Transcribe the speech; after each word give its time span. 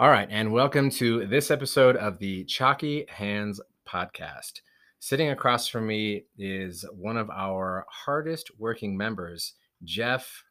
All 0.00 0.10
right, 0.10 0.28
and 0.30 0.52
welcome 0.52 0.90
to 0.90 1.26
this 1.26 1.50
episode 1.50 1.96
of 1.96 2.20
the 2.20 2.44
Chalky 2.44 3.04
Hands 3.08 3.60
podcast. 3.84 4.60
Sitting 5.00 5.30
across 5.30 5.66
from 5.66 5.88
me 5.88 6.26
is 6.38 6.84
one 6.96 7.16
of 7.16 7.28
our 7.30 7.84
hardest 7.90 8.52
working 8.60 8.96
members, 8.96 9.54
Jeff 9.82 10.44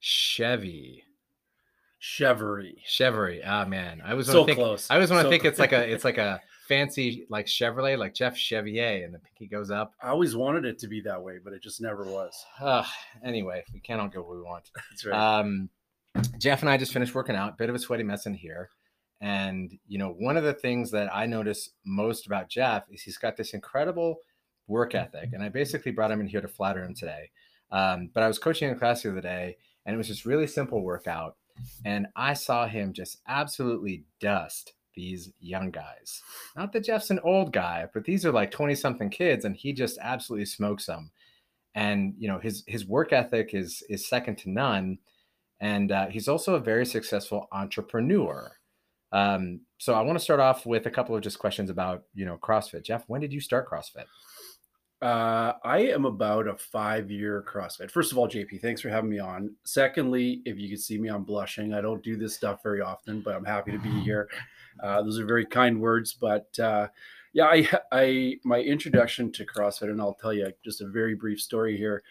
Chevy. 0.00 1.04
Cheverie. 2.00 2.76
Cheverie. 2.88 3.42
Ah 3.46 3.66
man, 3.66 4.00
I 4.02 4.14
was 4.14 4.28
So 4.28 4.46
think, 4.46 4.56
close. 4.56 4.86
I 4.88 4.96
was 4.96 5.10
want 5.10 5.20
to 5.20 5.26
So 5.26 5.30
think 5.30 5.44
it's 5.44 5.58
like 5.58 5.72
a 5.72 5.92
it's 5.92 6.04
like 6.04 6.16
a 6.16 6.40
fancy 6.66 7.26
like 7.28 7.44
Chevrolet, 7.44 7.98
like 7.98 8.14
Jeff 8.14 8.34
Chevier, 8.34 9.04
and 9.04 9.12
the 9.12 9.18
pinky 9.18 9.46
goes 9.46 9.70
up. 9.70 9.92
I 10.02 10.08
always 10.08 10.34
wanted 10.34 10.64
it 10.64 10.78
to 10.78 10.88
be 10.88 11.02
that 11.02 11.22
way, 11.22 11.34
but 11.44 11.52
it 11.52 11.62
just 11.62 11.82
never 11.82 12.04
was. 12.04 12.34
Uh, 12.58 12.84
anyway, 13.22 13.62
we 13.74 13.80
can't 13.80 14.00
all 14.00 14.08
get 14.08 14.24
what 14.24 14.36
we 14.36 14.40
want. 14.40 14.70
That's 14.90 15.04
right. 15.04 15.40
Um, 15.40 15.68
Jeff 16.38 16.62
and 16.62 16.70
I 16.70 16.78
just 16.78 16.94
finished 16.94 17.14
working 17.14 17.36
out. 17.36 17.58
Bit 17.58 17.68
of 17.68 17.74
a 17.74 17.78
sweaty 17.78 18.02
mess 18.02 18.24
in 18.24 18.32
here. 18.32 18.70
And 19.20 19.78
you 19.86 19.98
know, 19.98 20.10
one 20.10 20.36
of 20.36 20.44
the 20.44 20.54
things 20.54 20.90
that 20.90 21.14
I 21.14 21.26
notice 21.26 21.70
most 21.84 22.26
about 22.26 22.48
Jeff 22.48 22.84
is 22.90 23.02
he's 23.02 23.18
got 23.18 23.36
this 23.36 23.54
incredible 23.54 24.18
work 24.68 24.94
ethic. 24.94 25.30
And 25.32 25.42
I 25.42 25.48
basically 25.48 25.92
brought 25.92 26.10
him 26.10 26.20
in 26.20 26.26
here 26.26 26.40
to 26.40 26.48
flatter 26.48 26.84
him 26.84 26.94
today. 26.94 27.30
Um, 27.70 28.10
but 28.12 28.22
I 28.22 28.28
was 28.28 28.38
coaching 28.38 28.70
a 28.70 28.74
class 28.74 29.02
the 29.02 29.10
other 29.10 29.20
day, 29.20 29.56
and 29.84 29.94
it 29.94 29.96
was 29.96 30.08
just 30.08 30.26
really 30.26 30.46
simple 30.46 30.82
workout. 30.82 31.36
And 31.84 32.06
I 32.14 32.34
saw 32.34 32.66
him 32.66 32.92
just 32.92 33.18
absolutely 33.26 34.04
dust 34.20 34.74
these 34.94 35.30
young 35.40 35.70
guys. 35.70 36.22
Not 36.56 36.72
that 36.72 36.84
Jeff's 36.84 37.10
an 37.10 37.20
old 37.20 37.52
guy, 37.52 37.86
but 37.92 38.04
these 38.04 38.24
are 38.24 38.32
like 38.32 38.50
20 38.50 38.74
something 38.74 39.10
kids, 39.10 39.44
and 39.44 39.56
he 39.56 39.72
just 39.72 39.98
absolutely 40.00 40.46
smokes 40.46 40.86
them. 40.86 41.10
And 41.74 42.14
you 42.18 42.28
know, 42.28 42.38
his 42.38 42.64
his 42.66 42.86
work 42.86 43.12
ethic 43.12 43.50
is 43.52 43.82
is 43.88 44.08
second 44.08 44.38
to 44.38 44.50
none. 44.50 44.98
And 45.60 45.92
uh, 45.92 46.06
he's 46.08 46.28
also 46.28 46.54
a 46.54 46.60
very 46.60 46.84
successful 46.86 47.48
entrepreneur. 47.52 48.52
Um, 49.12 49.60
so 49.78 49.94
I 49.94 50.00
want 50.02 50.18
to 50.18 50.24
start 50.24 50.40
off 50.40 50.66
with 50.66 50.86
a 50.86 50.90
couple 50.90 51.14
of 51.14 51.22
just 51.22 51.38
questions 51.38 51.70
about 51.70 52.04
you 52.14 52.24
know 52.26 52.38
CrossFit. 52.42 52.84
Jeff, 52.84 53.04
when 53.06 53.20
did 53.20 53.32
you 53.32 53.40
start 53.40 53.68
CrossFit? 53.68 54.06
Uh, 55.02 55.52
I 55.62 55.80
am 55.80 56.06
about 56.06 56.48
a 56.48 56.56
five 56.56 57.10
year 57.10 57.44
CrossFit. 57.46 57.90
First 57.90 58.12
of 58.12 58.18
all, 58.18 58.28
JP, 58.28 58.62
thanks 58.62 58.80
for 58.80 58.88
having 58.88 59.10
me 59.10 59.18
on. 59.18 59.54
Secondly, 59.64 60.40
if 60.46 60.58
you 60.58 60.68
can 60.68 60.78
see 60.78 60.98
me, 60.98 61.08
I'm 61.08 61.22
blushing. 61.22 61.74
I 61.74 61.82
don't 61.82 62.02
do 62.02 62.16
this 62.16 62.34
stuff 62.34 62.62
very 62.62 62.80
often, 62.80 63.20
but 63.20 63.34
I'm 63.34 63.44
happy 63.44 63.72
to 63.72 63.78
be 63.78 63.90
here. 64.04 64.28
Uh, 64.82 65.02
those 65.02 65.18
are 65.18 65.26
very 65.26 65.44
kind 65.44 65.80
words, 65.80 66.14
but 66.14 66.58
uh, 66.58 66.88
yeah, 67.34 67.44
I, 67.44 67.68
I, 67.92 68.36
my 68.44 68.60
introduction 68.60 69.30
to 69.32 69.44
CrossFit, 69.44 69.90
and 69.90 70.00
I'll 70.00 70.14
tell 70.14 70.32
you 70.32 70.50
just 70.64 70.80
a 70.80 70.88
very 70.88 71.14
brief 71.14 71.40
story 71.40 71.76
here. 71.76 72.02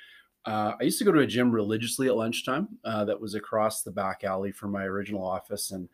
Uh, 0.45 0.73
I 0.79 0.83
used 0.83 0.99
to 0.99 1.05
go 1.05 1.11
to 1.11 1.21
a 1.21 1.27
gym 1.27 1.51
religiously 1.51 2.07
at 2.07 2.15
lunchtime 2.15 2.67
uh, 2.85 3.03
that 3.05 3.19
was 3.19 3.33
across 3.33 3.81
the 3.81 3.91
back 3.91 4.23
alley 4.23 4.51
from 4.51 4.71
my 4.71 4.83
original 4.83 5.25
office, 5.25 5.71
and 5.71 5.89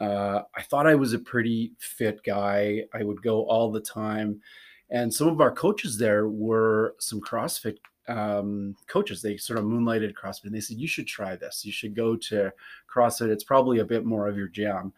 uh, 0.00 0.42
I 0.56 0.62
thought 0.62 0.86
I 0.86 0.94
was 0.94 1.12
a 1.12 1.18
pretty 1.18 1.72
fit 1.78 2.22
guy. 2.24 2.84
I 2.94 3.02
would 3.02 3.22
go 3.22 3.44
all 3.44 3.70
the 3.70 3.80
time 3.80 4.40
and 4.90 5.12
some 5.12 5.28
of 5.28 5.40
our 5.40 5.50
coaches 5.50 5.98
there 5.98 6.28
were 6.28 6.94
some 6.98 7.20
CrossFit 7.20 7.78
um, 8.08 8.74
coaches. 8.86 9.20
They 9.20 9.36
sort 9.36 9.58
of 9.58 9.66
moonlighted 9.66 10.14
CrossFit, 10.14 10.44
and 10.44 10.54
they 10.54 10.60
said, 10.60 10.78
"You 10.78 10.88
should 10.88 11.06
try 11.06 11.36
this. 11.36 11.64
You 11.64 11.72
should 11.72 11.94
go 11.94 12.16
to 12.16 12.52
CrossFit. 12.92 13.28
It's 13.28 13.44
probably 13.44 13.80
a 13.80 13.84
bit 13.84 14.04
more 14.04 14.28
of 14.28 14.36
your 14.36 14.48
jam." 14.48 14.92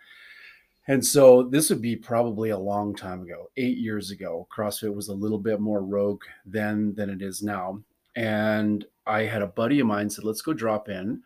And 0.87 1.05
so 1.05 1.43
this 1.43 1.71
would 1.71 1.83
be 1.83 1.95
probably 1.95 2.51
a 2.51 2.59
long 2.59 2.97
time 2.97 3.23
ago, 3.23 3.51
eight 3.57 3.79
years 3.79 4.11
ago. 4.11 4.47
CrossFit 4.55 4.95
was 4.95 5.09
a 5.09 5.15
little 5.15 5.39
bit 5.39 5.61
more 5.61 5.83
rogue 5.83 6.23
then 6.47 6.95
than 6.95 7.11
it 7.11 7.23
is 7.23 7.43
now. 7.43 7.83
And 8.17 8.85
I 9.07 9.23
had 9.23 9.43
a 9.43 9.47
buddy 9.47 9.81
of 9.81 9.87
mine 9.87 10.09
said, 10.09 10.25
"Let's 10.25 10.43
go 10.43 10.53
drop 10.53 10.89
in." 10.89 11.23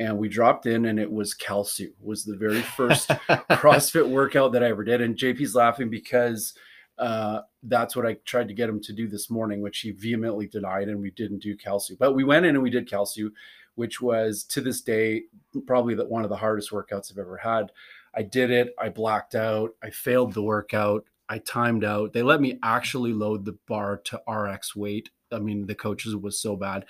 And 0.00 0.16
we 0.16 0.28
dropped 0.28 0.66
in, 0.66 0.86
and 0.86 0.98
it 0.98 1.10
was 1.10 1.34
Kalsu. 1.34 1.90
Was 2.00 2.24
the 2.24 2.36
very 2.36 2.62
first 2.62 3.08
CrossFit 3.28 4.08
workout 4.08 4.52
that 4.52 4.62
I 4.62 4.68
ever 4.68 4.84
did. 4.84 5.00
And 5.00 5.16
JP's 5.16 5.56
laughing 5.56 5.90
because 5.90 6.54
uh, 6.98 7.40
that's 7.62 7.94
what 7.96 8.06
I 8.06 8.14
tried 8.24 8.48
to 8.48 8.54
get 8.54 8.68
him 8.68 8.80
to 8.82 8.92
do 8.92 9.08
this 9.08 9.30
morning, 9.30 9.60
which 9.60 9.80
he 9.80 9.90
vehemently 9.90 10.46
denied, 10.46 10.88
and 10.88 11.00
we 11.00 11.10
didn't 11.10 11.42
do 11.42 11.56
Kalsu. 11.56 11.98
But 11.98 12.14
we 12.14 12.24
went 12.24 12.46
in 12.46 12.54
and 12.54 12.62
we 12.62 12.70
did 12.70 12.88
Kalsu, 12.88 13.30
which 13.76 14.00
was 14.00 14.44
to 14.44 14.60
this 14.60 14.80
day 14.80 15.22
probably 15.66 15.94
the, 15.94 16.04
one 16.06 16.24
of 16.24 16.30
the 16.30 16.36
hardest 16.36 16.70
workouts 16.70 17.10
I've 17.10 17.18
ever 17.18 17.36
had. 17.36 17.70
I 18.14 18.22
did 18.22 18.50
it. 18.50 18.74
I 18.78 18.88
blacked 18.88 19.34
out. 19.34 19.74
I 19.82 19.90
failed 19.90 20.32
the 20.32 20.42
workout. 20.42 21.04
I 21.28 21.38
timed 21.38 21.84
out. 21.84 22.12
They 22.12 22.22
let 22.22 22.40
me 22.40 22.58
actually 22.62 23.12
load 23.12 23.44
the 23.44 23.58
bar 23.68 23.98
to 24.06 24.22
RX 24.26 24.74
weight. 24.74 25.10
I 25.32 25.38
mean, 25.38 25.66
the 25.66 25.74
coaches 25.74 26.14
was 26.16 26.40
so 26.40 26.56
bad. 26.56 26.84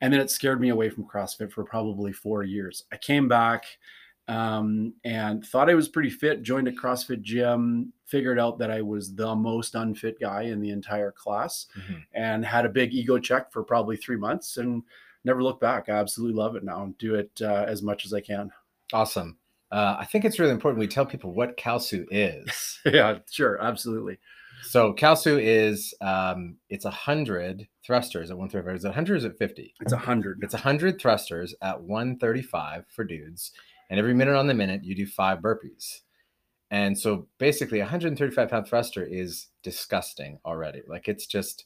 And 0.00 0.12
then 0.12 0.20
it 0.20 0.30
scared 0.30 0.60
me 0.60 0.70
away 0.70 0.88
from 0.90 1.04
CrossFit 1.04 1.52
for 1.52 1.64
probably 1.64 2.12
four 2.12 2.42
years. 2.42 2.84
I 2.92 2.96
came 2.96 3.28
back 3.28 3.64
um, 4.28 4.94
and 5.04 5.44
thought 5.44 5.68
I 5.68 5.74
was 5.74 5.88
pretty 5.88 6.10
fit. 6.10 6.42
Joined 6.42 6.68
a 6.68 6.72
CrossFit 6.72 7.20
gym, 7.22 7.92
figured 8.06 8.38
out 8.38 8.58
that 8.58 8.70
I 8.70 8.80
was 8.80 9.14
the 9.14 9.34
most 9.34 9.74
unfit 9.74 10.20
guy 10.20 10.42
in 10.42 10.60
the 10.60 10.70
entire 10.70 11.10
class, 11.10 11.66
Mhm. 11.76 12.04
and 12.12 12.44
had 12.44 12.64
a 12.64 12.68
big 12.68 12.94
ego 12.94 13.18
check 13.18 13.50
for 13.52 13.62
probably 13.64 13.96
three 13.96 14.16
months 14.16 14.56
and 14.56 14.82
never 15.24 15.42
looked 15.42 15.60
back. 15.60 15.88
I 15.88 15.92
absolutely 15.92 16.36
love 16.38 16.54
it 16.56 16.62
now 16.64 16.84
and 16.84 16.96
do 16.98 17.14
it 17.16 17.30
uh, 17.42 17.64
as 17.66 17.82
much 17.82 18.04
as 18.06 18.12
I 18.14 18.20
can. 18.20 18.50
Awesome. 18.92 19.36
Uh, 19.72 19.96
I 19.98 20.04
think 20.04 20.24
it's 20.24 20.38
really 20.38 20.52
important 20.52 20.80
we 20.80 20.88
tell 20.88 21.06
people 21.06 21.32
what 21.32 21.56
Kalsu 21.56 22.06
is. 22.10 22.80
yeah, 22.86 23.18
sure, 23.30 23.60
absolutely. 23.62 24.18
So 24.62 24.92
Kalsu 24.94 25.40
is 25.40 25.94
um, 26.00 26.56
it's 26.68 26.84
a 26.84 26.90
hundred 26.90 27.66
thrusters 27.84 28.30
at 28.30 28.38
one 28.38 28.48
thirty-five. 28.48 28.76
Is 28.76 28.84
it 28.84 28.94
hundred? 28.94 29.16
Is 29.16 29.24
it 29.24 29.38
fifty? 29.38 29.74
It's 29.80 29.92
a 29.92 29.98
hundred. 29.98 30.40
It's 30.42 30.54
a 30.54 30.58
hundred 30.58 31.00
thrusters 31.00 31.54
at 31.62 31.80
one 31.80 32.18
thirty-five 32.18 32.84
for 32.88 33.04
dudes, 33.04 33.52
and 33.88 33.98
every 33.98 34.14
minute 34.14 34.36
on 34.36 34.46
the 34.46 34.54
minute 34.54 34.84
you 34.84 34.94
do 34.94 35.06
five 35.06 35.38
burpees. 35.38 36.00
And 36.70 36.96
so 36.96 37.26
basically, 37.38 37.80
a 37.80 37.82
135 37.82 38.48
pound 38.48 38.66
thruster 38.66 39.04
is 39.04 39.48
disgusting 39.62 40.38
already. 40.44 40.82
Like 40.86 41.08
it's 41.08 41.26
just, 41.26 41.64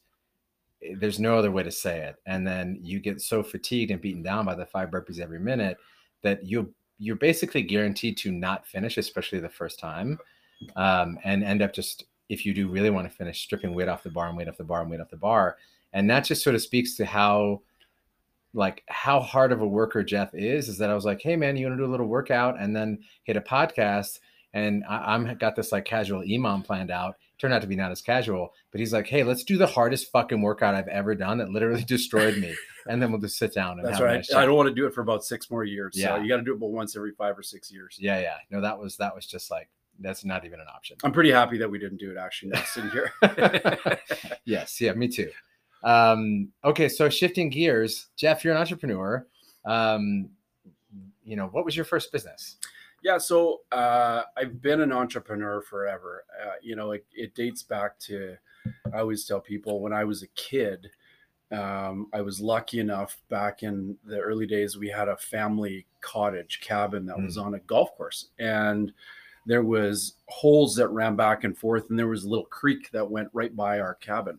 eh, 0.83 0.95
there's 0.99 1.21
no 1.21 1.37
other 1.37 1.51
way 1.51 1.63
to 1.63 1.71
say 1.71 2.01
it. 2.01 2.17
And 2.27 2.47
then 2.47 2.79
you 2.81 3.01
get 3.01 3.21
so 3.21 3.43
fatigued 3.43 3.91
and 3.91 4.01
beaten 4.01 4.23
down 4.23 4.47
by 4.47 4.55
the 4.55 4.67
five 4.67 4.91
burpees 4.91 5.21
every 5.21 5.41
minute 5.41 5.77
that 6.23 6.45
you 6.45 6.75
you're 6.99 7.17
basically 7.17 7.61
guaranteed 7.61 8.17
to 8.17 8.31
not 8.33 8.67
finish, 8.67 8.97
especially 8.97 9.41
the 9.41 9.49
first 9.49 9.79
time, 9.81 10.17
um, 10.77 11.19
and 11.25 11.43
end 11.43 11.61
up 11.61 11.75
just 11.75 12.05
if 12.29 12.47
you 12.47 12.55
do 12.55 12.69
really 12.69 12.91
want 12.91 13.09
to 13.09 13.15
finish, 13.15 13.43
stripping 13.43 13.75
weight 13.75 13.89
off 13.89 14.03
the 14.03 14.11
bar 14.11 14.29
and 14.29 14.37
weight 14.37 14.49
off 14.49 14.57
the 14.57 14.65
bar 14.65 14.83
and 14.83 14.91
weight 14.91 15.01
off 15.01 15.11
the 15.11 15.17
bar. 15.17 15.57
And 15.93 16.09
that 16.11 16.25
just 16.25 16.43
sort 16.43 16.57
of 16.57 16.63
speaks 16.63 16.97
to 16.97 17.05
how 17.05 17.63
like 18.55 18.85
how 18.89 19.21
hard 19.21 19.53
of 19.53 19.61
a 19.61 19.67
worker 19.67 20.03
Jeff 20.03 20.31
is, 20.33 20.69
is 20.69 20.79
that 20.79 20.91
I 20.91 20.95
was 20.95 21.05
like, 21.05 21.21
hey 21.21 21.37
man, 21.37 21.57
you 21.57 21.67
want 21.67 21.79
to 21.79 21.83
do 21.85 21.89
a 21.89 21.91
little 21.91 22.07
workout 22.07 22.61
and 22.61 22.75
then 22.75 23.01
hit 23.25 23.37
a 23.37 23.41
podcast. 23.41 24.21
And 24.55 24.85
I, 24.89 25.15
I'm 25.15 25.37
got 25.39 25.57
this 25.57 25.73
like 25.73 25.85
casual 25.85 26.23
EMOM 26.23 26.65
planned 26.65 26.93
out. 26.93 27.17
Turned 27.39 27.53
out 27.53 27.63
to 27.63 27.67
be 27.67 27.75
not 27.75 27.91
as 27.91 28.01
casual, 28.01 28.55
but 28.71 28.79
he's 28.79 28.93
like, 28.93 29.09
hey, 29.09 29.25
let's 29.25 29.43
do 29.43 29.59
the 29.59 29.67
hardest 29.67 30.13
fucking 30.13 30.41
workout 30.41 30.77
I've 30.77 30.87
ever 30.87 31.17
done 31.17 31.39
that 31.39 31.51
literally 31.51 31.83
destroyed 31.89 32.39
me. 32.39 32.55
And 32.87 33.03
then 33.03 33.11
we'll 33.11 33.21
just 33.21 33.39
sit 33.39 33.53
down 33.53 33.81
and 33.81 33.89
That's 33.89 34.01
right. 34.01 34.25
I 34.37 34.47
don't 34.47 34.55
want 34.55 34.69
to 34.69 34.75
do 34.75 34.87
it 34.87 34.95
for 34.95 35.01
about 35.01 35.25
six 35.25 35.51
more 35.51 35.65
years. 35.65 35.95
Yeah. 35.97 36.17
So 36.17 36.23
you 36.23 36.29
got 36.29 36.37
to 36.37 36.43
do 36.43 36.53
it 36.53 36.57
about 36.57 36.71
once 36.71 36.95
every 36.97 37.13
five 37.13 37.37
or 37.37 37.43
six 37.43 37.73
years. 37.73 37.99
Yeah, 38.01 38.21
yeah. 38.21 38.37
No, 38.51 38.61
that 38.61 38.79
was 38.79 38.97
that 38.99 39.15
was 39.15 39.27
just 39.27 39.51
like 39.51 39.69
that's 40.01 40.25
not 40.25 40.45
even 40.45 40.61
an 40.61 40.67
option. 40.75 40.97
I'm 41.05 41.13
pretty 41.13 41.31
happy 41.31 41.59
that 41.59 41.71
we 41.71 41.79
didn't 41.79 41.99
do 41.99 42.11
it 42.11 42.17
actually 42.17 42.51
now 42.51 42.63
sitting 42.65 42.91
here. 42.91 43.13
yes, 44.45 44.81
yeah, 44.81 44.93
me 44.93 45.09
too. 45.09 45.31
Um, 45.83 46.49
okay, 46.65 46.89
so 46.89 47.09
shifting 47.09 47.51
gears, 47.51 48.09
Jeff, 48.17 48.45
you're 48.45 48.55
an 48.55 48.61
entrepreneur. 48.61 49.27
Um, 49.65 50.31
you 51.25 51.37
know, 51.37 51.47
what 51.49 51.65
was 51.65 51.77
your 51.77 51.85
first 51.85 52.13
business? 52.13 52.57
Yeah, 53.03 53.19
so 53.19 53.61
uh, 53.71 54.23
I've 54.37 54.63
been 54.63 54.81
an 54.81 54.93
entrepreneur 54.93 55.61
forever. 55.61 56.25
Uh, 56.43 56.53
you 56.63 56.75
know, 56.75 56.93
it, 56.93 57.05
it 57.13 57.35
dates 57.35 57.63
back 57.63 57.99
to, 58.01 58.37
I 58.95 58.99
always 58.99 59.27
tell 59.27 59.41
people 59.41 59.81
when 59.81 59.93
I 59.93 60.05
was 60.05 60.23
a 60.23 60.29
kid, 60.29 60.89
um, 61.53 62.09
I 62.15 62.23
was 62.23 62.41
lucky 62.41 62.81
enough 62.81 63.21
back 63.29 63.63
in 63.63 63.97
the 64.05 64.19
early 64.19 64.47
days, 64.47 64.79
we 64.79 64.89
had 64.89 65.09
a 65.09 65.17
family 65.17 65.87
cottage 66.01 66.61
cabin 66.63 67.05
that 67.07 67.21
was 67.21 67.37
on 67.37 67.55
a 67.55 67.59
golf 67.61 67.95
course. 67.97 68.29
And 68.39 68.93
there 69.47 69.63
was 69.63 70.15
holes 70.29 70.75
that 70.77 70.89
ran 70.89 71.17
back 71.17 71.45
and 71.45 71.57
forth, 71.57 71.91
and 71.91 71.99
there 71.99 72.09
was 72.09 72.25
a 72.25 72.29
little 72.29 72.47
creek 72.47 72.91
that 72.93 73.11
went 73.11 73.29
right 73.33 73.55
by 73.55 73.81
our 73.81 73.95
cabin. 73.95 74.39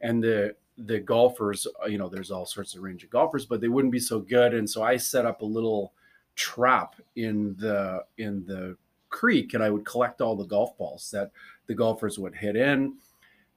And 0.00 0.22
the 0.22 0.56
the 0.78 0.98
golfers, 0.98 1.66
uh, 1.82 1.86
you 1.86 1.98
know, 1.98 2.08
there's 2.08 2.30
all 2.30 2.46
sorts 2.46 2.74
of 2.74 2.82
range 2.82 3.04
of 3.04 3.10
golfers, 3.10 3.46
but 3.46 3.60
they 3.60 3.68
wouldn't 3.68 3.92
be 3.92 4.00
so 4.00 4.18
good. 4.18 4.54
And 4.54 4.68
so 4.68 4.82
I 4.82 4.96
set 4.96 5.26
up 5.26 5.42
a 5.42 5.46
little 5.46 5.92
trap 6.34 6.96
in 7.16 7.54
the 7.58 8.04
in 8.18 8.44
the 8.46 8.76
creek 9.10 9.52
and 9.54 9.62
I 9.62 9.70
would 9.70 9.84
collect 9.84 10.20
all 10.20 10.34
the 10.34 10.46
golf 10.46 10.76
balls 10.78 11.10
that 11.12 11.30
the 11.66 11.74
golfers 11.74 12.18
would 12.18 12.34
hit 12.34 12.56
in. 12.56 12.94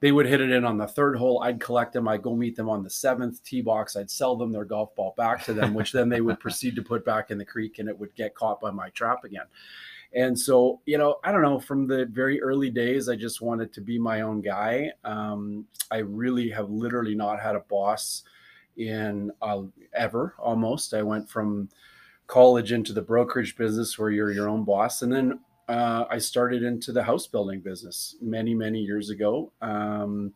They 0.00 0.12
would 0.12 0.26
hit 0.26 0.42
it 0.42 0.50
in 0.50 0.66
on 0.66 0.76
the 0.76 0.86
third 0.86 1.16
hole. 1.16 1.42
I'd 1.42 1.58
collect 1.58 1.94
them. 1.94 2.06
I'd 2.06 2.22
go 2.22 2.36
meet 2.36 2.54
them 2.54 2.68
on 2.68 2.84
the 2.84 2.90
seventh 2.90 3.42
tee 3.42 3.62
box. 3.62 3.96
I'd 3.96 4.10
sell 4.10 4.36
them 4.36 4.52
their 4.52 4.66
golf 4.66 4.94
ball 4.94 5.14
back 5.16 5.42
to 5.44 5.54
them, 5.54 5.72
which 5.72 5.90
then 5.90 6.10
they 6.10 6.20
would 6.20 6.38
proceed 6.40 6.76
to 6.76 6.82
put 6.82 7.04
back 7.04 7.30
in 7.30 7.38
the 7.38 7.46
creek 7.46 7.78
and 7.78 7.88
it 7.88 7.98
would 7.98 8.14
get 8.14 8.34
caught 8.34 8.60
by 8.60 8.70
my 8.70 8.90
trap 8.90 9.24
again. 9.24 9.46
And 10.16 10.38
so, 10.38 10.80
you 10.86 10.96
know, 10.96 11.16
I 11.22 11.30
don't 11.30 11.42
know, 11.42 11.60
from 11.60 11.86
the 11.86 12.06
very 12.06 12.40
early 12.40 12.70
days, 12.70 13.10
I 13.10 13.16
just 13.16 13.42
wanted 13.42 13.70
to 13.74 13.82
be 13.82 13.98
my 13.98 14.22
own 14.22 14.40
guy. 14.40 14.92
Um, 15.04 15.66
I 15.90 15.98
really 15.98 16.48
have 16.50 16.70
literally 16.70 17.14
not 17.14 17.38
had 17.38 17.54
a 17.54 17.60
boss 17.60 18.22
in 18.78 19.30
uh, 19.42 19.62
ever 19.94 20.34
almost. 20.38 20.94
I 20.94 21.02
went 21.02 21.28
from 21.28 21.68
college 22.28 22.72
into 22.72 22.94
the 22.94 23.02
brokerage 23.02 23.56
business 23.58 23.98
where 23.98 24.10
you're 24.10 24.32
your 24.32 24.48
own 24.48 24.64
boss. 24.64 25.02
And 25.02 25.12
then 25.12 25.40
uh, 25.68 26.06
I 26.10 26.16
started 26.16 26.62
into 26.62 26.92
the 26.92 27.02
house 27.02 27.26
building 27.26 27.60
business 27.60 28.16
many, 28.22 28.54
many 28.54 28.80
years 28.80 29.10
ago. 29.10 29.52
Um, 29.60 30.32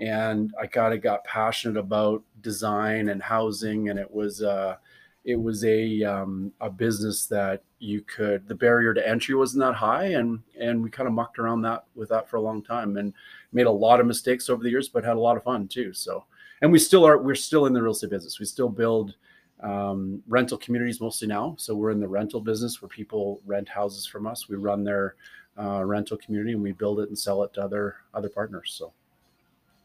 and 0.00 0.54
I 0.58 0.66
kind 0.68 0.94
of 0.94 1.02
got 1.02 1.24
passionate 1.24 1.76
about 1.76 2.22
design 2.40 3.10
and 3.10 3.22
housing, 3.22 3.90
and 3.90 3.98
it 3.98 4.10
was 4.10 4.42
uh, 4.42 4.76
it 5.24 5.36
was 5.36 5.64
a 5.64 6.02
um, 6.04 6.52
a 6.60 6.70
business 6.70 7.26
that 7.26 7.62
you 7.78 8.00
could 8.02 8.46
the 8.48 8.54
barrier 8.54 8.94
to 8.94 9.06
entry 9.06 9.34
wasn't 9.34 9.62
that 9.62 9.74
high, 9.74 10.04
and 10.04 10.40
and 10.58 10.82
we 10.82 10.90
kind 10.90 11.06
of 11.06 11.12
mucked 11.12 11.38
around 11.38 11.62
that 11.62 11.84
with 11.94 12.08
that 12.10 12.28
for 12.28 12.36
a 12.36 12.40
long 12.40 12.62
time, 12.62 12.96
and 12.96 13.12
made 13.52 13.66
a 13.66 13.70
lot 13.70 14.00
of 14.00 14.06
mistakes 14.06 14.48
over 14.48 14.62
the 14.62 14.70
years, 14.70 14.88
but 14.88 15.04
had 15.04 15.16
a 15.16 15.20
lot 15.20 15.36
of 15.36 15.42
fun 15.42 15.68
too. 15.68 15.92
So, 15.92 16.24
and 16.62 16.72
we 16.72 16.78
still 16.78 17.06
are 17.06 17.18
we're 17.18 17.34
still 17.34 17.66
in 17.66 17.72
the 17.72 17.82
real 17.82 17.92
estate 17.92 18.10
business. 18.10 18.38
We 18.38 18.46
still 18.46 18.68
build 18.68 19.14
um, 19.60 20.22
rental 20.28 20.58
communities 20.58 21.00
mostly 21.00 21.28
now. 21.28 21.56
So 21.58 21.74
we're 21.74 21.90
in 21.90 22.00
the 22.00 22.08
rental 22.08 22.40
business 22.40 22.80
where 22.80 22.88
people 22.88 23.40
rent 23.44 23.68
houses 23.68 24.06
from 24.06 24.26
us. 24.26 24.48
We 24.48 24.56
run 24.56 24.84
their 24.84 25.16
uh, 25.58 25.84
rental 25.84 26.16
community 26.18 26.52
and 26.52 26.62
we 26.62 26.72
build 26.72 27.00
it 27.00 27.08
and 27.08 27.18
sell 27.18 27.42
it 27.42 27.52
to 27.54 27.62
other 27.62 27.96
other 28.14 28.28
partners. 28.28 28.74
So 28.76 28.92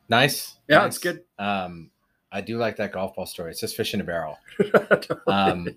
nice. 0.09 0.57
Yeah, 0.68 0.79
nice. 0.79 0.88
it's 0.88 0.97
good. 1.00 1.24
Um, 1.39 1.89
I 2.33 2.41
do 2.41 2.57
like 2.57 2.75
that 2.77 2.91
golf 2.91 3.15
ball 3.15 3.25
story. 3.27 3.51
It's 3.51 3.59
just 3.62 3.75
fish 3.77 3.94
in 3.94 4.01
a 4.01 4.03
barrel. 4.03 4.38
Um, 5.27 5.68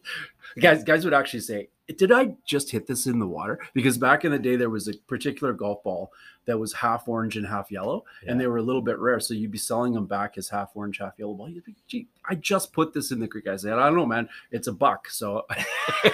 guys, 0.58 0.82
guys 0.82 1.04
would 1.04 1.12
actually 1.14 1.40
say, 1.40 1.68
"Did 1.98 2.10
I 2.12 2.34
just 2.46 2.70
hit 2.70 2.86
this 2.86 3.06
in 3.06 3.18
the 3.18 3.26
water?" 3.26 3.58
Because 3.74 3.98
back 3.98 4.24
in 4.24 4.32
the 4.32 4.38
day, 4.38 4.56
there 4.56 4.70
was 4.70 4.88
a 4.88 4.94
particular 5.06 5.52
golf 5.52 5.82
ball 5.84 6.10
that 6.46 6.58
was 6.58 6.72
half 6.72 7.08
orange 7.08 7.36
and 7.36 7.46
half 7.46 7.70
yellow, 7.70 8.04
Yeah. 8.24 8.32
and 8.32 8.40
they 8.40 8.46
were 8.46 8.56
a 8.56 8.62
little 8.62 8.80
bit 8.82 8.98
rare. 8.98 9.20
So 9.20 9.34
you'd 9.34 9.50
be 9.50 9.58
selling 9.58 9.92
them 9.92 10.06
back 10.06 10.38
as 10.38 10.48
half 10.48 10.70
orange, 10.74 10.98
half 10.98 11.14
yellow 11.18 11.34
ball. 11.34 11.48
You'd 11.50 11.64
be, 11.64 11.74
"Gee, 11.88 12.08
I 12.28 12.34
just 12.36 12.72
put 12.72 12.92
this 12.94 13.10
in 13.12 13.18
the 13.20 13.28
creek." 13.28 13.46
I 13.48 13.56
said, 13.56 13.74
"I 13.74 13.86
don't 13.86 13.96
know, 13.96 14.06
man. 14.06 14.28
It's 14.50 14.66
a 14.68 14.72
buck." 14.72 15.08
So 15.10 15.44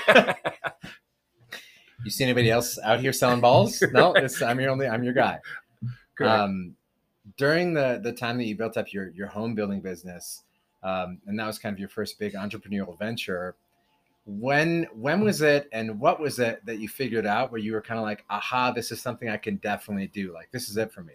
you 2.04 2.10
see 2.10 2.24
anybody 2.24 2.50
else 2.50 2.78
out 2.82 3.00
here 3.00 3.12
selling 3.12 3.40
balls? 3.40 3.82
no, 3.92 4.12
it's, 4.16 4.42
I'm 4.42 4.58
your 4.60 4.70
only. 4.70 4.88
I'm 4.88 5.04
your 5.04 5.14
guy. 5.14 5.38
Correct. 6.16 6.32
Um, 6.40 6.74
during 7.36 7.74
the 7.74 8.00
the 8.02 8.12
time 8.12 8.38
that 8.38 8.44
you 8.44 8.56
built 8.56 8.76
up 8.76 8.92
your 8.92 9.10
your 9.10 9.26
home 9.26 9.54
building 9.54 9.80
business, 9.80 10.44
um, 10.82 11.20
and 11.26 11.38
that 11.38 11.46
was 11.46 11.58
kind 11.58 11.72
of 11.72 11.78
your 11.78 11.88
first 11.88 12.19
big 12.19 12.34
entrepreneurial 12.34 12.98
venture. 12.98 13.56
When 14.24 14.86
when 14.94 15.22
was 15.22 15.42
it, 15.42 15.69
and 15.72 15.98
what 15.98 16.20
was 16.20 16.38
it 16.38 16.64
that 16.66 16.78
you 16.78 16.88
figured 16.88 17.26
out 17.26 17.50
where 17.50 17.60
you 17.60 17.72
were 17.72 17.82
kind 17.82 17.98
of 17.98 18.04
like, 18.04 18.24
aha, 18.30 18.72
this 18.72 18.92
is 18.92 19.00
something 19.00 19.28
I 19.28 19.36
can 19.36 19.56
definitely 19.56 20.08
do. 20.08 20.32
Like 20.32 20.50
this 20.52 20.69
is 20.69 20.76
it 20.76 20.92
for 20.92 21.02
me. 21.02 21.14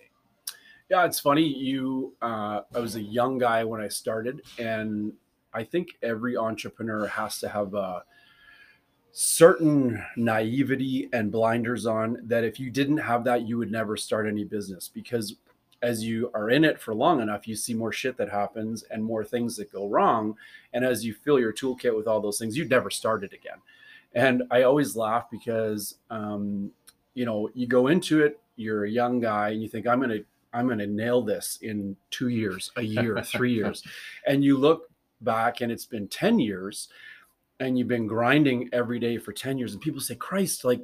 Yeah, 0.89 1.05
it's 1.05 1.19
funny. 1.19 1.43
You, 1.43 2.13
uh, 2.21 2.61
I 2.73 2.79
was 2.79 2.95
a 2.95 3.01
young 3.01 3.37
guy 3.37 3.65
when 3.65 3.81
I 3.81 3.89
started, 3.89 4.41
and 4.57 5.11
I 5.53 5.65
think 5.65 5.89
every 6.01 6.37
entrepreneur 6.37 7.07
has 7.07 7.39
to 7.39 7.49
have 7.49 7.73
a 7.73 8.03
certain 9.11 10.01
naivety 10.15 11.09
and 11.11 11.31
blinders 11.31 11.85
on 11.85 12.19
that 12.23 12.43
if 12.43 12.59
you 12.59 12.69
didn't 12.69 12.97
have 12.97 13.23
that, 13.25 13.47
you 13.47 13.57
would 13.57 13.71
never 13.71 13.97
start 13.97 14.27
any 14.27 14.45
business 14.45 14.89
because 14.93 15.35
as 15.81 16.03
you 16.03 16.31
are 16.33 16.49
in 16.49 16.63
it 16.63 16.79
for 16.79 16.93
long 16.93 17.21
enough, 17.21 17.47
you 17.47 17.55
see 17.55 17.73
more 17.73 17.91
shit 17.91 18.17
that 18.17 18.29
happens 18.29 18.83
and 18.89 19.03
more 19.03 19.23
things 19.23 19.55
that 19.57 19.71
go 19.71 19.87
wrong. 19.87 20.35
And 20.73 20.83
as 20.83 21.05
you 21.05 21.13
fill 21.13 21.39
your 21.39 21.53
toolkit 21.53 21.95
with 21.95 22.07
all 22.07 22.19
those 22.19 22.39
things, 22.39 22.57
you'd 22.57 22.69
never 22.69 22.89
start 22.89 23.23
it 23.23 23.33
again. 23.33 23.57
And 24.13 24.43
I 24.49 24.63
always 24.63 24.95
laugh 24.95 25.29
because, 25.29 25.95
um, 26.09 26.71
you 27.13 27.25
know, 27.25 27.49
you 27.53 27.67
go 27.67 27.87
into 27.87 28.23
it, 28.23 28.39
you're 28.55 28.85
a 28.85 28.89
young 28.89 29.19
guy, 29.19 29.49
and 29.49 29.61
you 29.61 29.69
think, 29.69 29.85
I'm 29.85 29.99
going 29.99 30.09
to, 30.09 30.25
I'm 30.53 30.65
going 30.65 30.79
to 30.79 30.87
nail 30.87 31.21
this 31.21 31.59
in 31.61 31.95
two 32.09 32.29
years, 32.29 32.71
a 32.77 32.81
year, 32.81 33.21
three 33.21 33.53
years. 33.55 33.83
And 34.25 34.43
you 34.43 34.57
look 34.57 34.89
back 35.21 35.61
and 35.61 35.71
it's 35.71 35.85
been 35.85 36.07
10 36.07 36.39
years 36.39 36.89
and 37.59 37.77
you've 37.77 37.87
been 37.87 38.07
grinding 38.07 38.69
every 38.71 38.99
day 38.99 39.17
for 39.17 39.33
10 39.33 39.57
years. 39.57 39.73
And 39.73 39.81
people 39.81 39.99
say, 40.01 40.15
Christ, 40.15 40.63
like, 40.63 40.81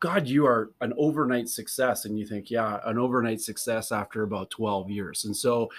God, 0.00 0.26
you 0.26 0.46
are 0.46 0.70
an 0.80 0.94
overnight 0.96 1.48
success. 1.48 2.06
And 2.06 2.18
you 2.18 2.26
think, 2.26 2.50
yeah, 2.50 2.80
an 2.86 2.98
overnight 2.98 3.40
success 3.40 3.92
after 3.92 4.22
about 4.22 4.50
12 4.50 4.90
years. 4.90 5.26
And 5.26 5.36
so, 5.36 5.70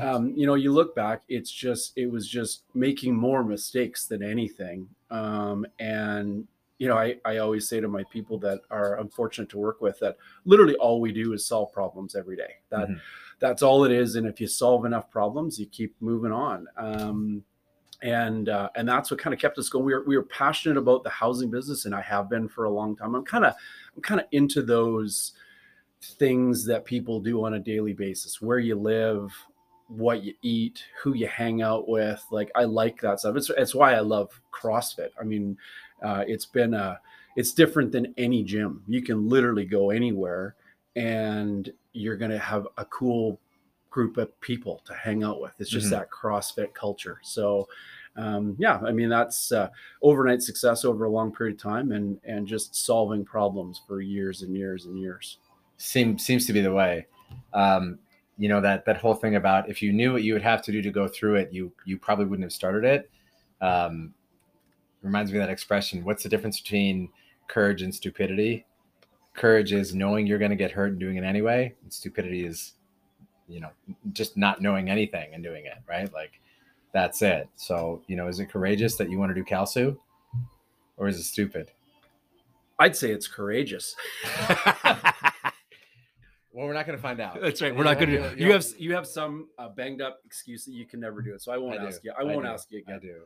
um, 0.00 0.32
you 0.36 0.46
know, 0.46 0.54
you 0.54 0.72
look 0.72 0.94
back, 0.94 1.22
it's 1.28 1.50
just, 1.50 1.92
it 1.96 2.06
was 2.10 2.28
just 2.28 2.62
making 2.74 3.14
more 3.16 3.42
mistakes 3.44 4.06
than 4.06 4.22
anything. 4.22 4.88
Um, 5.10 5.66
and, 5.80 6.46
you 6.78 6.86
know, 6.88 6.96
I, 6.96 7.16
I 7.24 7.38
always 7.38 7.68
say 7.68 7.80
to 7.80 7.88
my 7.88 8.04
people 8.12 8.38
that 8.38 8.60
are 8.70 8.98
unfortunate 9.00 9.48
to 9.50 9.58
work 9.58 9.80
with 9.80 9.98
that 10.00 10.16
literally 10.44 10.76
all 10.76 11.00
we 11.00 11.12
do 11.12 11.32
is 11.32 11.44
solve 11.46 11.72
problems 11.72 12.14
every 12.14 12.36
day. 12.36 12.54
That 12.70 12.88
Mhm. 12.88 13.00
that's 13.40 13.62
all 13.62 13.84
it 13.84 13.92
is. 13.92 14.14
And 14.14 14.26
if 14.26 14.40
you 14.40 14.46
solve 14.46 14.84
enough 14.84 15.10
problems, 15.10 15.58
you 15.58 15.66
keep 15.66 15.94
moving 16.00 16.32
on. 16.32 16.66
Um, 16.76 17.44
and 18.02 18.48
uh, 18.48 18.68
and 18.76 18.88
that's 18.88 19.10
what 19.10 19.20
kind 19.20 19.34
of 19.34 19.40
kept 19.40 19.58
us 19.58 19.68
going. 19.68 19.84
We 19.84 19.94
were 19.94 20.04
we 20.06 20.16
were 20.16 20.24
passionate 20.24 20.76
about 20.76 21.04
the 21.04 21.10
housing 21.10 21.50
business, 21.50 21.84
and 21.84 21.94
I 21.94 22.00
have 22.02 22.28
been 22.28 22.48
for 22.48 22.64
a 22.64 22.70
long 22.70 22.96
time. 22.96 23.14
I'm 23.14 23.24
kind 23.24 23.44
of 23.44 23.54
I'm 23.94 24.02
kind 24.02 24.20
of 24.20 24.26
into 24.32 24.62
those 24.62 25.32
things 26.02 26.66
that 26.66 26.84
people 26.84 27.20
do 27.20 27.44
on 27.44 27.54
a 27.54 27.58
daily 27.58 27.94
basis, 27.94 28.40
where 28.40 28.58
you 28.58 28.76
live, 28.76 29.32
what 29.88 30.22
you 30.22 30.34
eat, 30.42 30.84
who 31.02 31.14
you 31.14 31.26
hang 31.26 31.62
out 31.62 31.88
with. 31.88 32.24
Like 32.30 32.50
I 32.54 32.64
like 32.64 33.00
that 33.00 33.20
stuff. 33.20 33.36
It's 33.36 33.50
it's 33.50 33.74
why 33.74 33.94
I 33.94 34.00
love 34.00 34.40
CrossFit. 34.52 35.10
I 35.20 35.24
mean, 35.24 35.56
uh, 36.02 36.24
it's 36.26 36.46
been 36.46 36.74
a 36.74 37.00
it's 37.36 37.52
different 37.52 37.92
than 37.92 38.14
any 38.16 38.42
gym. 38.42 38.82
You 38.86 39.02
can 39.02 39.28
literally 39.28 39.64
go 39.64 39.90
anywhere, 39.90 40.56
and 40.96 41.72
you're 41.92 42.16
gonna 42.16 42.38
have 42.38 42.66
a 42.78 42.84
cool 42.86 43.40
group 43.94 44.16
of 44.16 44.28
people 44.40 44.82
to 44.84 44.92
hang 44.92 45.22
out 45.22 45.40
with. 45.40 45.52
It's 45.60 45.70
just 45.70 45.86
Mhm. 45.86 45.90
that 45.90 46.10
CrossFit 46.10 46.74
culture. 46.74 47.20
So, 47.22 47.68
um, 48.16 48.56
yeah, 48.58 48.80
I 48.84 48.90
mean 48.90 49.08
that's 49.08 49.52
uh, 49.52 49.68
overnight 50.02 50.42
success 50.42 50.84
over 50.84 51.04
a 51.04 51.10
long 51.10 51.32
period 51.32 51.54
of 51.54 51.62
time, 51.62 51.92
and 51.92 52.18
and 52.24 52.44
just 52.44 52.74
solving 52.74 53.24
problems 53.24 53.80
for 53.86 54.00
years 54.00 54.42
and 54.42 54.56
years 54.56 54.86
and 54.86 54.98
years. 54.98 55.38
Seems 55.76 56.24
seems 56.26 56.44
to 56.46 56.52
be 56.52 56.60
the 56.60 56.72
way. 56.72 57.06
Um, 57.52 58.00
you 58.36 58.48
know 58.48 58.60
that 58.60 58.84
that 58.84 58.96
whole 58.96 59.14
thing 59.14 59.36
about 59.36 59.70
if 59.70 59.80
you 59.80 59.92
knew 59.92 60.12
what 60.12 60.24
you 60.24 60.32
would 60.32 60.42
have 60.42 60.60
to 60.62 60.72
do 60.72 60.82
to 60.82 60.90
go 60.90 61.06
through 61.06 61.36
it, 61.36 61.52
you 61.52 61.72
you 61.84 61.96
probably 61.96 62.24
wouldn't 62.26 62.44
have 62.44 62.52
started 62.52 62.84
it. 62.84 63.10
Um, 63.60 64.12
reminds 65.02 65.30
me 65.30 65.38
of 65.38 65.46
that 65.46 65.52
expression. 65.52 66.02
What's 66.04 66.24
the 66.24 66.28
difference 66.28 66.60
between 66.60 67.10
courage 67.46 67.82
and 67.82 67.94
stupidity? 67.94 68.66
Courage 69.34 69.72
is 69.72 69.94
knowing 69.94 70.26
you're 70.26 70.38
going 70.38 70.50
to 70.50 70.56
get 70.56 70.72
hurt 70.72 70.90
and 70.92 70.98
doing 70.98 71.16
it 71.16 71.24
anyway. 71.24 71.74
And 71.82 71.92
stupidity 71.92 72.44
is, 72.46 72.74
you 73.48 73.60
know, 73.60 73.70
just 74.12 74.36
not 74.36 74.60
knowing 74.60 74.88
anything 74.88 75.34
and 75.34 75.42
doing 75.42 75.66
it. 75.66 75.78
Right? 75.88 76.12
Like 76.12 76.40
that's 76.92 77.22
it. 77.22 77.48
So 77.56 78.02
you 78.06 78.16
know, 78.16 78.28
is 78.28 78.40
it 78.40 78.46
courageous 78.46 78.96
that 78.96 79.10
you 79.10 79.18
want 79.18 79.30
to 79.30 79.34
do 79.34 79.44
Kalsu, 79.44 79.96
or 80.96 81.08
is 81.08 81.18
it 81.18 81.24
stupid? 81.24 81.70
I'd 82.78 82.96
say 82.96 83.10
it's 83.10 83.28
courageous. 83.28 83.94
Well, 86.54 86.68
we're 86.68 86.72
not 86.74 86.86
going 86.86 86.96
to 86.96 87.02
find 87.02 87.20
out. 87.20 87.40
That's 87.40 87.60
right. 87.60 87.74
We're 87.74 87.82
not 87.82 87.98
going 87.98 88.10
to. 88.10 88.36
you 88.36 88.46
You 88.46 88.52
have 88.52 88.64
you 88.78 88.94
have 88.94 89.08
some 89.08 89.48
uh, 89.58 89.68
banged 89.70 90.00
up 90.00 90.20
excuse 90.24 90.64
that 90.66 90.72
you 90.72 90.86
can 90.86 91.00
never 91.00 91.20
do 91.20 91.34
it. 91.34 91.42
So 91.42 91.50
I 91.50 91.58
won't 91.58 91.80
I 91.80 91.86
ask 91.86 92.04
you. 92.04 92.12
I 92.16 92.22
won't 92.22 92.44
do. 92.44 92.48
ask 92.48 92.70
you 92.70 92.84
I 92.86 92.98
do. 92.98 93.22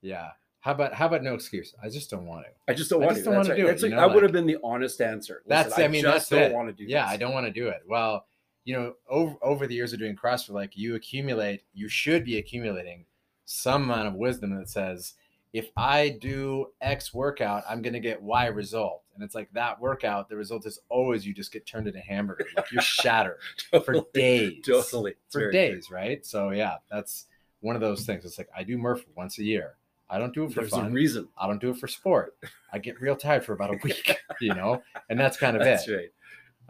Yeah. 0.00 0.30
How 0.58 0.72
about 0.72 0.92
how 0.92 1.06
about 1.06 1.22
no 1.22 1.34
excuse? 1.34 1.74
I 1.80 1.88
just 1.88 2.10
don't 2.10 2.26
want 2.26 2.44
to. 2.44 2.50
I 2.72 2.74
just 2.74 2.90
don't 2.90 3.00
I 3.02 3.06
want 3.06 3.16
just 3.16 3.24
to. 3.24 3.30
don't 3.30 3.36
wanna 3.36 3.48
right. 3.50 3.56
do 3.56 3.66
it, 3.68 3.82
you 3.82 3.88
like- 3.88 3.96
know, 3.96 4.02
I 4.02 4.06
would 4.12 4.24
have 4.24 4.32
been 4.32 4.46
the 4.46 4.58
honest 4.64 5.00
answer. 5.00 5.42
That's 5.46 5.78
I 5.78 5.86
mean 5.86 6.02
just 6.02 6.28
that's 6.28 6.28
don't 6.28 6.50
it. 6.50 6.54
want 6.54 6.68
to 6.68 6.72
do. 6.72 6.90
yeah, 6.90 7.04
this. 7.04 7.12
I 7.12 7.16
don't 7.18 7.32
want 7.32 7.46
to 7.46 7.52
do 7.52 7.68
it. 7.68 7.82
Well, 7.86 8.26
you 8.64 8.74
know, 8.74 8.94
over 9.08 9.36
over 9.42 9.66
the 9.66 9.74
years 9.74 9.92
of 9.92 9.98
doing 9.98 10.16
CrossFit, 10.16 10.50
like 10.50 10.76
you 10.76 10.94
accumulate, 10.94 11.62
you 11.74 11.88
should 11.88 12.24
be 12.24 12.38
accumulating 12.38 13.06
some 13.44 13.84
amount 13.84 14.08
of 14.08 14.14
wisdom 14.14 14.56
that 14.56 14.68
says, 14.68 15.14
if 15.52 15.68
I 15.76 16.10
do 16.20 16.68
X 16.80 17.12
workout, 17.12 17.64
I'm 17.68 17.82
gonna 17.82 18.00
get 18.00 18.22
Y 18.22 18.46
result. 18.46 19.02
And 19.14 19.22
it's 19.22 19.34
like 19.34 19.50
that 19.52 19.78
workout, 19.80 20.28
the 20.30 20.36
result 20.36 20.64
is 20.66 20.78
always 20.88 21.26
you 21.26 21.34
just 21.34 21.52
get 21.52 21.66
turned 21.66 21.86
into 21.86 22.00
hamburger. 22.00 22.46
Like 22.56 22.70
you're 22.72 22.80
shattered 22.82 23.38
for 23.84 24.06
days. 24.14 24.62
Totally. 24.64 25.12
It's 25.26 25.34
for 25.34 25.40
very 25.40 25.52
true. 25.52 25.74
days, 25.74 25.90
right? 25.90 26.24
So 26.24 26.50
yeah, 26.50 26.76
that's 26.90 27.26
one 27.60 27.74
of 27.74 27.82
those 27.82 28.06
things. 28.06 28.24
It's 28.24 28.38
like 28.38 28.48
I 28.56 28.62
do 28.62 28.78
Murph 28.78 29.04
once 29.14 29.38
a 29.38 29.44
year. 29.44 29.74
I 30.08 30.18
don't 30.18 30.34
do 30.34 30.44
it 30.44 30.52
for 30.52 30.60
There's 30.60 30.70
fun. 30.72 30.92
reason. 30.92 31.28
I 31.38 31.46
don't 31.46 31.60
do 31.60 31.70
it 31.70 31.78
for 31.78 31.88
sport. 31.88 32.36
I 32.72 32.78
get 32.78 33.00
real 33.00 33.16
tired 33.16 33.44
for 33.44 33.54
about 33.54 33.70
a 33.74 33.78
week, 33.82 34.16
you 34.40 34.54
know, 34.54 34.82
and 35.08 35.18
that's 35.18 35.36
kind 35.38 35.56
of 35.56 35.62
it. 35.62 35.64
That's 35.66 35.88
it. 35.88 36.12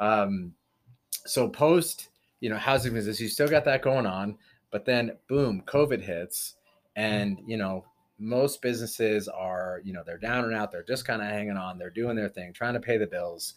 right. 0.00 0.20
Um, 0.22 0.54
so 1.26 1.49
post, 1.49 2.09
you 2.41 2.50
know, 2.50 2.57
housing 2.57 2.95
business, 2.95 3.21
you 3.21 3.29
still 3.29 3.49
got 3.49 3.64
that 3.64 3.83
going 3.83 4.07
on, 4.07 4.37
but 4.71 4.85
then 4.85 5.17
boom, 5.29 5.62
COVID 5.67 6.00
hits, 6.00 6.55
and 6.97 7.38
you 7.47 7.57
know, 7.57 7.85
most 8.19 8.62
businesses 8.62 9.29
are, 9.29 9.81
you 9.85 9.93
know, 9.93 10.02
they're 10.05 10.19
down 10.19 10.45
and 10.45 10.55
out. 10.55 10.71
They're 10.71 10.83
just 10.83 11.07
kind 11.07 11.23
of 11.23 11.29
hanging 11.29 11.57
on. 11.57 11.79
They're 11.79 11.91
doing 11.91 12.17
their 12.17 12.29
thing, 12.29 12.52
trying 12.52 12.75
to 12.75 12.81
pay 12.81 12.99
the 12.99 13.07
bills, 13.07 13.55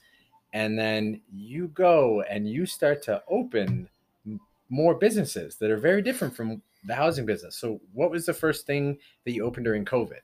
and 0.54 0.78
then 0.78 1.22
you 1.32 1.68
go 1.70 2.22
and 2.24 2.50
you 2.50 2.66
start 2.66 3.02
to 3.04 3.22
open 3.28 3.90
more 4.70 4.96
businesses 4.96 5.58
that 5.58 5.72
are 5.72 5.78
very 5.78 6.02
different 6.02 6.36
from 6.36 6.62
the 6.86 6.96
housing 6.96 7.26
business. 7.26 7.56
So, 7.56 7.80
what 7.94 8.12
was 8.12 8.26
the 8.26 8.34
first 8.34 8.66
thing 8.66 8.98
that 9.26 9.32
you 9.32 9.44
opened 9.44 9.66
during 9.66 9.86
COVID? 9.86 10.20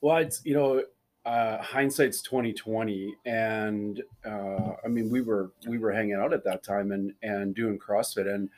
Well, 0.00 0.18
it's 0.18 0.44
you 0.44 0.54
know, 0.54 0.82
uh, 1.24 1.58
hindsight's 1.58 2.22
twenty 2.22 2.52
twenty, 2.52 3.14
and 3.24 4.02
uh, 4.24 4.72
I 4.84 4.88
mean, 4.88 5.10
we 5.10 5.20
were 5.20 5.52
we 5.66 5.78
were 5.78 5.92
hanging 5.92 6.14
out 6.14 6.32
at 6.32 6.44
that 6.44 6.62
time 6.62 6.92
and 6.92 7.12
and 7.22 7.54
doing 7.54 7.78
CrossFit, 7.78 8.32
and 8.32 8.48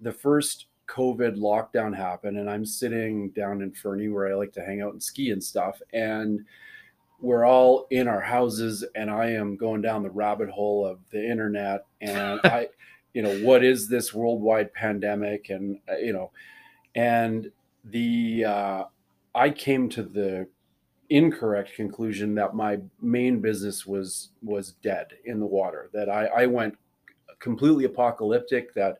the 0.00 0.12
first 0.12 0.66
COVID 0.88 1.36
lockdown 1.38 1.96
happened, 1.96 2.36
and 2.38 2.50
I'm 2.50 2.64
sitting 2.64 3.30
down 3.30 3.62
in 3.62 3.72
Fernie 3.72 4.08
where 4.08 4.28
I 4.28 4.34
like 4.34 4.52
to 4.54 4.64
hang 4.64 4.82
out 4.82 4.92
and 4.92 5.02
ski 5.02 5.30
and 5.30 5.42
stuff, 5.42 5.80
and 5.92 6.44
we're 7.20 7.44
all 7.44 7.86
in 7.90 8.08
our 8.08 8.20
houses 8.20 8.84
and 8.94 9.10
I 9.10 9.30
am 9.30 9.56
going 9.56 9.82
down 9.82 10.02
the 10.02 10.10
rabbit 10.10 10.48
hole 10.48 10.86
of 10.86 10.98
the 11.10 11.22
internet 11.22 11.84
and 12.00 12.40
I 12.44 12.68
you 13.12 13.22
know 13.22 13.36
what 13.40 13.64
is 13.64 13.88
this 13.88 14.14
worldwide 14.14 14.72
pandemic 14.72 15.50
and 15.50 15.78
uh, 15.90 15.96
you 15.96 16.12
know 16.12 16.30
and 16.94 17.50
the 17.84 18.44
uh, 18.44 18.84
I 19.34 19.50
came 19.50 19.88
to 19.90 20.02
the 20.02 20.48
incorrect 21.10 21.74
conclusion 21.74 22.34
that 22.34 22.54
my 22.54 22.78
main 23.00 23.40
business 23.40 23.84
was 23.86 24.30
was 24.42 24.72
dead 24.82 25.08
in 25.24 25.40
the 25.40 25.46
water 25.46 25.90
that 25.92 26.08
I, 26.08 26.26
I 26.26 26.46
went 26.46 26.76
completely 27.40 27.84
apocalyptic 27.84 28.72
that 28.74 28.98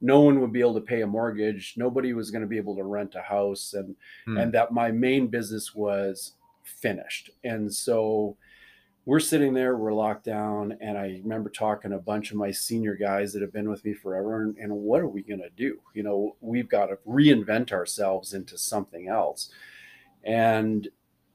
no 0.00 0.20
one 0.20 0.40
would 0.40 0.52
be 0.52 0.60
able 0.60 0.74
to 0.74 0.80
pay 0.80 1.02
a 1.02 1.06
mortgage 1.06 1.74
nobody 1.76 2.12
was 2.12 2.30
going 2.30 2.42
to 2.42 2.48
be 2.48 2.56
able 2.56 2.74
to 2.74 2.82
rent 2.82 3.14
a 3.14 3.22
house 3.22 3.74
and 3.74 3.94
hmm. 4.24 4.38
and 4.38 4.52
that 4.52 4.72
my 4.72 4.90
main 4.90 5.28
business 5.28 5.74
was 5.74 6.34
finished. 6.64 7.30
And 7.44 7.72
so 7.72 8.36
we're 9.04 9.20
sitting 9.20 9.52
there, 9.52 9.76
we're 9.76 9.92
locked 9.92 10.24
down, 10.24 10.76
and 10.80 10.96
I 10.96 11.20
remember 11.22 11.50
talking 11.50 11.90
to 11.90 11.96
a 11.96 12.00
bunch 12.00 12.30
of 12.30 12.36
my 12.36 12.52
senior 12.52 12.94
guys 12.94 13.32
that 13.32 13.42
have 13.42 13.52
been 13.52 13.68
with 13.68 13.84
me 13.84 13.94
forever. 13.94 14.42
And, 14.42 14.56
and 14.58 14.72
what 14.72 15.00
are 15.00 15.08
we 15.08 15.22
going 15.22 15.40
to 15.40 15.50
do? 15.50 15.80
You 15.92 16.04
know, 16.04 16.36
we've 16.40 16.68
got 16.68 16.86
to 16.86 16.98
reinvent 17.06 17.72
ourselves 17.72 18.32
into 18.32 18.56
something 18.56 19.08
else. 19.08 19.50
And 20.22 20.88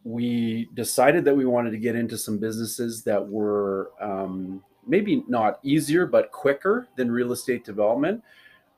we 0.08 0.70
decided 0.74 1.26
that 1.26 1.36
we 1.36 1.46
wanted 1.46 1.72
to 1.72 1.78
get 1.78 1.96
into 1.96 2.18
some 2.18 2.38
businesses 2.38 3.04
that 3.04 3.28
were 3.28 3.92
um, 4.00 4.64
maybe 4.86 5.24
not 5.28 5.60
easier, 5.64 6.06
but 6.06 6.32
quicker 6.32 6.88
than 6.96 7.12
real 7.12 7.32
estate 7.32 7.66
development. 7.66 8.24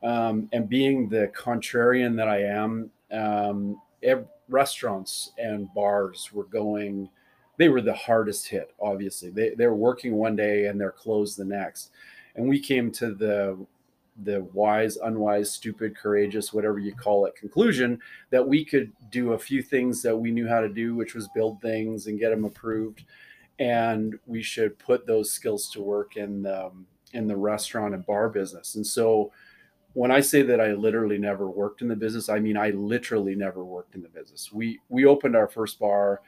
Um, 0.02 0.50
and 0.54 0.68
being 0.70 1.10
the 1.10 1.30
contrarian 1.36 2.16
that 2.16 2.30
I 2.30 2.44
am, 2.44 2.90
um, 3.12 3.82
every, 4.02 4.26
restaurants 4.50 5.32
and 5.38 5.72
bars 5.74 6.32
were 6.34 6.46
going 6.46 7.10
they 7.58 7.70
were 7.70 7.82
the 7.82 7.94
hardest 7.94 8.48
hit 8.48 8.74
obviously 8.82 9.30
they, 9.30 9.52
they're 9.56 9.74
working 9.74 10.16
one 10.16 10.36
day 10.36 10.66
and 10.66 10.80
they're 10.80 10.92
closed 10.92 11.38
the 11.38 11.46
next 11.46 11.92
and 12.36 12.48
we 12.48 12.60
came 12.60 12.92
to 12.92 13.14
the 13.14 13.58
the 14.24 14.42
wise 14.54 14.98
unwise 14.98 15.52
stupid 15.52 15.96
courageous 15.96 16.54
whatever 16.54 16.80
you 16.80 16.94
call 16.94 17.26
it 17.26 17.36
conclusion 17.36 18.00
that 18.30 18.46
we 18.46 18.66
could 18.66 18.92
do 19.12 19.34
a 19.34 19.40
few 19.40 19.62
things 19.62 20.02
that 20.02 20.16
we 20.16 20.32
knew 20.32 20.48
how 20.48 20.60
to 20.60 20.70
do 20.70 20.96
which 20.96 21.16
was 21.16 21.30
build 21.30 21.62
things 21.62 22.08
and 22.08 22.20
get 22.20 22.30
them 22.30 22.46
approved 22.46 23.04
and 23.60 24.18
we 24.26 24.42
should 24.42 24.78
put 24.80 25.06
those 25.06 25.32
skills 25.32 25.70
to 25.70 25.82
work 25.82 26.16
in 26.16 26.42
the, 26.42 26.72
in 27.14 27.28
the 27.28 27.36
restaurant 27.36 27.94
and 27.94 28.06
bar 28.06 28.30
business 28.30 28.76
and 28.76 28.86
so 28.86 29.32
when 29.94 30.12
I 30.12 30.20
say 30.20 30.44
that 30.44 30.62
I 30.62 30.74
literally 30.74 31.18
never 31.18 31.50
worked 31.50 31.82
in 31.82 31.88
the 31.88 31.96
business, 31.96 32.30
I 32.30 32.40
mean 32.40 32.56
I 32.56 32.70
literally 32.70 33.36
never 33.36 33.66
worked 33.66 33.96
in 33.96 34.04
the 34.04 34.08
business. 34.08 34.52
We 34.52 34.80
we 34.88 35.06
opened 35.06 35.36
our 35.36 35.48
first 35.48 35.80
bar 35.80 36.22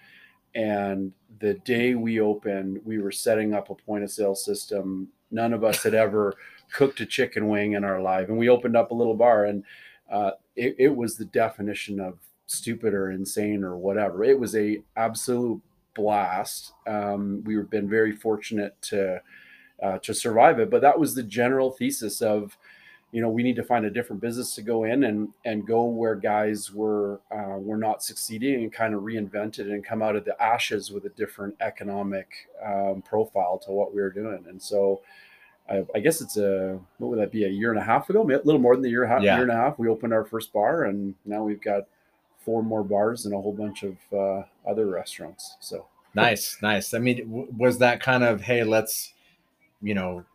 and 0.55 1.13
the 1.39 1.53
day 1.65 1.95
we 1.95 2.19
opened, 2.19 2.79
we 2.83 2.99
were 2.99 3.11
setting 3.11 3.53
up 3.53 3.69
a 3.69 3.75
point 3.75 4.03
of 4.03 4.11
sale 4.11 4.35
system. 4.35 5.07
None 5.31 5.53
of 5.53 5.63
us 5.63 5.83
had 5.83 5.93
ever 5.93 6.35
cooked 6.71 7.01
a 7.01 7.05
chicken 7.05 7.47
wing 7.47 7.73
in 7.73 7.83
our 7.83 8.01
life. 8.01 8.29
And 8.29 8.37
we 8.37 8.49
opened 8.49 8.75
up 8.75 8.91
a 8.91 8.95
little 8.95 9.15
bar 9.15 9.45
and 9.45 9.63
uh, 10.11 10.31
it, 10.55 10.75
it 10.77 10.95
was 10.95 11.15
the 11.15 11.25
definition 11.25 11.99
of 11.99 12.17
stupid 12.47 12.93
or 12.93 13.11
insane 13.11 13.63
or 13.63 13.77
whatever. 13.77 14.23
It 14.23 14.39
was 14.39 14.55
a 14.55 14.81
absolute 14.97 15.61
blast. 15.95 16.73
Um, 16.85 17.43
we've 17.45 17.69
been 17.69 17.89
very 17.89 18.15
fortunate 18.15 18.75
to 18.83 19.21
uh, 19.81 19.97
to 19.97 20.13
survive 20.13 20.59
it, 20.59 20.69
but 20.69 20.81
that 20.81 20.99
was 20.99 21.15
the 21.15 21.23
general 21.23 21.71
thesis 21.71 22.21
of 22.21 22.55
you 23.11 23.21
know 23.21 23.29
we 23.29 23.43
need 23.43 23.55
to 23.55 23.63
find 23.63 23.85
a 23.85 23.89
different 23.89 24.21
business 24.21 24.53
to 24.55 24.61
go 24.61 24.83
in 24.83 25.03
and 25.05 25.29
and 25.45 25.65
go 25.65 25.85
where 25.85 26.15
guys 26.15 26.71
were 26.71 27.21
uh, 27.31 27.57
were 27.57 27.77
not 27.77 28.03
succeeding 28.03 28.55
and 28.55 28.73
kind 28.73 28.93
of 28.93 29.01
reinvent 29.01 29.59
it 29.59 29.67
and 29.67 29.83
come 29.83 30.01
out 30.01 30.15
of 30.15 30.25
the 30.25 30.41
ashes 30.41 30.91
with 30.91 31.05
a 31.05 31.09
different 31.09 31.55
economic 31.61 32.49
um, 32.63 33.01
profile 33.01 33.57
to 33.57 33.71
what 33.71 33.93
we 33.93 34.01
were 34.01 34.11
doing 34.11 34.45
and 34.47 34.61
so 34.61 35.01
I, 35.71 35.85
I, 35.95 35.99
guess 35.99 36.21
it's 36.21 36.37
a 36.37 36.79
what 36.97 37.09
would 37.09 37.19
that 37.19 37.31
be 37.31 37.45
a 37.45 37.49
year 37.49 37.71
and 37.71 37.79
a 37.79 37.83
half 37.83 38.09
ago? 38.09 38.21
A 38.21 38.25
little 38.25 38.59
more 38.59 38.75
than 38.75 38.85
a 38.85 38.89
year, 38.89 39.05
yeah. 39.05 39.35
year 39.35 39.43
and 39.43 39.51
a 39.51 39.55
half 39.55 39.79
we 39.79 39.87
opened 39.87 40.13
our 40.13 40.25
first 40.25 40.51
bar 40.51 40.83
and 40.83 41.15
now 41.25 41.43
we've 41.43 41.61
got 41.61 41.83
four 42.43 42.61
more 42.63 42.83
bars 42.83 43.25
and 43.25 43.33
a 43.33 43.37
whole 43.39 43.53
bunch 43.53 43.83
of 43.83 43.97
uh, 44.13 44.43
other 44.69 44.87
restaurants 44.87 45.57
so. 45.59 45.87
Nice 46.13 46.57
nice. 46.61 46.93
I 46.93 46.99
mean 46.99 47.47
was 47.57 47.77
that 47.77 48.01
kind 48.01 48.23
of 48.23 48.41
hey 48.41 48.63
let's 48.63 49.13
you 49.81 49.93
know 49.93 50.25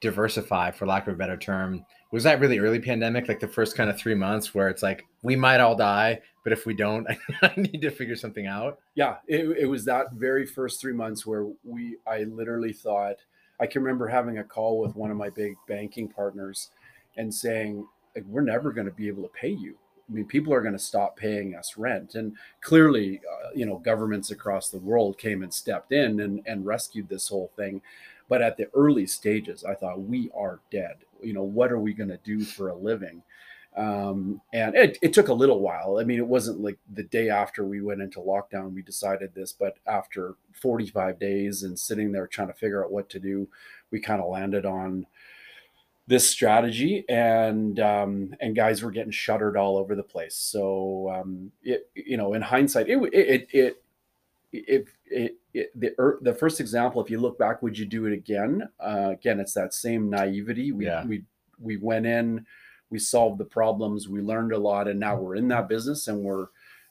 diversify 0.00 0.70
for 0.70 0.86
lack 0.86 1.06
of 1.06 1.14
a 1.14 1.16
better 1.16 1.36
term 1.36 1.84
was 2.10 2.24
that 2.24 2.40
really 2.40 2.58
early 2.58 2.80
pandemic 2.80 3.28
like 3.28 3.40
the 3.40 3.48
first 3.48 3.76
kind 3.76 3.90
of 3.90 3.98
three 3.98 4.14
months 4.14 4.54
where 4.54 4.68
it's 4.68 4.82
like 4.82 5.04
we 5.22 5.36
might 5.36 5.60
all 5.60 5.76
die 5.76 6.20
but 6.42 6.52
if 6.52 6.64
we 6.64 6.74
don't 6.74 7.06
i 7.42 7.52
need 7.56 7.82
to 7.82 7.90
figure 7.90 8.16
something 8.16 8.46
out? 8.46 8.78
Yeah 8.94 9.16
it, 9.26 9.44
it 9.58 9.66
was 9.66 9.84
that 9.84 10.12
very 10.12 10.46
first 10.46 10.80
three 10.80 10.94
months 10.94 11.26
where 11.26 11.46
we 11.64 11.98
i 12.06 12.22
literally 12.24 12.72
thought 12.72 13.16
i 13.60 13.66
can 13.66 13.82
remember 13.82 14.08
having 14.08 14.38
a 14.38 14.44
call 14.44 14.78
with 14.78 14.96
one 14.96 15.10
of 15.10 15.16
my 15.16 15.30
big 15.30 15.56
banking 15.68 16.08
partners 16.08 16.70
and 17.16 17.32
saying 17.32 17.86
we're 18.28 18.40
never 18.40 18.72
going 18.72 18.86
to 18.86 18.92
be 18.92 19.08
able 19.08 19.22
to 19.22 19.28
pay 19.28 19.50
you 19.50 19.76
I 20.10 20.12
mean, 20.12 20.26
people 20.26 20.52
are 20.52 20.60
going 20.60 20.74
to 20.74 20.78
stop 20.78 21.16
paying 21.16 21.54
us 21.54 21.76
rent, 21.76 22.16
and 22.16 22.36
clearly, 22.62 23.20
uh, 23.20 23.50
you 23.54 23.64
know, 23.64 23.78
governments 23.78 24.32
across 24.32 24.68
the 24.68 24.78
world 24.78 25.18
came 25.18 25.42
and 25.42 25.54
stepped 25.54 25.92
in 25.92 26.20
and, 26.20 26.42
and 26.46 26.66
rescued 26.66 27.08
this 27.08 27.28
whole 27.28 27.50
thing. 27.54 27.80
But 28.28 28.42
at 28.42 28.56
the 28.56 28.68
early 28.74 29.06
stages, 29.06 29.64
I 29.64 29.74
thought 29.74 30.02
we 30.02 30.30
are 30.34 30.60
dead. 30.70 30.96
You 31.22 31.32
know, 31.32 31.42
what 31.42 31.70
are 31.70 31.78
we 31.78 31.92
going 31.92 32.10
to 32.10 32.18
do 32.24 32.40
for 32.40 32.70
a 32.70 32.76
living? 32.76 33.22
Um, 33.76 34.40
and 34.52 34.74
it, 34.74 34.98
it 35.00 35.12
took 35.12 35.28
a 35.28 35.34
little 35.34 35.60
while. 35.60 35.98
I 36.00 36.04
mean, 36.04 36.18
it 36.18 36.26
wasn't 36.26 36.60
like 36.60 36.78
the 36.92 37.04
day 37.04 37.30
after 37.30 37.64
we 37.64 37.80
went 37.80 38.02
into 38.02 38.20
lockdown, 38.20 38.74
we 38.74 38.82
decided 38.82 39.34
this, 39.34 39.52
but 39.52 39.78
after 39.86 40.34
45 40.54 41.18
days 41.20 41.62
and 41.62 41.78
sitting 41.78 42.10
there 42.10 42.26
trying 42.26 42.48
to 42.48 42.54
figure 42.54 42.84
out 42.84 42.92
what 42.92 43.08
to 43.10 43.20
do, 43.20 43.48
we 43.90 44.00
kind 44.00 44.20
of 44.20 44.28
landed 44.28 44.66
on 44.66 45.06
this 46.10 46.28
strategy 46.28 47.04
and 47.08 47.78
um, 47.78 48.34
and 48.40 48.56
guys 48.56 48.82
were 48.82 48.90
getting 48.90 49.12
shuttered 49.12 49.56
all 49.56 49.78
over 49.78 49.94
the 49.94 50.02
place. 50.02 50.34
So 50.34 51.08
um, 51.14 51.52
it 51.62 51.88
you 51.94 52.16
know 52.16 52.34
in 52.34 52.42
hindsight 52.42 52.88
it 52.88 52.98
it 53.12 53.48
it 53.52 53.82
it, 54.52 54.88
it, 55.06 55.36
it 55.54 55.80
the 55.80 55.92
er, 56.00 56.18
the 56.20 56.34
first 56.34 56.58
example 56.58 57.00
if 57.00 57.10
you 57.10 57.20
look 57.20 57.38
back 57.38 57.62
would 57.62 57.78
you 57.78 57.86
do 57.86 58.06
it 58.06 58.12
again 58.12 58.68
uh, 58.80 59.10
again 59.12 59.38
it's 59.38 59.54
that 59.54 59.72
same 59.72 60.10
naivety 60.10 60.72
we 60.72 60.86
yeah. 60.86 61.06
we 61.06 61.22
we 61.60 61.76
went 61.76 62.06
in 62.06 62.44
we 62.90 62.98
solved 62.98 63.38
the 63.38 63.44
problems 63.44 64.08
we 64.08 64.20
learned 64.20 64.52
a 64.52 64.58
lot 64.58 64.88
and 64.88 65.00
now 65.00 65.16
we're 65.16 65.36
in 65.36 65.48
that 65.48 65.68
business 65.68 66.08
and 66.08 66.20
we're 66.20 66.48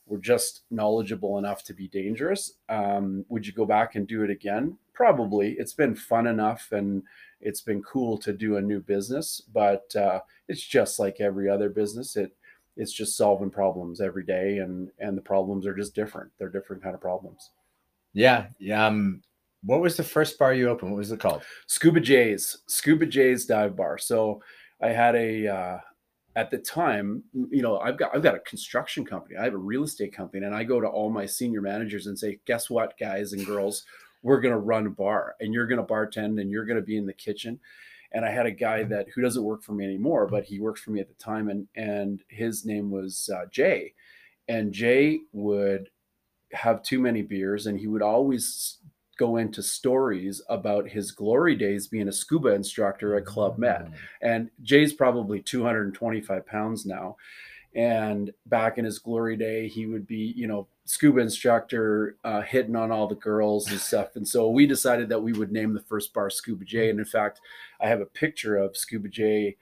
we're 0.09 0.17
just 0.17 0.63
knowledgeable 0.71 1.37
enough 1.37 1.63
to 1.63 1.73
be 1.73 1.87
dangerous. 1.87 2.53
Um, 2.67 3.23
would 3.29 3.45
you 3.45 3.53
go 3.53 3.63
back 3.63 3.93
and 3.93 4.07
do 4.07 4.23
it 4.23 4.31
again? 4.31 4.75
Probably. 4.91 5.51
It's 5.59 5.73
been 5.73 5.93
fun 5.95 6.25
enough 6.25 6.69
and 6.71 7.03
it's 7.39 7.61
been 7.61 7.83
cool 7.83 8.17
to 8.17 8.33
do 8.33 8.57
a 8.57 8.61
new 8.61 8.79
business 8.79 9.41
but 9.53 9.95
uh, 9.95 10.21
it's 10.47 10.65
just 10.65 10.97
like 10.97 11.21
every 11.21 11.47
other 11.49 11.69
business. 11.69 12.15
It 12.15 12.35
it's 12.75 12.93
just 12.93 13.17
solving 13.17 13.49
problems 13.49 14.01
every 14.01 14.23
day 14.23 14.59
and 14.59 14.89
and 14.99 15.17
the 15.17 15.21
problems 15.21 15.67
are 15.67 15.75
just 15.75 15.93
different. 15.93 16.31
They're 16.39 16.49
different 16.49 16.81
kind 16.81 16.95
of 16.95 17.01
problems. 17.01 17.51
Yeah 18.13 18.47
yeah 18.57 18.87
um 18.87 19.21
what 19.63 19.81
was 19.81 19.97
the 19.97 20.03
first 20.03 20.39
bar 20.39 20.53
you 20.53 20.69
opened? 20.69 20.91
What 20.91 20.97
was 20.97 21.11
it 21.11 21.19
called? 21.19 21.43
Scuba 21.67 21.99
jays. 21.99 22.57
Scuba 22.67 23.05
jays 23.05 23.45
dive 23.45 23.75
bar. 23.75 23.97
So 23.97 24.41
i 24.81 24.87
had 24.87 25.13
a 25.15 25.47
uh 25.47 25.77
at 26.35 26.51
the 26.51 26.57
time 26.57 27.23
you 27.33 27.61
know 27.61 27.79
i've 27.79 27.97
got 27.97 28.15
i've 28.15 28.23
got 28.23 28.35
a 28.35 28.39
construction 28.39 29.05
company. 29.05 29.35
I 29.35 29.43
have 29.43 29.53
a 29.53 29.57
real 29.57 29.83
estate 29.83 30.13
company 30.13 30.45
and 30.45 30.55
i 30.55 30.63
go 30.63 30.79
to 30.79 30.87
all 30.87 31.09
my 31.09 31.25
senior 31.25 31.61
managers 31.61 32.07
and 32.07 32.17
say 32.17 32.39
guess 32.45 32.69
what 32.69 32.97
guys 32.99 33.33
and 33.33 33.45
girls? 33.45 33.85
We're 34.21 34.41
going 34.41 34.53
to 34.53 34.59
run 34.59 34.85
a 34.85 34.89
bar 34.89 35.35
and 35.39 35.53
you're 35.53 35.67
going 35.67 35.85
to 35.85 35.93
bartend 35.93 36.41
and 36.41 36.51
you're 36.51 36.65
going 36.65 36.79
to 36.79 36.85
be 36.85 36.97
in 36.97 37.05
the 37.05 37.13
kitchen. 37.13 37.59
And 38.11 38.25
I 38.25 38.31
had 38.31 38.45
a 38.45 38.51
guy 38.51 38.83
that 38.83 39.07
who 39.13 39.21
doesn't 39.21 39.43
work 39.43 39.63
for 39.63 39.73
me 39.73 39.85
anymore, 39.85 40.27
but 40.27 40.43
he 40.45 40.59
worked 40.59 40.79
for 40.79 40.91
me 40.91 40.99
at 40.99 41.07
the 41.07 41.23
time, 41.23 41.47
and 41.47 41.67
and 41.75 42.23
his 42.27 42.65
name 42.65 42.89
was 42.89 43.29
uh, 43.31 43.45
Jay, 43.51 43.93
and 44.47 44.73
Jay 44.73 45.19
would 45.31 45.89
have 46.51 46.81
too 46.81 46.99
many 46.99 47.21
beers, 47.21 47.67
and 47.67 47.79
he 47.79 47.85
would 47.85 48.01
always 48.01 48.79
go 49.19 49.37
into 49.37 49.61
stories 49.61 50.41
about 50.47 50.87
his 50.87 51.11
glory 51.11 51.55
days 51.55 51.87
being 51.87 52.07
a 52.07 52.13
scuba 52.13 52.49
instructor 52.49 53.15
at 53.17 53.25
Club 53.25 53.57
Med, 53.57 53.87
mm. 53.87 53.93
and 54.21 54.49
Jay's 54.63 54.93
probably 54.93 55.41
225 55.41 56.45
pounds 56.45 56.85
now, 56.85 57.17
and 57.75 58.31
back 58.45 58.77
in 58.77 58.85
his 58.85 58.97
glory 58.97 59.35
day, 59.35 59.67
he 59.67 59.85
would 59.85 60.07
be 60.07 60.33
you 60.35 60.47
know 60.47 60.67
scuba 60.85 61.19
instructor 61.19 62.15
uh, 62.23 62.41
hitting 62.41 62.75
on 62.75 62.91
all 62.91 63.07
the 63.07 63.15
girls 63.15 63.69
and 63.69 63.79
stuff. 63.89 64.15
And 64.15 64.27
so 64.27 64.49
we 64.49 64.65
decided 64.65 65.09
that 65.09 65.21
we 65.21 65.33
would 65.33 65.51
name 65.51 65.73
the 65.73 65.81
first 65.81 66.13
bar 66.15 66.31
Scuba 66.31 66.65
Jay. 66.65 66.89
And 66.89 66.97
in 66.97 67.05
fact, 67.05 67.41
I 67.79 67.87
have 67.87 68.01
a 68.01 68.07
picture 68.07 68.57
of 68.57 68.75
Scuba 68.75 69.07
Jay 69.07 69.57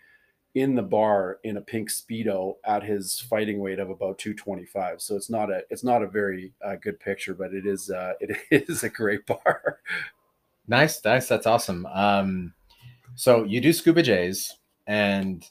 in 0.60 0.76
the 0.76 0.82
bar 0.82 1.40
in 1.44 1.58
a 1.58 1.62
pink 1.62 1.90
speedo 1.90 2.56
at 2.66 2.84
his 2.84 3.20
fighting 3.20 3.60
weight 3.60 3.80
of 3.80 3.90
about 3.90 4.18
225. 4.18 5.02
So 5.02 5.16
it's 5.16 5.30
not 5.30 5.50
a 5.50 5.62
it's 5.70 5.84
not 5.84 6.04
a 6.04 6.08
very 6.08 6.54
uh, 6.64 6.76
good 6.76 7.00
picture, 7.00 7.34
but 7.34 7.54
it 7.54 7.66
is 7.66 7.90
uh, 7.90 8.14
it 8.22 8.70
is 8.70 8.84
a 8.84 8.90
great 8.90 9.26
bar. 9.26 9.80
Nice, 10.68 11.04
nice. 11.04 11.28
That's 11.28 11.48
awesome. 11.48 11.86
Um, 11.88 12.54
so 13.16 13.44
you 13.44 13.62
do 13.62 13.74
Scuba 13.74 14.04
Jays 14.04 14.56
and 14.86 15.46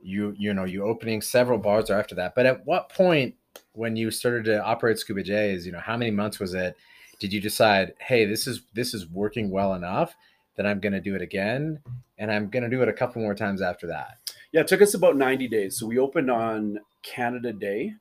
you 0.00 0.34
you 0.38 0.54
know 0.54 0.64
you 0.64 0.84
opening 0.84 1.20
several 1.20 1.58
bars 1.58 1.90
after 1.90 2.14
that. 2.16 2.34
But 2.34 2.46
at 2.46 2.66
what 2.66 2.88
point 2.88 3.34
when 3.72 3.96
you 3.96 4.10
started 4.10 4.44
to 4.44 4.62
operate 4.62 4.98
Scuba 4.98 5.22
Jays, 5.22 5.66
you 5.66 5.72
know, 5.72 5.80
how 5.80 5.96
many 5.96 6.10
months 6.10 6.38
was 6.38 6.54
it? 6.54 6.76
did 7.18 7.32
you 7.32 7.40
decide, 7.40 7.94
hey, 8.00 8.24
this 8.24 8.46
is 8.46 8.62
this 8.74 8.94
is 8.94 9.08
working 9.08 9.50
well 9.50 9.74
enough 9.74 10.14
that 10.56 10.66
I'm 10.66 10.80
going 10.80 10.92
to 10.92 11.00
do 11.00 11.14
it 11.14 11.22
again, 11.22 11.80
and 12.18 12.30
I'm 12.30 12.48
going 12.48 12.62
to 12.62 12.70
do 12.70 12.82
it 12.82 12.88
a 12.88 12.92
couple 12.92 13.22
more 13.22 13.34
times 13.34 13.62
after 13.62 13.86
that? 13.88 14.18
Yeah, 14.52 14.60
it 14.60 14.68
took 14.68 14.82
us 14.82 14.94
about 14.94 15.16
90 15.16 15.48
days. 15.48 15.78
So 15.78 15.86
we 15.86 15.98
opened 15.98 16.30
on 16.30 16.78
Canada 17.02 17.52
Day. 17.52 17.94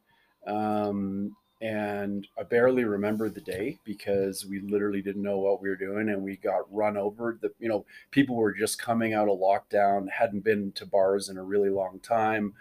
Um, 0.45 1.35
and 1.63 2.27
I 2.37 2.43
barely 2.43 2.83
remember 2.83 3.29
the 3.29 3.39
day 3.39 3.79
because 3.85 4.45
we 4.45 4.59
literally 4.59 5.01
didn't 5.01 5.23
know 5.23 5.37
what 5.37 5.61
we 5.61 5.69
were 5.69 5.77
doing 5.77 6.09
and 6.09 6.21
we 6.21 6.35
got 6.35 6.71
run 6.71 6.97
over. 6.97 7.39
The 7.41 7.51
you 7.57 7.69
know 7.69 7.85
people 8.11 8.35
were 8.35 8.51
just 8.51 8.81
coming 8.81 9.13
out 9.13 9.29
of 9.29 9.39
lockdown, 9.39 10.09
hadn't 10.09 10.43
been 10.43 10.73
to 10.73 10.85
bars 10.85 11.29
in 11.29 11.37
a 11.37 11.43
really 11.43 11.69
long 11.69 12.01
time. 12.01 12.53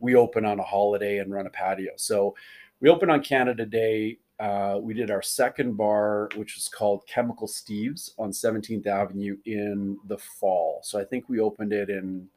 We 0.00 0.14
open 0.14 0.46
on 0.46 0.58
a 0.58 0.62
holiday 0.62 1.18
and 1.18 1.30
run 1.30 1.46
a 1.46 1.50
patio, 1.50 1.92
so 1.96 2.34
we 2.80 2.88
opened 2.88 3.10
on 3.10 3.22
Canada 3.22 3.66
Day. 3.66 4.18
Uh, 4.38 4.78
we 4.80 4.92
did 4.92 5.10
our 5.10 5.22
second 5.22 5.76
bar, 5.76 6.28
which 6.36 6.56
was 6.56 6.68
called 6.68 7.06
Chemical 7.06 7.46
Steve's 7.46 8.12
on 8.18 8.30
17th 8.30 8.86
Avenue 8.86 9.36
in 9.46 9.98
the 10.06 10.18
fall. 10.18 10.80
So 10.82 11.00
I 11.00 11.04
think 11.04 11.28
we 11.28 11.40
opened 11.40 11.72
it 11.72 11.88
in 11.88 12.28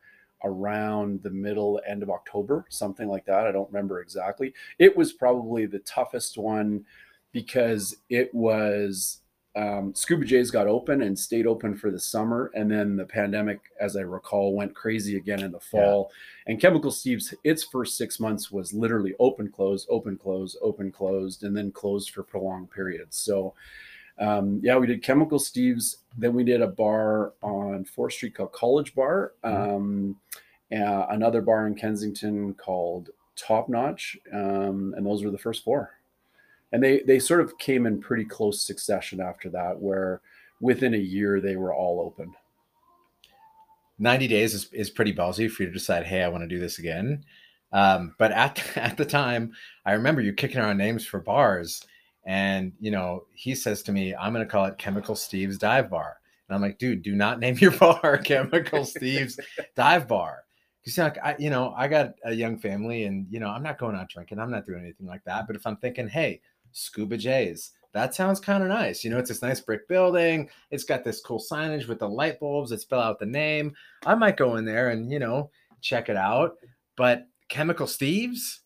around 0.46 1.22
the 1.24 1.30
middle 1.30 1.82
end 1.86 2.02
of 2.02 2.10
October, 2.10 2.66
something 2.70 3.10
like 3.10 3.26
that. 3.26 3.46
I 3.46 3.52
don't 3.52 3.70
remember 3.70 4.02
exactly. 4.02 4.54
It 4.78 4.96
was 4.96 5.12
probably 5.12 5.66
the 5.66 5.80
toughest 5.80 6.38
one 6.38 6.86
because 7.32 7.98
it 8.10 8.34
was 8.34 9.20
um, 9.56 9.94
Scuba 9.96 10.26
Jays 10.26 10.52
got 10.52 10.68
open 10.68 11.02
and 11.02 11.18
stayed 11.18 11.48
open 11.48 11.76
for 11.76 11.92
the 11.92 12.00
summer, 12.00 12.52
and 12.54 12.70
then 12.70 12.96
the 12.96 13.06
pandemic, 13.06 13.60
as 13.80 13.96
I 13.96 14.02
recall, 14.02 14.54
went 14.54 14.76
crazy 14.76 15.18
again 15.18 15.44
in 15.44 15.52
the 15.52 15.60
fall. 15.60 16.12
Yeah. 16.12 16.52
And 16.52 16.62
Chemical 16.62 16.92
Steve's, 16.92 17.34
its 17.44 17.64
first 17.64 17.98
six 17.98 18.20
months 18.20 18.52
was 18.52 18.74
literally 18.74 19.16
open, 19.20 19.50
closed, 19.50 19.88
open, 19.90 20.18
closed, 20.18 20.58
open, 20.62 20.92
closed, 20.92 21.44
and 21.44 21.56
then 21.56 21.72
closed 21.72 22.12
for 22.12 22.24
prolonged 22.24 22.72
periods. 22.72 23.18
So 23.18 23.54
um, 24.20 24.60
yeah, 24.62 24.78
we 24.78 24.88
did 24.88 25.02
Chemical 25.02 25.40
Steve's. 25.40 25.98
Then 26.18 26.34
we 26.34 26.44
did 26.44 26.62
a 26.62 26.68
bar 26.68 27.34
on 27.42 27.86
4th 27.86 28.12
Street 28.12 28.36
called 28.36 28.52
College 28.52 28.94
Bar. 28.94 29.34
Mm-hmm. 29.44 29.76
Um, 29.76 30.16
uh, 30.72 31.08
another 31.10 31.42
bar 31.42 31.66
in 31.68 31.76
Kensington 31.76 32.54
called 32.54 33.10
Top 33.36 33.70
Notch. 33.70 34.18
Um, 34.34 34.94
and 34.96 35.06
those 35.06 35.24
were 35.24 35.32
the 35.32 35.38
first 35.38 35.64
four. 35.64 35.92
And 36.72 36.84
they, 36.84 37.02
they 37.02 37.20
sort 37.20 37.42
of 37.42 37.58
came 37.58 37.86
in 37.86 38.00
pretty 38.00 38.26
close 38.26 38.62
succession 38.62 39.20
after 39.20 39.50
that, 39.50 39.80
where 39.80 40.22
within 40.62 40.94
a 40.94 40.98
year 40.98 41.42
they 41.42 41.56
were 41.56 41.74
all 41.74 42.02
open. 42.02 42.34
90 43.98 44.28
days 44.28 44.54
is, 44.54 44.72
is 44.72 44.90
pretty 44.90 45.14
ballsy 45.14 45.50
for 45.50 45.64
you 45.64 45.68
to 45.68 45.74
decide, 45.74 46.06
hey, 46.06 46.24
I 46.24 46.30
want 46.30 46.44
to 46.44 46.48
do 46.48 46.60
this 46.60 46.80
again. 46.80 47.24
Um, 47.72 48.16
but 48.18 48.32
at, 48.32 48.62
at 48.78 48.98
the 48.98 49.06
time, 49.06 49.54
I 49.86 49.94
remember 49.94 50.22
you 50.22 50.34
kicking 50.34 50.60
around 50.60 50.78
names 50.78 51.06
for 51.06 51.20
bars 51.20 51.84
and, 52.26 52.74
you 52.80 52.92
know, 52.92 53.26
he 53.34 53.56
says 53.56 53.82
to 53.84 53.92
me, 53.92 54.16
I'm 54.16 54.34
going 54.34 54.46
to 54.46 54.52
call 54.52 54.66
it 54.66 54.78
Chemical 54.78 55.16
Steve's 55.16 55.58
Dive 55.58 55.90
Bar. 55.90 56.18
And 56.48 56.56
I'm 56.56 56.62
like, 56.62 56.78
dude, 56.78 57.02
do 57.02 57.16
not 57.16 57.40
name 57.42 57.58
your 57.58 57.72
bar 57.72 58.18
Chemical 58.24 58.86
Steve's 58.86 59.40
Dive 59.76 60.08
Bar. 60.08 60.44
Because, 60.84 60.98
know, 60.98 61.12
I, 61.24 61.36
you 61.40 61.50
know, 61.50 61.74
I 61.76 61.88
got 61.88 62.14
a 62.24 62.34
young 62.34 62.58
family 62.58 63.04
and, 63.04 63.28
you 63.30 63.40
know, 63.40 63.50
I'm 63.50 63.64
not 63.64 63.78
going 63.78 63.96
out 63.96 64.10
drinking. 64.10 64.40
I'm 64.40 64.52
not 64.52 64.66
doing 64.66 64.82
anything 64.82 65.08
like 65.08 65.24
that. 65.26 65.46
But 65.48 65.56
if 65.56 65.66
I'm 65.66 65.78
thinking, 65.78 66.08
hey, 66.08 66.40
Scuba 66.72 67.18
Jays, 67.18 67.72
that 67.94 68.14
sounds 68.14 68.40
kind 68.40 68.64
of 68.64 68.70
nice. 68.70 69.04
You 69.04 69.10
know, 69.10 69.18
it's 69.18 69.30
this 69.30 69.42
nice 69.42 69.62
brick 69.62 69.88
building. 69.88 70.50
It's 70.72 70.84
got 70.84 71.04
this 71.04 71.22
cool 71.22 71.40
signage 71.40 71.88
with 71.88 72.00
the 72.00 72.10
light 72.10 72.40
bulbs 72.40 72.70
that 72.70 72.82
spell 72.82 73.02
out 73.02 73.20
the 73.20 73.26
name. 73.26 73.74
I 74.06 74.16
might 74.16 74.38
go 74.38 74.58
in 74.58 74.66
there 74.66 74.90
and, 74.90 75.12
you 75.12 75.20
know, 75.20 75.50
check 75.82 76.10
it 76.10 76.18
out. 76.18 76.56
But 76.96 77.28
Chemical 77.50 77.88
Steve's, 77.88 78.62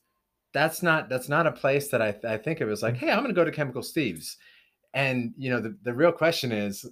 that's 0.53 0.83
not 0.83 1.09
that's 1.09 1.29
not 1.29 1.47
a 1.47 1.51
place 1.51 1.89
that 1.89 2.01
I, 2.01 2.15
I 2.27 2.37
think 2.37 2.61
of 2.61 2.69
as 2.69 2.83
like, 2.83 2.95
hey, 2.95 3.11
I'm 3.11 3.25
to 3.25 3.33
go 3.33 3.43
to 3.43 3.51
Chemical 3.51 3.81
Steve's, 3.81 4.37
and 4.93 5.33
you 5.37 5.49
know 5.49 5.59
the 5.59 5.75
the 5.83 5.93
real 5.93 6.11
question 6.11 6.51
is, 6.51 6.85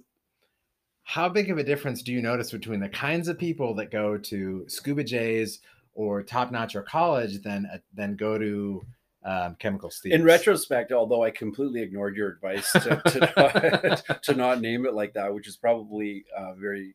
how 1.04 1.28
big 1.28 1.50
of 1.50 1.58
a 1.58 1.64
difference 1.64 2.02
do 2.02 2.12
you 2.12 2.20
notice 2.20 2.50
between 2.50 2.80
the 2.80 2.88
kinds 2.88 3.28
of 3.28 3.38
people 3.38 3.74
that 3.74 3.90
go 3.90 4.18
to 4.18 4.64
Scuba 4.68 5.04
Jays 5.04 5.60
or 5.94 6.22
Top 6.22 6.50
Notch 6.50 6.74
or 6.74 6.82
college 6.82 7.40
than 7.42 7.66
uh, 7.72 7.78
than 7.94 8.16
go 8.16 8.36
to 8.36 8.84
um, 9.24 9.56
Chemical 9.58 9.90
Steve's? 9.90 10.14
In 10.14 10.24
retrospect, 10.24 10.92
although 10.92 11.22
I 11.22 11.30
completely 11.30 11.82
ignored 11.82 12.16
your 12.16 12.28
advice 12.28 12.70
to, 12.72 13.02
to, 13.06 13.32
not, 14.06 14.22
to 14.22 14.34
not 14.34 14.60
name 14.60 14.86
it 14.86 14.94
like 14.94 15.14
that, 15.14 15.32
which 15.32 15.48
is 15.48 15.56
probably 15.56 16.24
uh, 16.36 16.54
very 16.54 16.94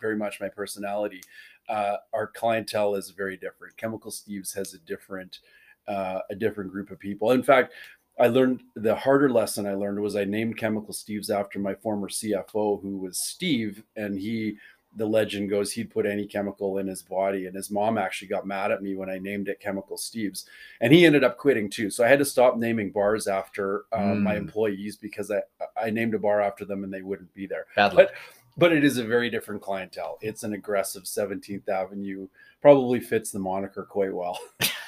very 0.00 0.16
much 0.16 0.40
my 0.40 0.48
personality. 0.48 1.20
Uh, 1.68 1.96
our 2.12 2.26
clientele 2.26 2.94
is 2.94 3.10
very 3.10 3.36
different. 3.36 3.76
Chemical 3.76 4.10
Steve's 4.10 4.52
has 4.54 4.74
a 4.74 4.78
different 4.78 5.40
uh, 5.88 6.20
a 6.30 6.34
different 6.34 6.70
group 6.70 6.90
of 6.90 6.98
people. 6.98 7.32
In 7.32 7.42
fact, 7.42 7.72
I 8.18 8.28
learned 8.28 8.62
the 8.76 8.94
harder 8.94 9.30
lesson 9.30 9.66
I 9.66 9.74
learned 9.74 9.98
was 10.00 10.14
I 10.14 10.24
named 10.24 10.58
Chemical 10.58 10.92
Steve's 10.92 11.30
after 11.30 11.58
my 11.58 11.74
former 11.74 12.08
CFO, 12.08 12.80
who 12.82 12.98
was 12.98 13.18
Steve, 13.18 13.82
and 13.96 14.18
he, 14.18 14.56
the 14.96 15.06
legend 15.06 15.50
goes, 15.50 15.72
he'd 15.72 15.90
put 15.90 16.04
any 16.04 16.26
chemical 16.26 16.78
in 16.78 16.86
his 16.86 17.02
body, 17.02 17.46
and 17.46 17.54
his 17.54 17.70
mom 17.70 17.96
actually 17.96 18.28
got 18.28 18.46
mad 18.46 18.72
at 18.72 18.82
me 18.82 18.96
when 18.96 19.08
I 19.08 19.18
named 19.18 19.48
it 19.48 19.60
Chemical 19.60 19.96
Steve's, 19.96 20.46
and 20.80 20.92
he 20.92 21.06
ended 21.06 21.22
up 21.22 21.38
quitting 21.38 21.70
too. 21.70 21.90
So 21.90 22.04
I 22.04 22.08
had 22.08 22.18
to 22.18 22.24
stop 22.24 22.56
naming 22.56 22.90
bars 22.90 23.26
after 23.26 23.84
um, 23.92 24.18
mm. 24.18 24.22
my 24.22 24.36
employees 24.36 24.96
because 24.96 25.30
I 25.30 25.40
I 25.80 25.90
named 25.90 26.14
a 26.14 26.18
bar 26.18 26.40
after 26.40 26.64
them 26.64 26.84
and 26.84 26.92
they 26.92 27.02
wouldn't 27.02 27.32
be 27.34 27.46
there. 27.46 27.66
Bad 27.76 27.94
luck. 27.94 28.08
But, 28.08 28.14
but 28.56 28.72
it 28.72 28.84
is 28.84 28.98
a 28.98 29.04
very 29.04 29.30
different 29.30 29.62
clientele. 29.62 30.18
It's 30.20 30.42
an 30.42 30.52
aggressive 30.52 31.04
17th 31.04 31.68
Avenue, 31.68 32.28
probably 32.60 33.00
fits 33.00 33.30
the 33.30 33.38
moniker 33.38 33.84
quite 33.84 34.14
well. 34.14 34.38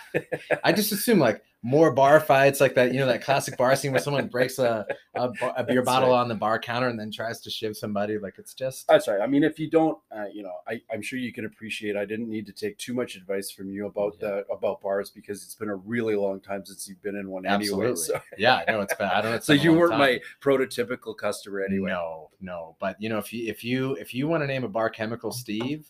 I 0.65 0.73
just 0.73 0.93
assume 0.93 1.19
like 1.19 1.43
more 1.63 1.93
bar 1.93 2.19
fights 2.19 2.61
like 2.61 2.75
that, 2.75 2.93
you 2.93 2.99
know, 2.99 3.07
that 3.07 3.23
classic 3.23 3.57
bar 3.57 3.77
scene 3.77 3.93
where 3.93 4.01
someone 4.01 4.27
breaks 4.27 4.59
a, 4.59 4.85
a, 5.15 5.31
a 5.57 5.63
beer 5.63 5.83
bottle 5.83 6.11
right. 6.11 6.19
on 6.19 6.29
the 6.29 6.35
bar 6.35 6.59
counter 6.59 6.89
and 6.89 6.99
then 6.99 7.11
tries 7.13 7.41
to 7.41 7.51
shiv 7.51 7.77
somebody. 7.77 8.19
Like 8.19 8.35
it's 8.39 8.53
just. 8.53 8.89
That's 8.89 9.07
right. 9.07 9.21
I 9.21 9.29
mean, 9.29 9.45
if 9.45 9.61
you 9.61 9.71
don't, 9.71 9.97
uh, 10.15 10.25
you 10.33 10.43
know, 10.43 10.55
I, 10.67 10.81
I'm 10.93 11.03
sure 11.03 11.21
you 11.21 11.33
can 11.33 11.45
appreciate. 11.45 11.97
I 11.97 12.05
didn't 12.05 12.29
need 12.29 12.47
to 12.47 12.53
take 12.53 12.79
too 12.79 12.95
much 12.95 13.15
advice 13.15 13.51
from 13.53 13.71
you 13.71 13.87
about 13.87 14.17
yeah. 14.21 14.29
the 14.29 14.47
about 14.53 14.81
bars 14.81 15.11
because 15.11 15.45
it's 15.45 15.55
been 15.55 15.69
a 15.69 15.77
really 15.77 16.17
long 16.17 16.41
time 16.41 16.65
since 16.67 16.89
you've 16.89 17.03
been 17.03 17.17
in 17.17 17.31
one 17.31 17.47
Absolutely. 17.47 17.85
anyway. 17.85 17.93
So. 18.03 18.21
yeah, 18.37 18.63
no, 18.67 18.81
it's 18.81 18.95
been. 18.95 19.09
I 19.09 19.21
don't. 19.21 19.45
so 19.45 19.53
you 19.53 19.73
weren't 19.73 19.93
time. 19.93 20.01
my 20.01 20.21
prototypical 20.41 21.17
customer 21.17 21.61
anyway. 21.61 21.91
No, 21.91 22.31
no. 22.41 22.77
But 22.81 23.01
you 23.01 23.09
know, 23.09 23.19
if 23.19 23.33
you 23.33 23.49
if 23.49 23.63
you 23.63 23.95
if 23.95 24.13
you 24.13 24.27
want 24.27 24.43
to 24.43 24.47
name 24.49 24.65
a 24.65 24.69
bar 24.69 24.91
Chemical 24.91 25.31
Steve 25.31 25.89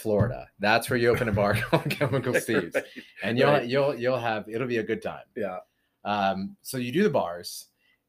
Florida. 0.00 0.48
That's 0.58 0.88
where 0.90 0.98
you 0.98 1.08
open 1.08 1.28
a 1.28 1.32
bar 1.32 1.54
called 1.60 1.88
Chemical 1.90 2.34
Steve's, 2.34 2.74
right. 2.74 2.84
and 3.22 3.38
you'll 3.38 3.50
right. 3.50 3.66
you'll 3.66 3.94
you'll 3.94 4.18
have 4.18 4.48
it'll 4.48 4.66
be 4.66 4.78
a 4.78 4.82
good 4.82 5.02
time. 5.02 5.24
Yeah. 5.36 5.58
Um, 6.04 6.56
so 6.62 6.78
you 6.78 6.92
do 6.92 7.02
the 7.02 7.10
bars, 7.10 7.66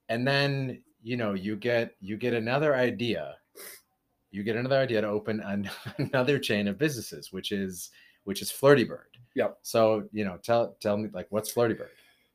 and 0.09 0.27
then 0.27 0.81
you 1.03 1.17
know 1.17 1.33
you 1.33 1.55
get 1.55 1.95
you 1.99 2.17
get 2.17 2.33
another 2.33 2.75
idea. 2.75 3.35
You 4.31 4.43
get 4.43 4.55
another 4.55 4.77
idea 4.77 5.01
to 5.01 5.07
open 5.07 5.41
an, 5.41 5.69
another 5.97 6.39
chain 6.39 6.67
of 6.67 6.77
businesses, 6.77 7.31
which 7.31 7.51
is 7.51 7.91
which 8.23 8.41
is 8.41 8.51
Flirty 8.51 8.83
Bird. 8.83 9.17
Yep. 9.35 9.57
So 9.61 10.07
you 10.11 10.23
know, 10.23 10.37
tell 10.41 10.75
tell 10.79 10.97
me 10.97 11.09
like 11.13 11.27
what's 11.29 11.51
Flirty 11.51 11.73
Bird? 11.73 11.89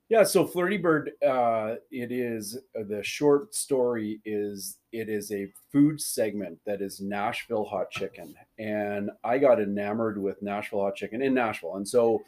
Yeah, 0.08 0.22
so 0.22 0.46
Flirty 0.46 0.76
Bird, 0.76 1.12
uh, 1.26 1.76
it 1.90 2.12
is 2.12 2.56
uh, 2.78 2.84
the 2.88 3.02
short 3.02 3.56
story 3.56 4.20
is 4.24 4.78
it 4.92 5.08
is 5.08 5.32
a 5.32 5.48
food 5.72 6.00
segment 6.00 6.60
that 6.64 6.80
is 6.80 7.00
Nashville 7.00 7.64
hot 7.64 7.90
chicken, 7.90 8.36
and 8.56 9.10
I 9.24 9.38
got 9.38 9.60
enamored 9.60 10.22
with 10.22 10.42
Nashville 10.42 10.82
hot 10.82 10.94
chicken 10.94 11.22
in 11.22 11.34
Nashville, 11.34 11.74
and 11.74 11.88
so 11.88 12.22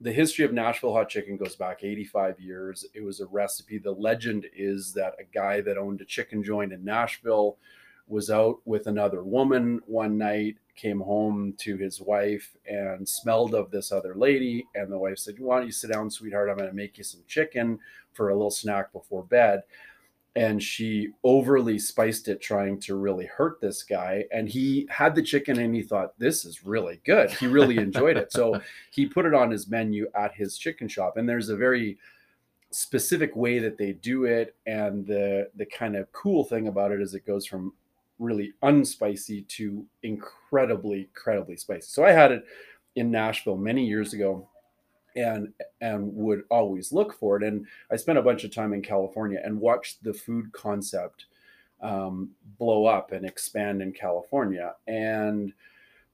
the 0.00 0.12
history 0.12 0.44
of 0.44 0.52
Nashville 0.52 0.92
hot 0.92 1.08
chicken 1.08 1.36
goes 1.36 1.54
back 1.54 1.84
85 1.84 2.40
years. 2.40 2.84
It 2.94 3.04
was 3.04 3.20
a 3.20 3.26
recipe. 3.26 3.78
The 3.78 3.92
legend 3.92 4.46
is 4.52 4.92
that 4.94 5.14
a 5.20 5.24
guy 5.24 5.60
that 5.60 5.78
owned 5.78 6.00
a 6.00 6.06
chicken 6.06 6.42
joint 6.42 6.72
in 6.72 6.84
Nashville 6.84 7.58
was 8.08 8.28
out 8.28 8.58
with 8.64 8.88
another 8.88 9.22
woman 9.22 9.80
one 9.86 10.18
night, 10.18 10.56
came 10.80 11.00
home 11.00 11.54
to 11.58 11.76
his 11.76 12.00
wife 12.00 12.56
and 12.66 13.06
smelled 13.06 13.54
of 13.54 13.70
this 13.70 13.92
other 13.92 14.14
lady. 14.14 14.66
And 14.74 14.90
the 14.90 14.98
wife 14.98 15.18
said, 15.18 15.38
Why 15.38 15.58
don't 15.58 15.66
you 15.66 15.72
sit 15.72 15.92
down, 15.92 16.10
sweetheart? 16.10 16.48
I'm 16.48 16.56
going 16.56 16.70
to 16.70 16.76
make 16.76 16.96
you 16.96 17.04
some 17.04 17.20
chicken 17.28 17.78
for 18.12 18.30
a 18.30 18.34
little 18.34 18.50
snack 18.50 18.92
before 18.92 19.24
bed. 19.24 19.62
And 20.36 20.62
she 20.62 21.08
overly 21.24 21.78
spiced 21.78 22.28
it, 22.28 22.40
trying 22.40 22.78
to 22.80 22.94
really 22.94 23.26
hurt 23.26 23.60
this 23.60 23.82
guy. 23.82 24.24
And 24.32 24.48
he 24.48 24.86
had 24.88 25.14
the 25.14 25.22
chicken 25.22 25.58
and 25.58 25.74
he 25.74 25.82
thought, 25.82 26.18
This 26.18 26.44
is 26.44 26.64
really 26.64 27.00
good. 27.04 27.30
He 27.30 27.46
really 27.46 27.76
enjoyed 27.76 28.16
it. 28.16 28.32
So 28.32 28.60
he 28.90 29.06
put 29.06 29.26
it 29.26 29.34
on 29.34 29.50
his 29.50 29.68
menu 29.68 30.06
at 30.14 30.34
his 30.34 30.56
chicken 30.56 30.88
shop. 30.88 31.16
And 31.16 31.28
there's 31.28 31.50
a 31.50 31.56
very 31.56 31.98
specific 32.72 33.34
way 33.34 33.58
that 33.58 33.76
they 33.76 33.92
do 33.92 34.24
it 34.24 34.54
and 34.64 35.04
the 35.04 35.50
the 35.56 35.66
kind 35.66 35.96
of 35.96 36.10
cool 36.12 36.44
thing 36.44 36.68
about 36.68 36.92
it 36.92 37.00
is 37.00 37.14
it 37.14 37.26
goes 37.26 37.44
from 37.44 37.72
really 38.20 38.52
unspicy 38.62 39.48
to 39.48 39.84
incredibly, 40.04 41.00
incredibly 41.00 41.56
spicy. 41.56 41.88
So 41.88 42.04
I 42.04 42.12
had 42.12 42.30
it 42.30 42.44
in 42.94 43.10
Nashville 43.10 43.56
many 43.56 43.84
years 43.84 44.12
ago 44.12 44.48
and 45.16 45.52
and 45.80 46.14
would 46.14 46.42
always 46.50 46.92
look 46.92 47.12
for 47.12 47.36
it. 47.36 47.42
And 47.42 47.66
I 47.90 47.96
spent 47.96 48.18
a 48.18 48.22
bunch 48.22 48.44
of 48.44 48.54
time 48.54 48.72
in 48.72 48.82
California 48.82 49.40
and 49.42 49.58
watched 49.58 50.04
the 50.04 50.14
food 50.14 50.52
concept 50.52 51.26
um, 51.82 52.30
blow 52.58 52.86
up 52.86 53.12
and 53.12 53.24
expand 53.24 53.82
in 53.82 53.92
California. 53.92 54.74
And 54.86 55.52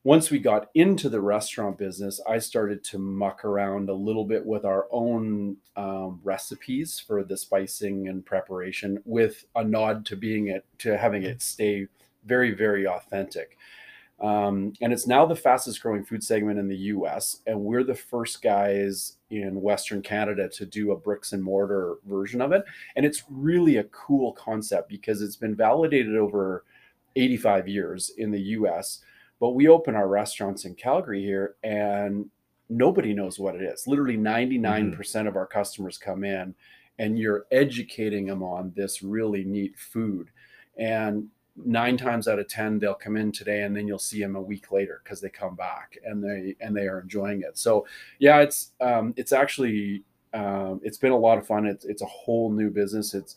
once 0.07 0.31
we 0.31 0.39
got 0.39 0.69
into 0.77 1.09
the 1.09 1.21
restaurant 1.21 1.77
business, 1.77 2.21
I 2.29 2.39
started 2.39 2.85
to 2.85 2.99
muck 2.99 3.45
around 3.45 3.89
a 3.89 3.93
little 3.93 4.25
bit 4.25 4.47
with 4.47 4.65
our 4.65 4.87
own 4.93 5.57
um, 5.75 6.21
recipes 6.23 7.03
for 7.05 7.25
the 7.25 7.37
spicing 7.37 8.07
and 8.07 8.25
preparation, 8.25 9.03
with 9.05 9.47
a 9.57 9.65
nod 9.65 10.07
to 10.07 10.15
being 10.15 10.47
it 10.47 10.65
to 10.79 10.97
having 10.97 11.25
it 11.25 11.43
stay 11.43 11.89
very, 12.25 12.53
very 12.53 12.87
authentic. 12.87 13.59
Um, 14.21 14.75
and 14.81 14.93
it's 14.93 15.09
now 15.09 15.27
the 15.27 15.35
fastest 15.35 15.83
growing 15.83 16.05
food 16.05 16.23
segment 16.23 16.61
in 16.61 16.69
the 16.69 16.77
US. 16.95 17.41
And 17.45 17.63
we're 17.63 17.83
the 17.83 17.97
first 17.97 18.43
guys 18.43 19.17
in 19.31 19.61
Western 19.61 20.03
Canada 20.03 20.49
to 20.51 20.65
do 20.65 20.93
a 20.93 20.97
bricks 20.97 21.33
and 21.33 21.43
mortar 21.43 21.97
version 22.07 22.41
of 22.41 22.53
it. 22.53 22.63
And 22.95 23.05
it's 23.05 23.25
really 23.29 23.79
a 23.79 23.85
cool 23.85 24.35
concept 24.35 24.89
because 24.89 25.21
it's 25.21 25.35
been 25.35 25.57
validated 25.57 26.15
over 26.15 26.63
85 27.17 27.67
years 27.67 28.13
in 28.17 28.31
the 28.31 28.41
US. 28.41 29.01
But 29.41 29.51
we 29.51 29.69
open 29.69 29.95
our 29.95 30.09
restaurants 30.09 30.65
in 30.65 30.75
Calgary 30.75 31.23
here 31.23 31.57
and 31.63 32.31
nobody 32.69 33.15
knows 33.15 33.39
what 33.39 33.55
it 33.55 33.63
is. 33.63 33.87
Literally 33.87 34.17
99% 34.17 35.29
of 35.29 35.37
our 35.37 35.47
customers 35.47 35.99
come 35.99 36.25
in 36.25 36.55
and 36.99 37.19
you're 37.19 37.47
educating 37.51 38.27
them 38.27 38.43
on 38.43 38.73
this 38.75 39.03
really 39.03 39.45
neat 39.45 39.79
food. 39.79 40.31
And 40.79 41.29
nine 41.65 41.97
times 41.97 42.29
out 42.29 42.39
of 42.39 42.49
ten 42.49 42.79
they'll 42.79 42.95
come 42.95 43.17
in 43.17 43.33
today 43.33 43.63
and 43.63 43.75
then 43.75 43.87
you'll 43.87 43.99
see 43.99 44.21
them 44.21 44.37
a 44.37 44.41
week 44.41 44.71
later 44.73 45.01
because 45.03 45.21
they 45.21 45.31
come 45.31 45.57
back 45.57 45.97
and 46.05 46.23
they 46.23 46.55
and 46.61 46.77
they 46.77 46.87
are 46.87 47.01
enjoying 47.01 47.43
it. 47.43 47.57
So 47.57 47.87
yeah 48.19 48.41
it's 48.41 48.73
um 48.81 49.15
it's 49.17 49.33
actually 49.33 50.05
um 50.35 50.81
it's 50.83 50.99
been 50.99 51.13
a 51.13 51.19
lot 51.19 51.39
of 51.39 51.47
fun. 51.47 51.67
It's 51.67 51.85
it's 51.85 52.03
a 52.03 52.07
whole 52.07 52.51
new 52.51 52.71
business. 52.71 53.15
It's 53.15 53.37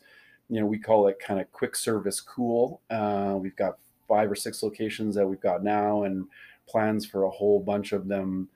you 0.50 0.60
know 0.60 0.66
we 0.66 0.80
call 0.80 1.08
it 1.08 1.20
kind 1.20 1.40
of 1.40 1.52
quick 1.52 1.76
service 1.76 2.20
cool. 2.20 2.82
Uh 2.90 3.36
we've 3.40 3.56
got 3.56 3.78
five 4.10 4.30
or 4.30 4.36
six 4.36 4.62
locations 4.62 5.16
that 5.16 5.26
we've 5.26 5.40
got 5.40 5.64
now 5.64 6.04
and 6.04 6.28
plans 6.68 7.06
for 7.06 7.24
a 7.24 7.30
whole 7.30 7.62
bunch 7.62 7.94
of 7.94 8.08
them 8.08 8.50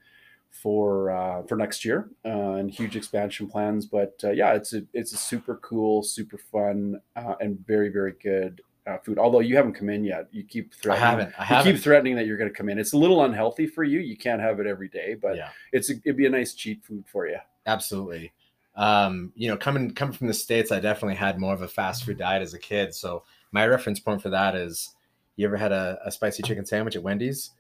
for 0.52 1.10
uh, 1.10 1.44
for 1.44 1.56
next 1.56 1.84
year 1.86 2.10
uh, 2.26 2.54
and 2.54 2.70
huge 2.70 2.96
expansion 2.96 3.48
plans. 3.48 3.86
But 3.86 4.20
uh, 4.24 4.32
yeah, 4.32 4.54
it's 4.54 4.74
a 4.74 4.84
it's 4.94 5.14
a 5.14 5.18
super 5.18 5.56
cool, 5.58 6.04
super 6.04 6.38
fun, 6.38 7.00
uh, 7.16 7.36
and 7.40 7.66
very 7.66 7.90
very 7.90 8.14
good 8.22 8.62
uh, 8.86 8.98
food. 8.98 9.18
Although 9.18 9.40
you 9.40 9.56
haven't 9.56 9.74
come 9.74 9.90
in 9.90 10.04
yet, 10.04 10.28
you 10.32 10.44
keep 10.44 10.74
threatening. 10.74 11.04
I 11.04 11.10
haven't. 11.10 11.34
I 11.40 11.44
haven't. 11.44 11.74
keep 11.74 11.84
threatening 11.84 12.16
that 12.16 12.28
you're 12.28 12.38
going 12.38 12.50
to 12.50 12.56
come 12.56 12.70
in. 12.70 12.78
It's 12.78 12.94
a 12.94 12.98
little 12.98 13.24
unhealthy 13.24 13.68
for 13.68 13.84
you. 13.84 14.00
You 14.00 14.18
can't 14.18 14.42
have 14.42 14.60
it 14.60 14.68
every 14.68 14.90
day, 14.90 15.16
but 15.20 15.36
yeah, 15.36 15.50
it's 15.72 15.90
a, 15.90 15.94
it'd 16.04 16.18
be 16.18 16.26
a 16.26 16.30
nice 16.30 16.54
cheat 16.54 16.84
food 16.84 17.06
for 17.08 17.28
you. 17.28 17.38
absolutely. 17.66 18.34
Um, 18.76 19.32
you 19.36 19.48
know, 19.50 19.58
coming 19.58 19.92
coming 19.92 20.14
from 20.14 20.28
the 20.28 20.34
states, 20.34 20.72
I 20.72 20.80
definitely 20.80 21.16
had 21.16 21.40
more 21.40 21.54
of 21.54 21.62
a 21.62 21.68
fast 21.68 22.06
food 22.06 22.18
diet 22.18 22.42
as 22.42 22.54
a 22.54 22.60
kid. 22.60 22.94
So 22.94 23.24
my 23.52 23.68
reference 23.68 24.00
point 24.00 24.22
for 24.22 24.30
that 24.30 24.56
is, 24.56 24.96
you 25.36 25.46
ever 25.48 25.58
had 25.58 25.72
a, 25.72 26.00
a 26.06 26.12
spicy 26.12 26.44
chicken 26.44 26.66
sandwich 26.66 26.96
at 26.96 27.04
Wendy's? 27.04 27.52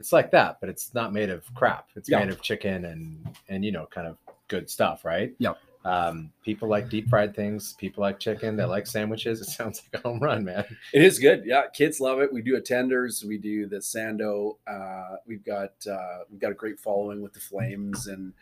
It's 0.00 0.12
like 0.12 0.30
that, 0.32 0.58
but 0.60 0.68
it's 0.68 0.92
not 0.94 1.12
made 1.12 1.30
of 1.30 1.44
crap. 1.54 1.88
It's 1.96 2.08
Yeah. 2.08 2.20
made 2.20 2.28
of 2.30 2.42
chicken 2.42 2.84
and 2.84 3.26
and 3.48 3.64
you 3.64 3.72
know, 3.72 3.86
kind 3.86 4.06
of 4.06 4.18
good 4.48 4.68
stuff, 4.68 5.04
right? 5.04 5.32
Yep. 5.38 5.56
Um, 5.86 6.32
people 6.42 6.66
like 6.68 6.88
deep 6.88 7.08
fried 7.10 7.36
things. 7.36 7.74
People 7.74 8.00
like 8.02 8.18
chicken. 8.18 8.56
They 8.56 8.64
like 8.64 8.86
sandwiches. 8.86 9.40
It 9.40 9.44
sounds 9.50 9.82
like 9.92 10.02
a 10.02 10.08
home 10.08 10.18
run, 10.18 10.44
man. 10.44 10.64
It 10.92 11.02
is 11.02 11.18
good. 11.18 11.44
Yeah, 11.44 11.64
kids 11.72 12.00
love 12.00 12.20
it. 12.20 12.32
We 12.32 12.42
do 12.42 12.56
a 12.56 12.60
tenders. 12.60 13.22
We 13.24 13.36
do 13.38 13.66
the 13.66 13.76
sando. 13.76 14.56
Uh, 14.66 15.16
we've 15.26 15.44
got 15.44 15.72
uh, 15.90 16.24
we've 16.30 16.40
got 16.40 16.50
a 16.52 16.54
great 16.54 16.80
following 16.80 17.22
with 17.22 17.34
the 17.34 17.40
Flames, 17.40 18.06
and 18.08 18.32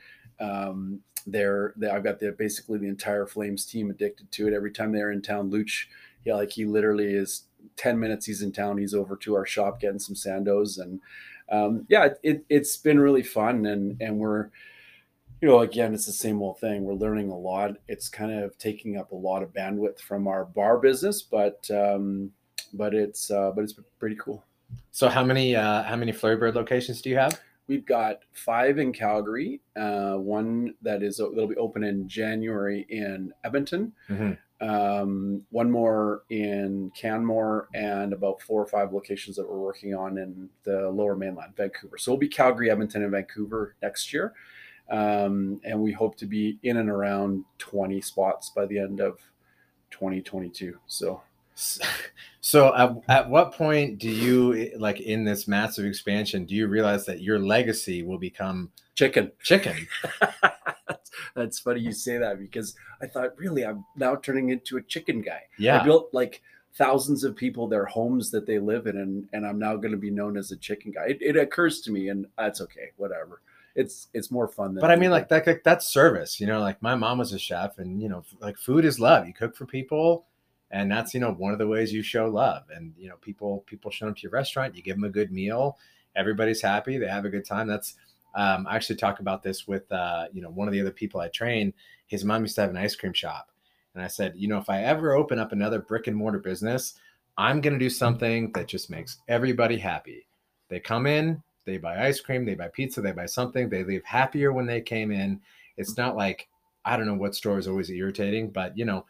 um, 0.41 1.01
they're, 1.27 1.73
they 1.77 1.89
I've 1.89 2.05
got 2.05 2.19
the 2.21 2.33
basically 2.33 2.79
the 2.79 2.89
entire 2.89 3.27
Flames 3.27 3.65
team 3.67 3.91
addicted 3.91 4.31
to 4.33 4.49
it. 4.49 4.55
Every 4.55 4.71
time 4.73 4.93
they're 4.93 5.11
in 5.13 5.21
town, 5.23 5.51
Luch, 5.51 5.87
yeah, 6.25 6.35
like 6.37 6.51
he 6.53 6.65
literally 6.65 7.13
is 7.15 7.43
ten 7.77 7.99
minutes 7.99 8.27
he's 8.27 8.43
in 8.43 8.53
town. 8.53 8.79
He's 8.79 8.95
over 8.95 9.17
to 9.17 9.35
our 9.35 9.47
shop 9.47 9.81
getting 9.81 9.99
some 9.99 10.15
sandos, 10.15 10.81
and 10.81 11.01
um, 11.51 11.87
yeah, 11.89 12.09
it, 12.23 12.45
it's 12.49 12.77
been 12.77 12.99
really 13.01 13.23
fun, 13.23 13.67
and 13.67 14.01
and 14.01 14.19
we're 14.19 14.51
you 15.41 15.49
know, 15.49 15.59
again, 15.59 15.93
it's 15.93 16.07
the 16.07 16.13
same 16.13 16.41
old 16.41 16.61
thing. 16.61 16.85
We're 16.85 16.95
learning 16.95 17.31
a 17.31 17.37
lot. 17.37 17.77
It's 17.89 18.09
kind 18.09 18.31
of 18.31 18.57
taking 18.59 18.97
up 18.97 19.11
a 19.11 19.17
lot 19.17 19.43
of 19.43 19.53
bandwidth 19.53 19.99
from 19.99 20.29
our 20.29 20.45
bar 20.45 20.79
business, 20.79 21.21
but 21.21 21.69
um, 21.71 22.31
but 22.73 22.95
it's 22.95 23.31
uh, 23.31 23.51
but 23.51 23.65
it's 23.65 23.75
pretty 23.99 24.17
cool. 24.17 24.45
So 24.93 25.09
how 25.09 25.25
many 25.25 25.57
uh, 25.57 25.83
how 25.83 25.97
many 25.97 26.13
Flirty 26.13 26.39
Bird 26.39 26.55
locations 26.55 27.03
do 27.03 27.11
you 27.11 27.19
have? 27.19 27.41
We've 27.67 27.85
got 27.85 28.21
five 28.33 28.79
in 28.79 28.93
Calgary, 28.93 29.61
uh, 29.77 30.15
one 30.15 30.75
that 30.83 31.03
is 31.03 31.17
that'll 31.17 31.47
be 31.49 31.57
open 31.57 31.85
in 31.85 32.09
January 32.09 32.87
in 32.89 33.33
Edmonton, 33.45 33.93
Mhm. 34.09 34.37
Um, 34.63 35.43
one 35.51 35.71
more 35.71 36.23
in 36.31 36.93
Canmore, 36.97 37.69
and 37.75 38.13
about 38.13 38.41
four 38.41 38.63
or 38.63 38.67
five 38.67 38.93
locations 38.93 39.37
that 39.37 39.49
we're 39.49 39.59
working 39.59 39.95
on 39.95 40.19
in 40.19 40.49
the 40.63 40.89
Lower 40.89 41.17
Mainland, 41.17 41.57
Vancouver. 41.57 41.99
So 41.99 42.13
we'll 42.13 42.19
be 42.19 42.29
Calgary, 42.29 42.71
Edmonton, 42.71 43.03
and 43.03 43.11
Vancouver 43.11 43.75
next 43.83 44.13
year, 44.13 44.33
um, 44.89 45.61
and 45.65 45.81
we 45.81 45.91
hope 45.93 46.17
to 46.19 46.27
be 46.27 46.59
in 46.63 46.77
and 46.77 46.89
around 46.89 47.45
twenty 47.59 48.01
spots 48.01 48.51
by 48.51 48.67
the 48.67 48.79
end 48.79 49.01
of 49.01 49.19
2022. 49.91 50.79
So 50.87 51.23
So 52.45 52.75
at, 52.75 52.97
at 53.09 53.31
what 53.31 53.53
point 53.53 53.99
do 53.99 54.11
you 54.11 54.73
like 54.77 55.01
in 55.01 55.25
this 55.25 55.47
massive 55.47 55.85
expansion 55.85 56.45
do 56.45 56.57
you 56.57 56.67
realize 56.67 57.07
that 57.07 57.23
your 57.23 57.39
legacy 57.39 58.03
will 58.03 58.19
become 58.19 58.73
chicken. 58.97 59.31
chicken? 59.43 59.87
That's 61.37 61.61
funny 61.61 61.81
you 61.81 61.93
say 61.93 62.19
that 62.19 62.41
because 62.41 62.75
I 63.01 63.07
thought, 63.07 63.39
really, 63.39 63.65
I'm 63.65 63.85
now 63.97 64.17
turning 64.17 64.51
into 64.51 64.77
a 64.77 64.83
chicken 64.83 65.23
guy. 65.23 65.43
Yeah. 65.57 65.81
I 65.81 65.85
built 65.85 66.13
like 66.13 66.43
thousands 66.75 67.23
of 67.23 67.37
people 67.37 67.69
their 67.69 67.87
homes 67.87 68.31
that 68.33 68.45
they 68.45 68.59
live 68.59 68.87
in, 68.87 68.97
and, 68.97 69.29
and 69.33 69.47
I'm 69.47 69.59
now 69.59 69.77
going 69.77 69.93
to 69.93 69.97
be 69.97 70.11
known 70.11 70.37
as 70.37 70.51
a 70.51 70.57
chicken 70.57 70.91
guy. 70.91 71.07
It, 71.07 71.19
it 71.21 71.37
occurs 71.37 71.81
to 71.83 71.93
me, 71.93 72.09
and 72.09 72.27
that's 72.37 72.61
okay, 72.61 72.91
whatever. 72.97 73.41
It's 73.75 74.09
it's 74.13 74.31
more 74.31 74.49
fun 74.49 74.75
than. 74.75 74.83
But 74.83 74.91
I 74.91 74.97
mean 74.97 75.11
like 75.11 75.29
that 75.29 75.47
like, 75.47 75.63
that's 75.65 75.87
service, 75.87 76.39
you 76.41 76.47
know, 76.47 76.61
like 76.61 76.83
my 76.83 76.95
mom 76.95 77.19
was 77.19 77.33
a 77.33 77.39
chef 77.39 77.79
and 77.79 78.03
you 78.03 78.09
know 78.09 78.23
like 78.41 78.59
food 78.59 78.85
is 78.85 79.01
love. 79.01 79.27
You 79.27 79.33
cook 79.33 79.57
for 79.57 79.65
people 79.65 80.27
and 80.73 80.91
that's 80.91 81.15
you 81.15 81.21
know 81.21 81.33
one 81.33 81.53
of 81.53 81.59
the 81.59 81.67
ways 81.67 81.93
you 81.93 82.03
show 82.03 82.27
love 82.27 82.65
and 82.75 82.93
you 82.99 83.09
know 83.09 83.17
people 83.21 83.63
people 83.67 83.91
show 83.91 84.09
up 84.09 84.17
to 84.17 84.23
your 84.23 84.33
restaurant, 84.33 84.75
you 84.75 84.83
give 84.83 84.97
them 84.97 85.05
a 85.05 85.11
good 85.11 85.31
meal, 85.31 85.79
everybody's 86.17 86.63
happy, 86.63 86.99
they 86.99 87.07
have 87.07 87.25
a 87.25 87.31
good 87.31 87.45
time. 87.45 87.69
That's 87.69 87.95
um, 88.35 88.67
I 88.67 88.77
actually 88.77 88.97
talk 88.97 89.21
about 89.21 89.43
this 89.43 89.69
with 89.69 89.91
uh, 89.93 90.27
you 90.33 90.43
know 90.43 90.51
one 90.51 90.67
of 90.67 90.73
the 90.73 90.81
other 90.81 90.91
people 90.91 91.21
I 91.21 91.29
train. 91.29 91.73
His 92.07 92.25
mom 92.25 92.43
used 92.43 92.57
to 92.57 92.63
have 92.63 92.71
an 92.71 92.77
ice 92.77 92.97
cream 92.97 93.13
shop, 93.13 93.51
and 93.95 94.03
I 94.03 94.09
said, 94.09 94.35
you 94.37 94.49
know, 94.49 94.59
if 94.59 94.71
I 94.71 94.83
ever 94.83 95.15
open 95.15 95.39
up 95.39 95.53
another 95.53 95.81
brick 95.81 96.07
and 96.07 96.17
mortar 96.17 96.39
business, 96.39 96.95
I'm 97.37 97.61
going 97.61 97.75
to 97.75 97.79
do 97.79 97.91
something 97.91 98.51
that 98.53 98.69
just 98.69 98.91
makes 98.91 99.19
everybody 99.29 99.79
happy. 99.79 100.27
They 100.69 100.81
come 100.81 101.07
in, 101.07 101.43
they 101.67 101.77
buy 101.77 102.07
ice 102.07 102.21
cream, 102.21 102.45
they 102.45 102.55
buy 102.55 102.69
pizza, 102.69 103.03
they 103.03 103.13
buy 103.13 103.27
something, 103.27 103.69
they 103.69 103.85
leave 103.85 104.05
happier 104.05 104.53
when 104.53 104.67
they 104.67 104.81
came 104.81 105.11
in. 105.11 105.41
It's 105.77 105.97
not 105.97 106.17
like 106.17 106.49
I 106.85 106.97
don't 106.97 107.07
know 107.07 107.15
what 107.15 107.35
store 107.35 107.59
is 107.59 107.69
always 107.69 107.91
irritating, 107.91 108.51
but 108.51 108.77
you 108.77 108.87
know, 108.87 109.05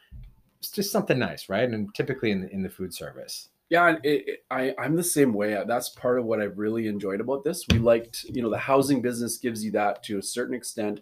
it's 0.62 0.70
just 0.70 0.92
something 0.92 1.18
nice, 1.18 1.48
right? 1.48 1.68
And 1.68 1.92
typically 1.92 2.30
in 2.30 2.42
the, 2.42 2.48
in 2.50 2.62
the 2.62 2.70
food 2.70 2.94
service. 2.94 3.48
Yeah, 3.68 3.96
it, 4.04 4.28
it, 4.28 4.44
I 4.48 4.74
I'm 4.78 4.94
the 4.94 5.02
same 5.02 5.34
way. 5.34 5.60
That's 5.66 5.88
part 5.88 6.20
of 6.20 6.24
what 6.24 6.40
I've 6.40 6.56
really 6.56 6.86
enjoyed 6.86 7.20
about 7.20 7.42
this. 7.42 7.64
We 7.72 7.78
liked, 7.78 8.24
you 8.24 8.40
know, 8.40 8.50
the 8.50 8.58
housing 8.58 9.02
business 9.02 9.38
gives 9.38 9.64
you 9.64 9.72
that 9.72 10.04
to 10.04 10.18
a 10.18 10.22
certain 10.22 10.54
extent, 10.54 11.00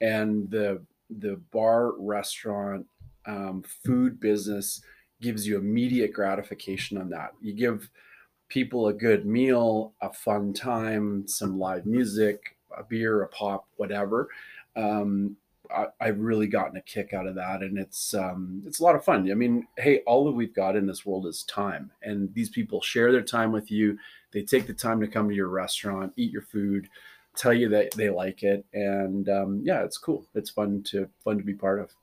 and 0.00 0.50
the 0.50 0.82
the 1.10 1.36
bar 1.52 1.92
restaurant 1.98 2.86
um, 3.26 3.62
food 3.84 4.20
business 4.20 4.80
gives 5.20 5.46
you 5.46 5.58
immediate 5.58 6.14
gratification 6.14 6.96
on 6.96 7.10
that. 7.10 7.32
You 7.42 7.52
give 7.52 7.90
people 8.48 8.88
a 8.88 8.94
good 8.94 9.26
meal, 9.26 9.92
a 10.00 10.12
fun 10.12 10.54
time, 10.54 11.26
some 11.28 11.58
live 11.58 11.84
music, 11.84 12.56
a 12.76 12.84
beer, 12.84 13.22
a 13.22 13.28
pop, 13.28 13.66
whatever. 13.76 14.28
Um, 14.76 15.36
I, 15.70 15.86
I've 16.00 16.18
really 16.18 16.46
gotten 16.46 16.76
a 16.76 16.82
kick 16.82 17.12
out 17.12 17.26
of 17.26 17.34
that, 17.36 17.62
and 17.62 17.78
it's 17.78 18.14
um, 18.14 18.62
it's 18.66 18.80
a 18.80 18.82
lot 18.82 18.96
of 18.96 19.04
fun. 19.04 19.30
I 19.30 19.34
mean, 19.34 19.66
hey, 19.78 20.00
all 20.06 20.24
that 20.24 20.32
we've 20.32 20.54
got 20.54 20.76
in 20.76 20.86
this 20.86 21.04
world 21.06 21.26
is 21.26 21.42
time, 21.44 21.92
and 22.02 22.32
these 22.34 22.48
people 22.48 22.80
share 22.80 23.12
their 23.12 23.22
time 23.22 23.52
with 23.52 23.70
you. 23.70 23.98
They 24.32 24.42
take 24.42 24.66
the 24.66 24.74
time 24.74 25.00
to 25.00 25.08
come 25.08 25.28
to 25.28 25.34
your 25.34 25.48
restaurant, 25.48 26.12
eat 26.16 26.32
your 26.32 26.42
food, 26.42 26.88
tell 27.36 27.52
you 27.52 27.68
that 27.70 27.92
they 27.92 28.10
like 28.10 28.42
it, 28.42 28.64
and 28.72 29.28
um, 29.28 29.62
yeah, 29.64 29.82
it's 29.84 29.98
cool. 29.98 30.26
It's 30.34 30.50
fun 30.50 30.82
to 30.84 31.08
fun 31.22 31.38
to 31.38 31.44
be 31.44 31.54
part 31.54 31.80
of. 31.80 31.94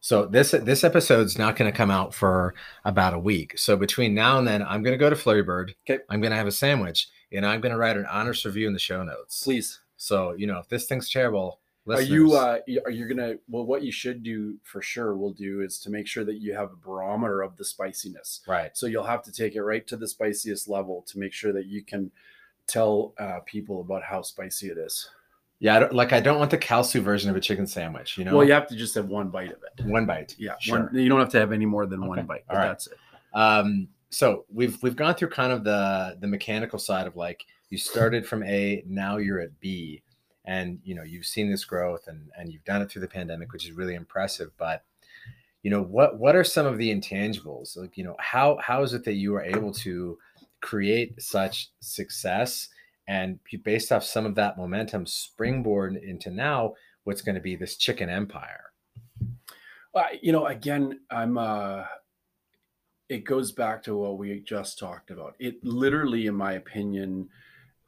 So 0.00 0.26
this 0.26 0.52
this 0.52 0.84
episode's 0.84 1.38
not 1.38 1.56
going 1.56 1.70
to 1.70 1.76
come 1.76 1.90
out 1.90 2.14
for 2.14 2.54
about 2.84 3.14
a 3.14 3.18
week. 3.18 3.58
So 3.58 3.76
between 3.76 4.14
now 4.14 4.38
and 4.38 4.46
then, 4.46 4.62
I'm 4.62 4.82
going 4.82 4.94
to 4.94 4.98
go 4.98 5.10
to 5.10 5.16
Flirty 5.16 5.42
Bird. 5.42 5.74
Okay. 5.88 6.02
I'm 6.08 6.20
going 6.20 6.30
to 6.30 6.36
have 6.36 6.46
a 6.46 6.52
sandwich, 6.52 7.08
and 7.32 7.44
I'm 7.44 7.60
going 7.60 7.72
to 7.72 7.78
write 7.78 7.96
an 7.96 8.06
honest 8.06 8.44
review 8.44 8.66
in 8.68 8.74
the 8.74 8.78
show 8.78 9.02
notes. 9.02 9.42
Please, 9.42 9.80
So 9.96 10.34
you 10.38 10.46
know, 10.46 10.58
if 10.58 10.68
this 10.68 10.86
thing's 10.86 11.10
terrible, 11.10 11.60
are 11.90 12.02
you 12.02 12.32
uh, 12.34 12.58
are 12.84 12.90
you 12.90 13.08
gonna? 13.08 13.34
Well, 13.48 13.64
what 13.64 13.82
you 13.82 13.92
should 13.92 14.22
do 14.22 14.56
for 14.62 14.82
sure 14.82 15.16
will 15.16 15.32
do 15.32 15.62
is 15.62 15.78
to 15.80 15.90
make 15.90 16.06
sure 16.06 16.24
that 16.24 16.36
you 16.36 16.54
have 16.54 16.72
a 16.72 16.76
barometer 16.76 17.42
of 17.42 17.56
the 17.56 17.64
spiciness. 17.64 18.40
right? 18.46 18.76
So 18.76 18.86
you'll 18.86 19.04
have 19.04 19.22
to 19.24 19.32
take 19.32 19.54
it 19.54 19.62
right 19.62 19.86
to 19.86 19.96
the 19.96 20.06
spiciest 20.08 20.68
level 20.68 21.02
to 21.08 21.18
make 21.18 21.32
sure 21.32 21.52
that 21.52 21.66
you 21.66 21.82
can 21.82 22.10
tell 22.66 23.14
uh, 23.18 23.38
people 23.46 23.80
about 23.80 24.02
how 24.02 24.22
spicy 24.22 24.68
it 24.68 24.78
is. 24.78 25.08
Yeah, 25.60 25.78
I 25.78 25.88
like 25.90 26.12
I 26.12 26.20
don't 26.20 26.38
want 26.38 26.50
the 26.52 26.58
Kalsu 26.58 27.00
version 27.00 27.30
of 27.30 27.36
a 27.36 27.40
chicken 27.40 27.66
sandwich. 27.66 28.16
You 28.16 28.24
know, 28.24 28.36
Well, 28.36 28.46
you 28.46 28.52
have 28.52 28.68
to 28.68 28.76
just 28.76 28.94
have 28.94 29.06
one 29.06 29.28
bite 29.28 29.50
of 29.50 29.58
it. 29.78 29.84
one 29.86 30.06
bite. 30.06 30.36
Yeah, 30.38 30.54
Sure. 30.60 30.84
one, 30.84 30.94
you 30.94 31.08
don't 31.08 31.18
have 31.18 31.30
to 31.30 31.40
have 31.40 31.52
any 31.52 31.66
more 31.66 31.86
than 31.86 32.06
one 32.06 32.24
bite. 32.26 32.44
all 32.48 32.56
right. 32.56 32.66
that's 32.68 32.86
it. 32.86 32.98
Um, 33.34 33.88
so 34.10 34.44
we've 34.52 34.80
we've 34.82 34.94
gone 34.96 35.14
through 35.14 35.30
kind 35.30 35.52
of 35.52 35.64
the 35.64 36.16
the 36.20 36.26
mechanical 36.28 36.78
side 36.78 37.06
of 37.06 37.16
like 37.16 37.44
you 37.70 37.76
started 37.76 38.24
from 38.26 38.42
A, 38.44 38.82
now 38.86 39.16
you're 39.18 39.40
at 39.40 39.58
B, 39.60 40.02
and 40.48 40.80
you 40.82 40.94
know 40.94 41.04
you've 41.04 41.26
seen 41.26 41.50
this 41.50 41.64
growth 41.64 42.08
and 42.08 42.30
and 42.36 42.50
you've 42.52 42.64
done 42.64 42.82
it 42.82 42.90
through 42.90 43.02
the 43.02 43.08
pandemic, 43.08 43.52
which 43.52 43.66
is 43.66 43.72
really 43.72 43.94
impressive. 43.94 44.50
But 44.58 44.82
you 45.62 45.70
know 45.70 45.82
what 45.82 46.18
what 46.18 46.34
are 46.34 46.44
some 46.44 46.66
of 46.66 46.78
the 46.78 46.90
intangibles? 46.92 47.76
Like 47.76 47.96
you 47.96 48.02
know 48.02 48.16
how 48.18 48.58
how 48.60 48.82
is 48.82 48.94
it 48.94 49.04
that 49.04 49.14
you 49.14 49.34
are 49.36 49.42
able 49.42 49.72
to 49.74 50.18
create 50.60 51.20
such 51.22 51.70
success 51.80 52.68
and 53.06 53.38
based 53.62 53.92
off 53.92 54.04
some 54.04 54.26
of 54.26 54.34
that 54.34 54.56
momentum 54.56 55.06
springboard 55.06 55.96
into 55.96 56.30
now 56.30 56.74
what's 57.04 57.22
going 57.22 57.34
to 57.34 57.40
be 57.40 57.56
this 57.56 57.76
chicken 57.76 58.08
empire 58.08 58.64
uh, 59.94 60.04
you 60.20 60.32
know 60.32 60.46
again 60.46 61.00
i'm 61.10 61.38
uh 61.38 61.84
it 63.08 63.24
goes 63.24 63.52
back 63.52 63.82
to 63.82 63.96
what 63.96 64.18
we 64.18 64.40
just 64.40 64.78
talked 64.78 65.10
about 65.10 65.34
it 65.38 65.62
literally 65.64 66.26
in 66.26 66.34
my 66.34 66.54
opinion 66.54 67.28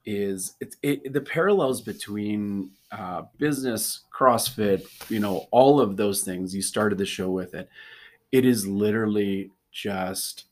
is 0.05 0.55
it's 0.61 0.77
it, 0.83 1.13
the 1.13 1.21
parallels 1.21 1.81
between 1.81 2.71
uh, 2.91 3.23
business 3.39 4.01
crossfit 4.13 4.87
you 5.11 5.21
know 5.21 5.47
all 5.51 5.81
of 5.81 5.97
those 5.97 6.23
things 6.23 6.55
you 6.55 6.63
started 6.63 6.99
the 6.99 7.07
show 7.07 7.31
with 7.31 7.55
it 7.55 7.69
it 8.33 8.45
is 8.45 8.67
literally 8.67 9.51
just 9.73 10.47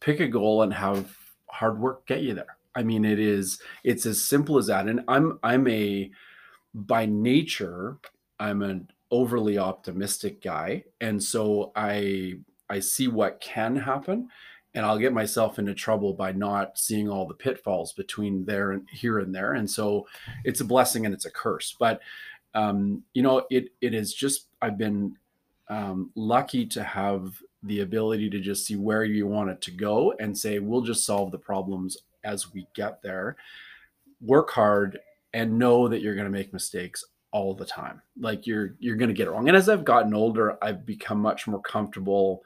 pick 0.00 0.20
a 0.20 0.28
goal 0.28 0.62
and 0.62 0.74
have 0.74 1.16
hard 1.48 1.78
work 1.78 2.06
get 2.06 2.22
you 2.22 2.34
there. 2.34 2.58
I 2.74 2.82
mean, 2.82 3.04
it 3.04 3.18
is 3.18 3.60
it's 3.84 4.06
as 4.06 4.22
simple 4.22 4.58
as 4.58 4.66
that. 4.66 4.86
And 4.86 5.00
I'm 5.08 5.38
I'm 5.42 5.66
a 5.68 6.10
by 6.74 7.06
nature 7.06 7.98
I'm 8.40 8.62
an 8.62 8.90
overly 9.10 9.58
optimistic 9.58 10.42
guy, 10.42 10.84
and 11.00 11.22
so 11.22 11.72
I 11.76 12.34
I 12.68 12.80
see 12.80 13.08
what 13.08 13.40
can 13.40 13.76
happen, 13.76 14.28
and 14.74 14.84
I'll 14.84 14.98
get 14.98 15.12
myself 15.12 15.58
into 15.58 15.74
trouble 15.74 16.14
by 16.14 16.32
not 16.32 16.78
seeing 16.78 17.08
all 17.08 17.26
the 17.26 17.34
pitfalls 17.34 17.92
between 17.92 18.44
there 18.44 18.72
and 18.72 18.88
here 18.90 19.20
and 19.20 19.34
there. 19.34 19.54
And 19.54 19.70
so 19.70 20.06
it's 20.44 20.60
a 20.60 20.64
blessing 20.64 21.06
and 21.06 21.14
it's 21.14 21.26
a 21.26 21.30
curse. 21.30 21.76
But 21.78 22.00
um, 22.54 23.02
you 23.14 23.22
know, 23.22 23.46
it 23.50 23.68
it 23.80 23.94
is 23.94 24.14
just 24.14 24.46
I've 24.62 24.78
been 24.78 25.16
um, 25.68 26.10
lucky 26.14 26.66
to 26.66 26.82
have 26.82 27.40
the 27.62 27.80
ability 27.80 28.28
to 28.30 28.40
just 28.40 28.66
see 28.66 28.76
where 28.76 29.04
you 29.04 29.26
want 29.26 29.50
it 29.50 29.60
to 29.62 29.70
go 29.70 30.14
and 30.20 30.36
say 30.36 30.58
we'll 30.58 30.82
just 30.82 31.04
solve 31.04 31.30
the 31.30 31.38
problems 31.38 31.96
as 32.22 32.52
we 32.52 32.66
get 32.74 33.02
there 33.02 33.36
work 34.20 34.50
hard 34.50 34.98
and 35.32 35.58
know 35.58 35.88
that 35.88 36.00
you're 36.00 36.14
going 36.14 36.26
to 36.26 36.30
make 36.30 36.52
mistakes 36.52 37.04
all 37.32 37.54
the 37.54 37.64
time 37.64 38.00
like 38.20 38.46
you're 38.46 38.74
you're 38.78 38.96
going 38.96 39.08
to 39.08 39.14
get 39.14 39.26
it 39.26 39.30
wrong 39.30 39.48
and 39.48 39.56
as 39.56 39.68
i've 39.68 39.84
gotten 39.84 40.14
older 40.14 40.56
i've 40.62 40.86
become 40.86 41.18
much 41.18 41.46
more 41.46 41.60
comfortable 41.60 42.42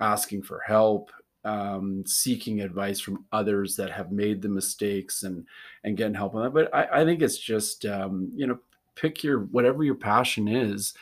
asking 0.00 0.42
for 0.42 0.60
help 0.66 1.10
um, 1.44 2.04
seeking 2.06 2.60
advice 2.60 3.00
from 3.00 3.24
others 3.32 3.76
that 3.76 3.90
have 3.90 4.12
made 4.12 4.42
the 4.42 4.48
mistakes 4.48 5.22
and 5.22 5.46
and 5.84 5.96
getting 5.96 6.14
help 6.14 6.34
on 6.34 6.42
that. 6.42 6.54
But 6.54 6.74
i, 6.74 7.00
I 7.00 7.04
think 7.04 7.22
it's 7.22 7.38
just 7.38 7.84
um, 7.86 8.30
you 8.34 8.46
know 8.46 8.58
pick 8.96 9.24
your 9.24 9.40
whatever 9.46 9.82
your 9.82 9.94
passion 9.94 10.48
is 10.48 10.92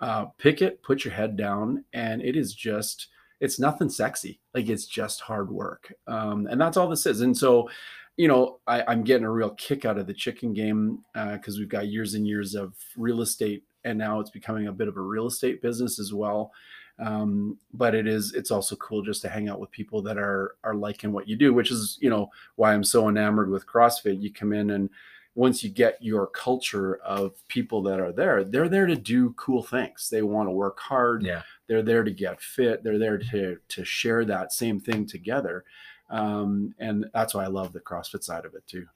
uh, 0.00 0.26
pick 0.38 0.62
it 0.62 0.82
put 0.82 1.04
your 1.04 1.14
head 1.14 1.36
down 1.36 1.84
and 1.92 2.22
it 2.22 2.36
is 2.36 2.54
just 2.54 3.08
it's 3.40 3.60
nothing 3.60 3.88
sexy. 3.88 4.40
Like 4.52 4.68
it's 4.68 4.86
just 4.86 5.20
hard 5.20 5.50
work. 5.50 5.92
Um, 6.08 6.48
and 6.48 6.60
that's 6.60 6.76
all 6.76 6.88
this 6.88 7.06
is. 7.06 7.20
And 7.20 7.36
so 7.36 7.68
you 8.16 8.28
know 8.28 8.58
I, 8.66 8.82
I'm 8.86 9.04
getting 9.04 9.24
a 9.24 9.30
real 9.30 9.50
kick 9.50 9.84
out 9.84 9.98
of 9.98 10.06
the 10.06 10.14
chicken 10.14 10.52
game 10.52 11.04
because 11.14 11.56
uh, 11.56 11.60
we've 11.60 11.68
got 11.68 11.88
years 11.88 12.14
and 12.14 12.26
years 12.26 12.54
of 12.54 12.74
real 12.96 13.22
estate 13.22 13.64
and 13.84 13.96
now 13.96 14.20
it's 14.20 14.30
becoming 14.30 14.66
a 14.66 14.72
bit 14.72 14.88
of 14.88 14.96
a 14.96 15.00
real 15.00 15.26
estate 15.26 15.62
business 15.62 15.98
as 15.98 16.12
well 16.12 16.52
um, 16.98 17.56
but 17.72 17.94
it 17.94 18.06
is 18.06 18.34
it's 18.34 18.50
also 18.50 18.74
cool 18.76 19.02
just 19.02 19.22
to 19.22 19.28
hang 19.28 19.48
out 19.48 19.60
with 19.60 19.70
people 19.70 20.02
that 20.02 20.18
are 20.18 20.56
are 20.64 20.74
liking 20.74 21.12
what 21.12 21.28
you 21.28 21.36
do 21.36 21.54
which 21.54 21.70
is 21.70 21.98
you 22.00 22.10
know 22.10 22.28
why 22.56 22.72
i'm 22.72 22.84
so 22.84 23.08
enamored 23.08 23.50
with 23.50 23.66
crossfit 23.66 24.20
you 24.20 24.32
come 24.32 24.52
in 24.52 24.70
and 24.70 24.90
once 25.38 25.62
you 25.62 25.70
get 25.70 26.02
your 26.02 26.26
culture 26.26 26.96
of 26.96 27.46
people 27.46 27.80
that 27.80 28.00
are 28.00 28.10
there, 28.10 28.42
they're 28.42 28.68
there 28.68 28.86
to 28.86 28.96
do 28.96 29.32
cool 29.34 29.62
things. 29.62 30.08
They 30.10 30.22
want 30.22 30.48
to 30.48 30.52
work 30.52 30.80
hard. 30.80 31.22
Yeah. 31.22 31.42
They're 31.68 31.80
there 31.80 32.02
to 32.02 32.10
get 32.10 32.40
fit. 32.40 32.82
They're 32.82 32.98
there 32.98 33.18
to 33.18 33.56
to 33.68 33.84
share 33.84 34.24
that 34.24 34.52
same 34.52 34.80
thing 34.80 35.06
together. 35.06 35.64
Um, 36.10 36.74
and 36.80 37.06
that's 37.14 37.34
why 37.34 37.44
I 37.44 37.46
love 37.46 37.72
the 37.72 37.78
CrossFit 37.78 38.24
side 38.24 38.46
of 38.46 38.56
it 38.56 38.66
too. 38.66 38.86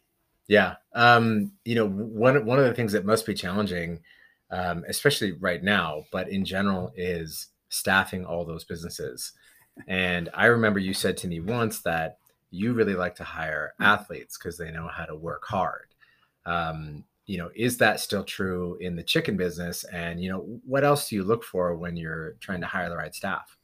Yeah. 0.49 0.75
Um, 0.95 1.53
you 1.65 1.77
know, 1.77 1.87
one 1.87 2.45
one 2.45 2.59
of 2.59 2.65
the 2.65 2.75
things 2.75 2.91
that 2.91 3.07
must 3.07 3.25
be 3.25 3.35
challenging, 3.35 4.01
um, 4.51 4.85
especially 4.89 5.33
right 5.33 5.63
now, 5.63 6.07
but 6.11 6.29
in 6.29 6.45
general, 6.45 6.93
is 6.97 7.51
staffing 7.73 8.25
all 8.25 8.45
those 8.45 8.65
businesses. 8.65 9.33
And 9.89 10.29
I 10.35 10.47
remember 10.47 10.79
you 10.79 10.95
said 10.95 11.17
to 11.19 11.29
me 11.29 11.41
once 11.41 11.81
that 11.81 12.19
you 12.51 12.75
really 12.75 12.95
like 12.95 13.15
to 13.17 13.25
hire 13.25 13.73
athletes 13.81 14.37
because 14.37 14.59
they 14.59 14.71
know 14.71 14.87
how 14.87 15.07
to 15.07 15.17
work 15.17 15.45
hard. 15.45 15.89
Um, 16.45 17.05
you 17.27 17.39
know 17.39 17.51
is 17.55 17.79
that 17.79 18.01
still 18.01 18.25
true 18.25 18.77
in 18.81 18.97
the 18.97 19.03
chicken 19.03 19.37
business? 19.37 19.85
And 19.85 20.21
you 20.21 20.31
know 20.31 20.61
what 20.67 20.85
else 20.85 21.09
do 21.09 21.17
you 21.17 21.25
look 21.25 21.45
for 21.45 21.75
when 21.77 21.97
you're 21.97 22.33
trying 22.41 22.61
to 22.61 22.67
hire 22.67 22.89
the 22.89 22.97
right 22.97 23.15
staff 23.15 23.57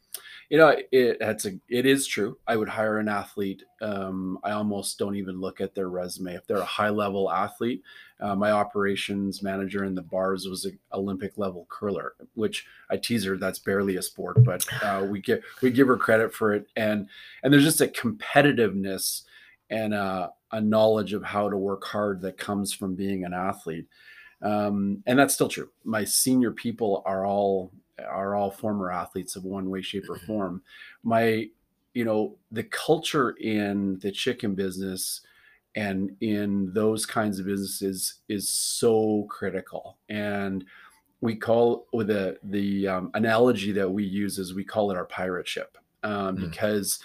you 0.50 0.56
know 0.56 0.74
it 0.92 1.18
that's 1.20 1.44
a 1.44 1.52
it 1.68 1.84
is 1.84 2.06
true 2.06 2.38
i 2.46 2.56
would 2.56 2.68
hire 2.68 2.98
an 2.98 3.08
athlete 3.08 3.64
um, 3.82 4.38
i 4.42 4.50
almost 4.50 4.98
don't 4.98 5.16
even 5.16 5.40
look 5.40 5.61
at 5.61 5.74
their 5.74 5.88
resume 5.88 6.34
if 6.34 6.46
they're 6.46 6.58
a 6.58 6.64
high 6.64 6.88
level 6.88 7.30
athlete 7.30 7.82
uh, 8.20 8.34
my 8.34 8.50
operations 8.50 9.42
manager 9.42 9.84
in 9.84 9.94
the 9.94 10.02
bars 10.02 10.46
was 10.46 10.64
an 10.64 10.78
olympic 10.92 11.37
level 11.37 11.66
curler 11.68 12.14
which 12.34 12.66
i 12.90 12.96
tease 12.96 13.24
her 13.24 13.37
that's 13.37 13.58
barely 13.58 13.96
a 13.96 14.02
sport 14.02 14.42
but 14.44 14.64
uh, 14.82 15.06
we 15.08 15.20
give 15.20 15.42
we 15.61 15.70
give 15.70 15.87
her 15.87 15.96
credit 15.96 16.34
for 16.34 16.54
it 16.54 16.66
and 16.76 17.08
and 17.42 17.52
there's 17.52 17.64
just 17.64 17.80
a 17.80 17.87
competitiveness 17.87 19.22
and 19.70 19.94
a, 19.94 20.32
a 20.52 20.61
knowledge 20.61 21.12
of 21.12 21.22
how 21.22 21.48
to 21.48 21.56
work 21.56 21.84
hard 21.84 22.20
that 22.22 22.38
comes 22.38 22.72
from 22.72 22.94
being 22.94 23.24
an 23.24 23.34
athlete. 23.34 23.87
Um, 24.40 25.02
and 25.06 25.18
that's 25.18 25.34
still 25.34 25.48
true. 25.48 25.68
My 25.84 26.04
senior 26.04 26.52
people 26.52 27.02
are 27.04 27.26
all 27.26 27.72
are 28.06 28.34
all 28.34 28.50
former 28.50 28.90
athletes 28.90 29.37
of 29.37 29.44
one 29.44 29.70
way, 29.70 29.82
shape, 29.82 30.08
or 30.08 30.16
mm-hmm. 30.16 30.26
form. 30.26 30.62
My, 31.02 31.48
you 31.94 32.04
know, 32.04 32.37
the 32.52 32.64
culture 32.64 33.30
in 33.32 33.98
the 34.00 34.12
chicken 34.12 34.54
business 34.54 35.22
and 35.74 36.16
in 36.20 36.72
those 36.72 37.06
kinds 37.06 37.38
of 37.38 37.46
businesses 37.46 38.16
is 38.28 38.48
so 38.48 39.26
critical. 39.28 39.98
And 40.08 40.64
we 41.20 41.37
call 41.37 41.87
with 41.92 42.08
the 42.08 42.38
the 42.42 42.88
um, 42.88 43.11
analogy 43.14 43.72
that 43.72 43.90
we 43.90 44.04
use 44.04 44.38
is 44.38 44.54
we 44.54 44.64
call 44.64 44.90
it 44.90 44.96
our 44.96 45.04
pirate 45.04 45.48
ship 45.48 45.76
um, 46.02 46.37
mm. 46.37 46.50
because 46.50 47.00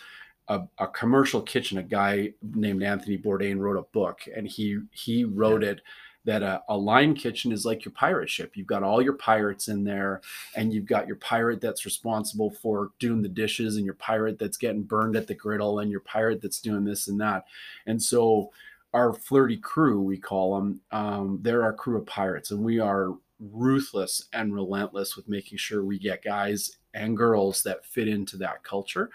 a, 0.47 0.62
a, 0.77 0.88
commercial 0.88 1.41
kitchen. 1.41 1.77
A 1.77 1.84
guy 1.84 2.34
named 2.41 2.84
Anthony 2.84 3.17
Bourdain 3.17 3.60
wrote 3.60 3.77
a 3.77 3.84
book, 3.93 4.21
and 4.36 4.47
he 4.47 4.79
he 4.91 5.23
wrote 5.23 5.63
yeah. 5.63 5.69
it 5.69 5.82
that 6.26 6.42
a, 6.42 6.64
a, 6.70 6.78
line 6.78 7.14
kitchen 7.14 7.52
is 7.52 7.66
like 7.66 7.84
your 7.84 7.92
pirate 7.92 8.30
ship. 8.30 8.56
You've 8.56 8.68
got 8.68 8.84
all 8.84 9.02
your 9.02 9.14
pirates 9.14 9.68
in 9.68 9.84
there, 9.84 10.22
and 10.56 10.74
you've 10.74 10.86
got 10.86 11.08
your 11.08 11.18
pirate 11.18 11.60
that's 11.60 11.86
responsible 11.86 12.50
for 12.50 12.92
doing 13.00 13.22
the 13.22 13.30
dishes, 13.30 13.76
and 13.76 13.86
your 13.86 13.96
pirate 13.96 14.40
that's 14.40 14.58
getting 14.58 14.84
burned 14.84 15.16
at 15.16 15.28
the 15.28 15.36
griddle, 15.36 15.80
and 15.80 15.92
your 15.92 16.00
pirate 16.02 16.42
that's 16.42 16.62
doing 16.62 16.84
this 16.84 17.08
and 17.08 17.20
that. 17.22 17.46
And 17.86 18.02
so, 18.02 18.52
our 18.94 19.12
flirty 19.12 19.58
crew, 19.58 20.02
we 20.02 20.18
call 20.18 20.56
them, 20.56 20.80
um, 20.92 21.40
they're 21.42 21.64
our 21.64 21.74
crew 21.74 21.98
of 21.98 22.06
pirates, 22.06 22.52
and 22.52 22.64
we 22.64 22.80
are 22.80 23.10
ruthless 23.52 24.30
and 24.34 24.54
relentless 24.54 25.16
with 25.16 25.28
making 25.28 25.58
sure 25.58 25.84
we 25.84 26.00
get 26.00 26.24
guys 26.24 26.78
and 26.94 27.18
girls 27.18 27.64
that 27.64 27.86
fit 27.86 28.08
into 28.08 28.38
that 28.38 28.64
culture 28.64 29.10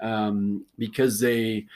um, 0.00 0.64
because 0.78 1.20
they 1.20 1.66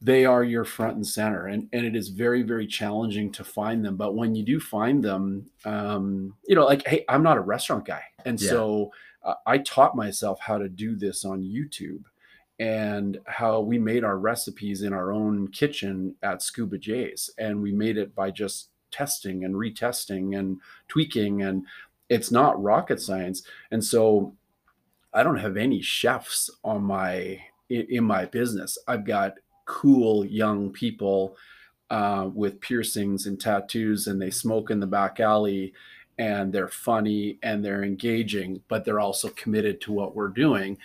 they 0.00 0.24
are 0.24 0.44
your 0.44 0.64
front 0.64 0.96
and 0.96 1.06
center 1.06 1.46
and, 1.46 1.68
and 1.72 1.84
it 1.84 1.96
is 1.96 2.08
very 2.08 2.42
very 2.42 2.66
challenging 2.66 3.30
to 3.32 3.44
find 3.44 3.84
them 3.84 3.96
but 3.96 4.14
when 4.14 4.34
you 4.34 4.44
do 4.44 4.60
find 4.60 5.02
them 5.02 5.46
um, 5.64 6.34
you 6.46 6.54
know 6.54 6.64
like 6.64 6.86
hey 6.86 7.04
i'm 7.08 7.22
not 7.22 7.36
a 7.36 7.42
restaurant 7.42 7.84
guy 7.84 8.02
and 8.24 8.40
yeah. 8.40 8.48
so 8.48 8.92
uh, 9.24 9.34
i 9.46 9.58
taught 9.58 9.96
myself 9.96 10.38
how 10.40 10.58
to 10.58 10.68
do 10.68 10.96
this 10.96 11.24
on 11.24 11.42
youtube 11.42 12.04
and 12.60 13.18
how 13.26 13.60
we 13.60 13.78
made 13.78 14.02
our 14.02 14.18
recipes 14.18 14.82
in 14.82 14.92
our 14.92 15.12
own 15.12 15.48
kitchen 15.48 16.14
at 16.22 16.42
scuba 16.42 16.78
jays 16.78 17.30
and 17.38 17.60
we 17.60 17.72
made 17.72 17.96
it 17.96 18.14
by 18.14 18.30
just 18.30 18.70
testing 18.90 19.44
and 19.44 19.54
retesting 19.54 20.38
and 20.38 20.58
tweaking 20.88 21.42
and 21.42 21.64
it's 22.08 22.30
not 22.30 22.60
rocket 22.62 23.00
science 23.00 23.42
and 23.70 23.84
so 23.84 24.34
I 25.12 25.22
don't 25.22 25.38
have 25.38 25.56
any 25.56 25.80
chefs 25.80 26.50
on 26.62 26.82
my 26.82 27.40
in 27.68 28.04
my 28.04 28.24
business. 28.24 28.78
I've 28.86 29.04
got 29.04 29.34
cool 29.68 30.24
young 30.24 30.72
people 30.72 31.36
uh, 31.90 32.28
with 32.34 32.60
piercings 32.60 33.26
and 33.26 33.40
tattoos, 33.40 34.06
and 34.08 34.20
they 34.20 34.30
smoke 34.30 34.70
in 34.70 34.80
the 34.80 34.86
back 34.86 35.20
alley, 35.20 35.72
and 36.18 36.52
they're 36.52 36.68
funny 36.68 37.38
and 37.42 37.64
they're 37.64 37.84
engaging, 37.84 38.60
but 38.66 38.84
they're 38.84 38.98
also 38.98 39.28
committed 39.28 39.80
to 39.80 39.92
what 39.92 40.16
we're 40.16 40.28
doing. 40.28 40.76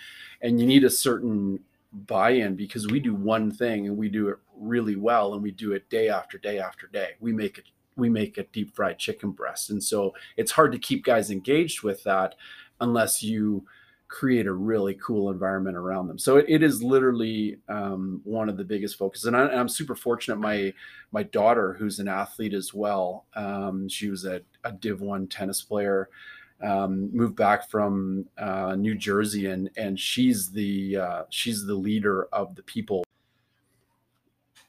And 0.42 0.60
you 0.60 0.66
need 0.66 0.84
a 0.84 0.90
certain 0.90 1.60
buy-in 1.92 2.54
because 2.56 2.86
we 2.86 3.00
do 3.00 3.14
one 3.14 3.50
thing 3.50 3.86
and 3.86 3.96
we 3.96 4.08
do 4.08 4.28
it 4.28 4.38
really 4.56 4.96
well, 4.96 5.34
and 5.34 5.42
we 5.42 5.50
do 5.50 5.72
it 5.72 5.90
day 5.90 6.08
after 6.08 6.38
day 6.38 6.58
after 6.58 6.86
day. 6.86 7.12
We 7.18 7.32
make 7.32 7.58
it 7.58 7.64
we 7.96 8.08
make 8.08 8.38
a 8.38 8.44
deep 8.44 8.74
fried 8.74 8.98
chicken 8.98 9.30
breast, 9.30 9.70
and 9.70 9.82
so 9.82 10.14
it's 10.36 10.52
hard 10.52 10.72
to 10.72 10.78
keep 10.78 11.04
guys 11.04 11.30
engaged 11.30 11.82
with 11.82 12.02
that 12.04 12.34
unless 12.80 13.22
you 13.22 13.64
create 14.14 14.46
a 14.46 14.52
really 14.52 14.94
cool 14.94 15.28
environment 15.28 15.76
around 15.76 16.06
them. 16.06 16.18
So 16.18 16.36
it, 16.36 16.46
it 16.48 16.62
is 16.62 16.84
literally 16.84 17.58
um, 17.68 18.20
one 18.22 18.48
of 18.48 18.56
the 18.56 18.62
biggest 18.62 18.96
focuses. 18.96 19.26
And, 19.26 19.36
I, 19.36 19.52
am 19.52 19.68
super 19.68 19.96
fortunate. 19.96 20.36
My 20.36 20.72
my 21.10 21.24
daughter, 21.24 21.74
who's 21.74 21.98
an 21.98 22.06
athlete 22.06 22.54
as 22.54 22.72
well, 22.72 23.26
um, 23.34 23.88
she 23.88 24.08
was 24.08 24.24
a, 24.24 24.42
a 24.62 24.70
Div 24.70 25.00
One 25.00 25.26
tennis 25.26 25.62
player. 25.62 26.08
Um, 26.62 27.14
moved 27.14 27.34
back 27.34 27.68
from 27.68 28.26
uh, 28.38 28.76
New 28.76 28.94
Jersey, 28.94 29.46
and 29.46 29.68
and 29.76 29.98
she's 29.98 30.52
the 30.52 30.96
uh, 30.96 31.22
she's 31.28 31.66
the 31.66 31.74
leader 31.74 32.28
of 32.32 32.54
the 32.54 32.62
people 32.62 33.04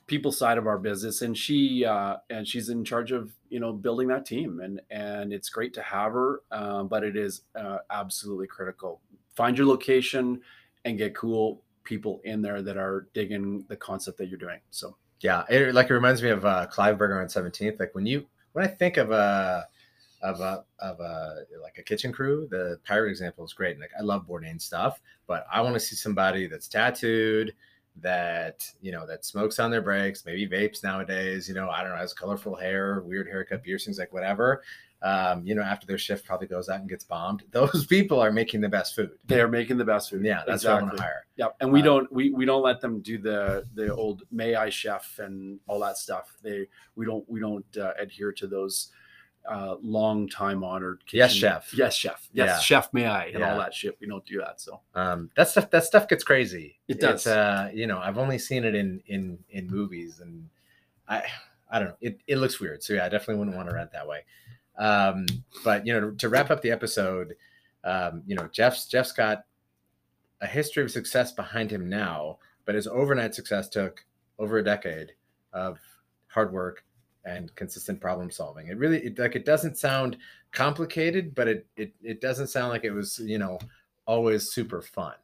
people 0.07 0.31
side 0.31 0.59
of 0.59 0.67
our 0.67 0.77
business 0.77 1.23
and 1.23 1.35
she 1.35 1.83
uh, 1.83 2.17
and 2.29 2.47
she's 2.47 2.69
in 2.69 2.85
charge 2.85 3.11
of 3.11 3.31
you 3.49 3.59
know 3.59 3.73
building 3.73 4.07
that 4.07 4.23
team 4.23 4.59
and 4.59 4.79
and 4.91 5.33
it's 5.33 5.49
great 5.49 5.73
to 5.73 5.81
have 5.81 6.11
her 6.11 6.41
uh, 6.51 6.83
but 6.83 7.03
it 7.03 7.15
is 7.15 7.41
uh, 7.59 7.79
absolutely 7.89 8.45
critical 8.45 9.01
find 9.35 9.57
your 9.57 9.67
location 9.67 10.41
and 10.85 10.97
get 10.97 11.15
cool 11.15 11.61
people 11.83 12.21
in 12.23 12.41
there 12.41 12.61
that 12.61 12.77
are 12.77 13.07
digging 13.13 13.63
the 13.67 13.75
concept 13.75 14.17
that 14.17 14.27
you're 14.27 14.39
doing 14.39 14.59
so 14.71 14.95
yeah 15.21 15.43
it 15.49 15.73
like 15.73 15.89
it 15.89 15.93
reminds 15.93 16.21
me 16.21 16.29
of 16.29 16.45
uh, 16.45 16.65
clive 16.67 16.97
burger 16.97 17.21
on 17.21 17.27
17th 17.27 17.79
like 17.79 17.93
when 17.93 18.05
you 18.05 18.25
when 18.53 18.65
i 18.65 18.67
think 18.67 18.97
of 18.97 19.11
a 19.11 19.65
of 20.21 20.39
a 20.39 20.63
of 20.79 20.99
a 20.99 21.43
like 21.61 21.77
a 21.77 21.83
kitchen 21.83 22.11
crew 22.11 22.47
the 22.49 22.79
pirate 22.85 23.09
example 23.09 23.45
is 23.45 23.53
great 23.53 23.79
like 23.79 23.91
i 23.99 24.01
love 24.01 24.25
bourdain 24.27 24.59
stuff 24.59 24.99
but 25.27 25.45
i 25.51 25.61
want 25.61 25.73
to 25.73 25.79
see 25.79 25.95
somebody 25.95 26.47
that's 26.47 26.67
tattooed 26.67 27.53
that 28.01 28.69
you 28.81 28.91
know 28.91 29.05
that 29.05 29.25
smokes 29.25 29.59
on 29.59 29.71
their 29.71 29.81
breaks, 29.81 30.25
maybe 30.25 30.47
vapes 30.47 30.83
nowadays. 30.83 31.47
You 31.47 31.55
know, 31.55 31.69
I 31.69 31.81
don't 31.81 31.91
know, 31.91 31.97
has 31.97 32.13
colorful 32.13 32.55
hair, 32.55 33.01
weird 33.01 33.27
haircut, 33.27 33.63
piercings, 33.63 33.99
like 33.99 34.11
whatever. 34.11 34.63
Um, 35.05 35.45
you 35.45 35.53
know, 35.53 35.61
after 35.61 35.85
their 35.85 35.99
shift, 35.99 36.25
probably 36.25 36.47
goes 36.47 36.67
out 36.67 36.79
and 36.79 36.89
gets 36.89 37.03
bombed. 37.03 37.43
Those 37.51 37.85
people 37.85 38.19
are 38.19 38.31
making 38.31 38.61
the 38.61 38.69
best 38.69 38.95
food. 38.95 39.11
They 39.25 39.39
are 39.39 39.47
making 39.47 39.77
the 39.77 39.85
best 39.85 40.09
food. 40.09 40.25
Yeah, 40.25 40.41
that's 40.47 40.63
exactly. 40.63 40.73
what 40.73 40.79
I 40.79 40.83
want 40.85 40.97
to 40.97 41.03
hire. 41.03 41.25
Yeah, 41.35 41.47
and 41.59 41.71
we 41.71 41.81
uh, 41.81 41.85
don't 41.85 42.11
we 42.11 42.31
we 42.31 42.43
don't 42.43 42.63
let 42.63 42.81
them 42.81 43.01
do 43.01 43.19
the 43.19 43.67
the 43.75 43.93
old 43.93 44.23
may 44.31 44.55
I 44.55 44.71
chef 44.71 45.19
and 45.19 45.59
all 45.67 45.79
that 45.81 45.97
stuff. 45.97 46.35
They 46.41 46.67
we 46.95 47.05
don't 47.05 47.23
we 47.29 47.39
don't 47.39 47.65
uh, 47.77 47.93
adhere 47.99 48.31
to 48.31 48.47
those 48.47 48.89
uh, 49.47 49.75
long 49.79 50.27
time 50.27 50.63
honored. 50.63 51.03
Kitchen. 51.05 51.19
Yes, 51.19 51.33
chef. 51.33 51.73
Yes, 51.75 51.95
chef. 51.95 52.27
Yes, 52.33 52.47
yeah. 52.47 52.59
chef. 52.59 52.91
May 52.91 53.05
I 53.05 53.25
and 53.25 53.41
yeah. 53.41 53.51
all 53.51 53.59
that 53.59 53.75
shit. 53.75 53.95
We 54.01 54.07
don't 54.07 54.25
do 54.25 54.39
that. 54.39 54.59
So 54.59 54.81
um, 54.95 55.29
that 55.35 55.49
stuff 55.49 55.69
that 55.69 55.83
stuff 55.83 56.07
gets 56.07 56.23
crazy. 56.23 56.79
It 56.87 56.99
does. 56.99 57.27
uh, 57.27 57.69
you 57.71 57.85
know, 57.85 57.99
I've 57.99 58.17
only 58.17 58.39
seen 58.39 58.63
it 58.63 58.73
in 58.73 59.03
in 59.05 59.37
in 59.51 59.67
movies, 59.67 60.19
and 60.19 60.49
I 61.07 61.25
I 61.69 61.77
don't 61.77 61.89
know. 61.89 61.97
It 62.01 62.21
it 62.25 62.37
looks 62.37 62.59
weird. 62.59 62.81
So 62.81 62.93
yeah, 62.93 63.05
I 63.05 63.09
definitely 63.09 63.35
wouldn't 63.35 63.55
want 63.55 63.69
to 63.69 63.75
rent 63.75 63.91
that 63.91 64.07
way. 64.07 64.21
Um, 64.77 65.25
but 65.63 65.85
you 65.85 65.93
know, 65.93 66.11
to, 66.11 66.17
to 66.17 66.29
wrap 66.29 66.51
up 66.51 66.61
the 66.61 66.71
episode, 66.71 67.35
um, 67.83 68.23
you 68.25 68.35
know, 68.35 68.47
Jeff's 68.51 68.87
Jeff's 68.87 69.11
got 69.11 69.45
a 70.41 70.47
history 70.47 70.83
of 70.83 70.91
success 70.91 71.31
behind 71.31 71.71
him 71.71 71.89
now, 71.89 72.39
but 72.65 72.75
his 72.75 72.87
overnight 72.87 73.35
success 73.35 73.69
took 73.69 74.05
over 74.37 74.57
a 74.57 74.63
decade 74.63 75.13
of 75.53 75.79
hard 76.27 76.51
work 76.51 76.83
and 77.25 77.53
consistent 77.55 77.99
problem 77.99 78.29
solving. 78.29 78.67
It 78.67 78.77
really 78.77 79.05
it, 79.05 79.19
like 79.19 79.35
it 79.35 79.45
doesn't 79.45 79.77
sound 79.77 80.17
complicated, 80.51 81.33
but 81.35 81.47
it 81.47 81.67
it 81.75 81.93
it 82.01 82.21
doesn't 82.21 82.47
sound 82.47 82.69
like 82.69 82.83
it 82.83 82.91
was 82.91 83.19
you 83.19 83.37
know 83.37 83.59
always 84.05 84.51
super 84.51 84.81
fun. 84.81 85.15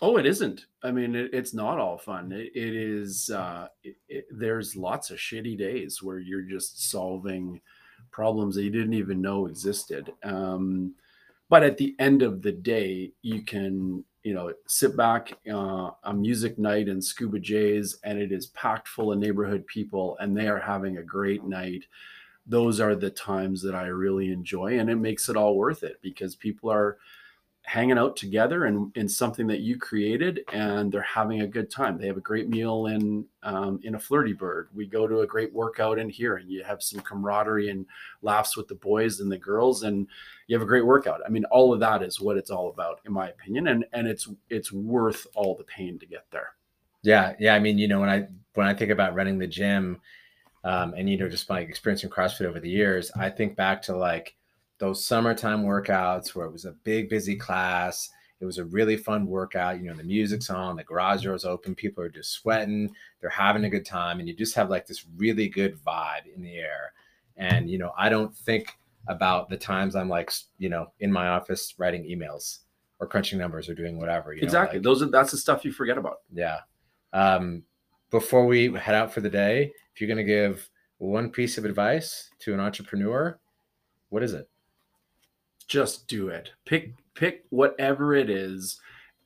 Oh, 0.00 0.16
it 0.16 0.26
isn't. 0.26 0.66
I 0.82 0.90
mean, 0.90 1.14
it, 1.14 1.32
it's 1.32 1.54
not 1.54 1.78
all 1.78 1.96
fun. 1.96 2.32
it, 2.32 2.50
it 2.54 2.74
is. 2.74 3.30
Uh, 3.30 3.68
there's 4.30 4.74
lots 4.74 5.10
of 5.10 5.18
shitty 5.18 5.56
days 5.56 6.02
where 6.02 6.18
you're 6.18 6.42
just 6.42 6.90
solving 6.90 7.60
problems 8.12 8.54
that 8.54 8.62
you 8.62 8.70
didn't 8.70 8.94
even 8.94 9.20
know 9.20 9.46
existed. 9.46 10.12
Um, 10.22 10.94
but 11.48 11.62
at 11.62 11.76
the 11.76 11.96
end 11.98 12.22
of 12.22 12.40
the 12.42 12.52
day, 12.52 13.12
you 13.22 13.42
can 13.42 14.04
you 14.22 14.34
know, 14.34 14.52
sit 14.66 14.96
back 14.96 15.32
uh, 15.52 15.90
a 16.04 16.14
music 16.14 16.58
night 16.58 16.88
in 16.88 17.02
Scuba 17.02 17.40
Jays, 17.40 17.98
and 18.04 18.18
it 18.18 18.30
is 18.30 18.46
packed 18.48 18.86
full 18.86 19.12
of 19.12 19.18
neighborhood 19.18 19.66
people, 19.66 20.16
and 20.20 20.36
they 20.36 20.46
are 20.46 20.60
having 20.60 20.98
a 20.98 21.02
great 21.02 21.44
night. 21.44 21.84
Those 22.46 22.80
are 22.80 22.94
the 22.94 23.10
times 23.10 23.62
that 23.62 23.74
I 23.74 23.86
really 23.86 24.32
enjoy, 24.32 24.78
and 24.78 24.88
it 24.88 24.96
makes 24.96 25.28
it 25.28 25.36
all 25.36 25.56
worth 25.56 25.82
it 25.82 25.98
because 26.02 26.36
people 26.36 26.70
are 26.70 26.98
hanging 27.64 27.96
out 27.96 28.16
together 28.16 28.64
and 28.64 28.94
in 28.96 29.08
something 29.08 29.46
that 29.46 29.60
you 29.60 29.78
created 29.78 30.40
and 30.52 30.90
they're 30.90 31.00
having 31.02 31.42
a 31.42 31.46
good 31.46 31.70
time. 31.70 31.96
They 31.96 32.08
have 32.08 32.16
a 32.16 32.20
great 32.20 32.48
meal 32.48 32.86
in 32.86 33.24
um, 33.44 33.80
in 33.84 33.94
a 33.94 33.98
Flirty 33.98 34.32
Bird. 34.32 34.68
We 34.74 34.86
go 34.86 35.06
to 35.06 35.20
a 35.20 35.26
great 35.26 35.52
workout 35.52 35.98
in 35.98 36.10
here 36.10 36.36
and 36.36 36.50
you 36.50 36.64
have 36.64 36.82
some 36.82 37.00
camaraderie 37.00 37.70
and 37.70 37.86
laughs 38.20 38.56
with 38.56 38.68
the 38.68 38.74
boys 38.74 39.20
and 39.20 39.30
the 39.30 39.38
girls 39.38 39.84
and 39.84 40.08
you 40.48 40.56
have 40.56 40.62
a 40.62 40.68
great 40.68 40.84
workout. 40.84 41.20
I 41.24 41.28
mean 41.28 41.44
all 41.46 41.72
of 41.72 41.80
that 41.80 42.02
is 42.02 42.20
what 42.20 42.36
it's 42.36 42.50
all 42.50 42.68
about 42.68 43.00
in 43.06 43.12
my 43.12 43.28
opinion 43.28 43.68
and 43.68 43.84
and 43.92 44.08
it's 44.08 44.28
it's 44.50 44.72
worth 44.72 45.26
all 45.34 45.56
the 45.56 45.64
pain 45.64 45.98
to 46.00 46.06
get 46.06 46.26
there. 46.30 46.54
Yeah 47.02 47.34
yeah 47.38 47.54
i 47.54 47.58
mean 47.58 47.78
you 47.78 47.88
know 47.88 48.00
when 48.00 48.08
i 48.08 48.26
when 48.54 48.66
i 48.66 48.74
think 48.74 48.90
about 48.90 49.14
running 49.14 49.38
the 49.38 49.46
gym 49.46 50.00
um, 50.64 50.94
and 50.96 51.08
you 51.10 51.16
know 51.16 51.28
just 51.28 51.48
my 51.48 51.60
experience 51.60 52.04
in 52.04 52.10
crossfit 52.10 52.46
over 52.46 52.60
the 52.60 52.70
years 52.70 53.10
i 53.16 53.28
think 53.28 53.56
back 53.56 53.82
to 53.82 53.96
like 53.96 54.36
those 54.82 55.06
summertime 55.06 55.62
workouts 55.62 56.34
where 56.34 56.44
it 56.44 56.50
was 56.50 56.64
a 56.64 56.72
big, 56.72 57.08
busy 57.08 57.36
class. 57.36 58.10
It 58.40 58.44
was 58.44 58.58
a 58.58 58.64
really 58.64 58.96
fun 58.96 59.26
workout. 59.26 59.78
You 59.78 59.84
know, 59.84 59.94
the 59.94 60.02
music's 60.02 60.50
on, 60.50 60.74
the 60.74 60.82
garage 60.82 61.22
doors 61.22 61.44
open, 61.44 61.76
people 61.76 62.02
are 62.02 62.08
just 62.08 62.32
sweating, 62.32 62.90
they're 63.20 63.30
having 63.30 63.62
a 63.62 63.70
good 63.70 63.86
time, 63.86 64.18
and 64.18 64.28
you 64.28 64.34
just 64.34 64.56
have 64.56 64.70
like 64.70 64.88
this 64.88 65.04
really 65.16 65.48
good 65.48 65.78
vibe 65.86 66.22
in 66.34 66.42
the 66.42 66.56
air. 66.56 66.92
And, 67.36 67.70
you 67.70 67.78
know, 67.78 67.92
I 67.96 68.08
don't 68.08 68.34
think 68.34 68.76
about 69.06 69.48
the 69.48 69.56
times 69.56 69.94
I'm 69.94 70.08
like, 70.08 70.32
you 70.58 70.68
know, 70.68 70.88
in 70.98 71.12
my 71.12 71.28
office 71.28 71.74
writing 71.78 72.02
emails 72.02 72.58
or 72.98 73.06
crunching 73.06 73.38
numbers 73.38 73.68
or 73.68 73.74
doing 73.74 74.00
whatever. 74.00 74.32
exactly. 74.32 74.80
Like, 74.80 74.82
Those 74.82 75.00
are 75.00 75.06
that's 75.06 75.30
the 75.30 75.38
stuff 75.38 75.64
you 75.64 75.70
forget 75.70 75.96
about. 75.96 76.22
Yeah. 76.32 76.58
Um, 77.12 77.62
before 78.10 78.46
we 78.46 78.72
head 78.72 78.96
out 78.96 79.14
for 79.14 79.20
the 79.20 79.30
day, 79.30 79.70
if 79.94 80.00
you're 80.00 80.08
going 80.08 80.18
to 80.18 80.24
give 80.24 80.68
one 80.98 81.30
piece 81.30 81.56
of 81.56 81.64
advice 81.64 82.30
to 82.40 82.52
an 82.52 82.58
entrepreneur, 82.58 83.38
what 84.08 84.24
is 84.24 84.32
it? 84.32 84.48
Just 85.62 86.06
do 86.08 86.28
it. 86.28 86.50
Pick 86.64 86.92
pick 87.14 87.44
whatever 87.50 88.14
it 88.14 88.30
is 88.30 88.80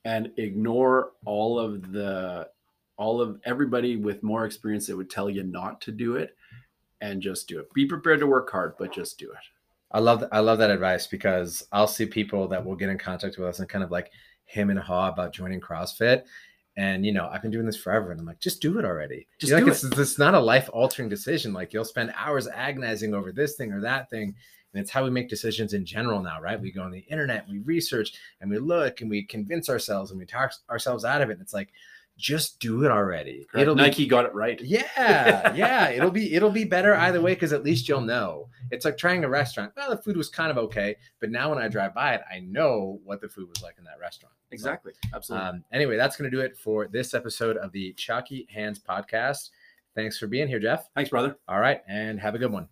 and 0.05 0.31
ignore 0.37 1.13
all 1.25 1.59
of 1.59 1.93
the 1.93 2.49
all 2.97 3.21
of 3.21 3.41
everybody 3.45 3.97
with 3.97 4.23
more 4.23 4.47
experience 4.47 4.87
that 4.87 4.97
would 4.97 5.11
tell 5.11 5.29
you 5.29 5.43
not 5.43 5.81
to 5.83 5.93
do 5.93 6.17
it 6.17 6.37
and 7.01 7.21
just 7.21 7.49
do 7.49 7.59
it. 7.61 7.73
Be 7.75 7.87
prepared 7.87 8.21
to 8.21 8.27
work 8.27 8.51
hard, 8.51 8.75
but 8.79 8.93
just 8.93 9.19
do 9.19 9.31
it. 9.31 9.39
I 9.93 10.01
love 10.01 10.25
I 10.33 10.41
love 10.41 10.59
that 10.59 10.71
advice 10.71 11.07
because 11.07 11.67
I'll 11.73 11.87
see 11.87 12.07
people 12.07 12.49
that 12.49 12.65
will 12.65 12.77
get 12.77 12.89
in 12.89 12.99
contact 12.99 13.39
with 13.39 13.47
us 13.47 13.61
and 13.61 13.69
kind 13.69 13.85
of 13.85 13.91
like 13.91 14.11
him 14.45 14.71
and 14.71 14.79
haw 14.79 15.09
about 15.09 15.33
joining 15.33 15.61
CrossFit. 15.61 16.23
And 16.77 17.07
you 17.07 17.13
know, 17.13 17.29
I've 17.33 17.43
been 17.43 17.51
doing 17.51 17.67
this 17.67 17.77
forever, 17.77 18.11
and 18.11 18.21
I'm 18.21 18.27
like, 18.27 18.41
just 18.41 18.61
do 18.61 18.79
it 18.79 18.85
already. 18.85 19.27
Just 19.39 19.51
do 19.51 19.57
like, 19.57 19.67
it. 19.67 19.71
It's, 19.71 19.85
it's 19.85 20.19
not 20.19 20.35
a 20.35 20.41
life 20.41 20.69
altering 20.73 21.09
decision. 21.09 21.53
Like 21.53 21.73
you'll 21.73 21.85
spend 21.85 22.13
hours 22.17 22.49
agonizing 22.49 23.15
over 23.15 23.33
this 23.33 23.57
thing 23.57 23.73
or 23.73 23.81
that 23.81 24.11
thing, 24.11 24.35
and 24.77 24.83
it's 24.83 24.91
how 24.91 25.03
we 25.03 25.11
make 25.11 25.31
decisions 25.31 25.73
in 25.73 25.87
general 25.87 26.23
now, 26.23 26.39
right? 26.39 26.61
We 26.61 26.71
go 26.71 26.83
on 26.83 26.91
the 26.91 27.07
internet, 27.11 27.49
we 27.49 27.61
research 27.61 28.13
and 28.43 28.51
we 28.51 28.59
look 28.59 29.01
and 29.01 29.09
we 29.09 29.23
convince 29.23 29.71
ourselves 29.71 30.11
and 30.11 30.21
we 30.21 30.27
talk 30.27 30.53
ourselves 30.69 31.03
out 31.03 31.23
of 31.23 31.31
it. 31.31 31.35
And 31.35 31.41
it's 31.41 31.55
like, 31.55 31.73
just 32.19 32.61
do 32.61 32.85
it 32.85 32.91
already. 32.91 33.47
It'll 33.55 33.75
Nike 33.75 34.05
be, 34.05 34.09
got 34.09 34.27
it 34.27 34.35
right. 34.35 34.61
Yeah, 34.61 35.55
yeah. 35.55 35.89
it'll 35.95 36.11
be 36.11 36.35
it'll 36.35 36.51
be 36.51 36.65
better 36.65 36.95
either 36.95 37.23
way 37.23 37.33
because 37.33 37.55
at 37.55 37.65
least 37.65 37.89
you'll 37.89 38.03
know. 38.03 38.51
It's 38.71 38.85
like 38.85 38.99
trying 38.99 39.25
a 39.25 39.29
restaurant. 39.31 39.73
Well, 39.77 39.89
the 39.89 40.03
food 40.03 40.17
was 40.17 40.29
kind 40.29 40.51
of 40.51 40.59
okay, 40.59 40.97
but 41.21 41.31
now 41.31 41.51
when 41.51 41.59
I 41.59 41.69
drive 41.69 41.95
by 41.95 42.15
it, 42.15 42.23
I 42.31 42.41
know 42.41 43.01
what 43.05 43.23
the 43.23 43.29
food 43.29 43.49
was 43.49 43.63
like 43.63 43.77
in 43.79 43.85
that 43.85 43.99
restaurant. 43.99 44.35
Exactly. 44.51 44.93
So, 45.05 45.11
Absolutely. 45.17 45.49
Um, 45.49 45.65
anyway, 45.73 45.97
that's 45.97 46.17
going 46.17 46.31
to 46.31 46.37
do 46.37 46.43
it 46.43 46.57
for 46.57 46.87
this 46.87 47.15
episode 47.15 47.57
of 47.57 47.73
the 47.73 47.95
Chalky 47.95 48.47
Hands 48.53 48.79
podcast. 48.79 49.51
Thanks 49.95 50.19
for 50.19 50.27
being 50.27 50.49
here, 50.49 50.61
Jeff. 50.61 50.89
Thanks, 50.95 51.11
brother. 51.11 51.39
All 51.49 51.61
right, 51.61 51.83
and 51.89 52.21
have 52.21 52.35
a 52.35 52.39
good 52.39 52.53
one. 52.53 52.69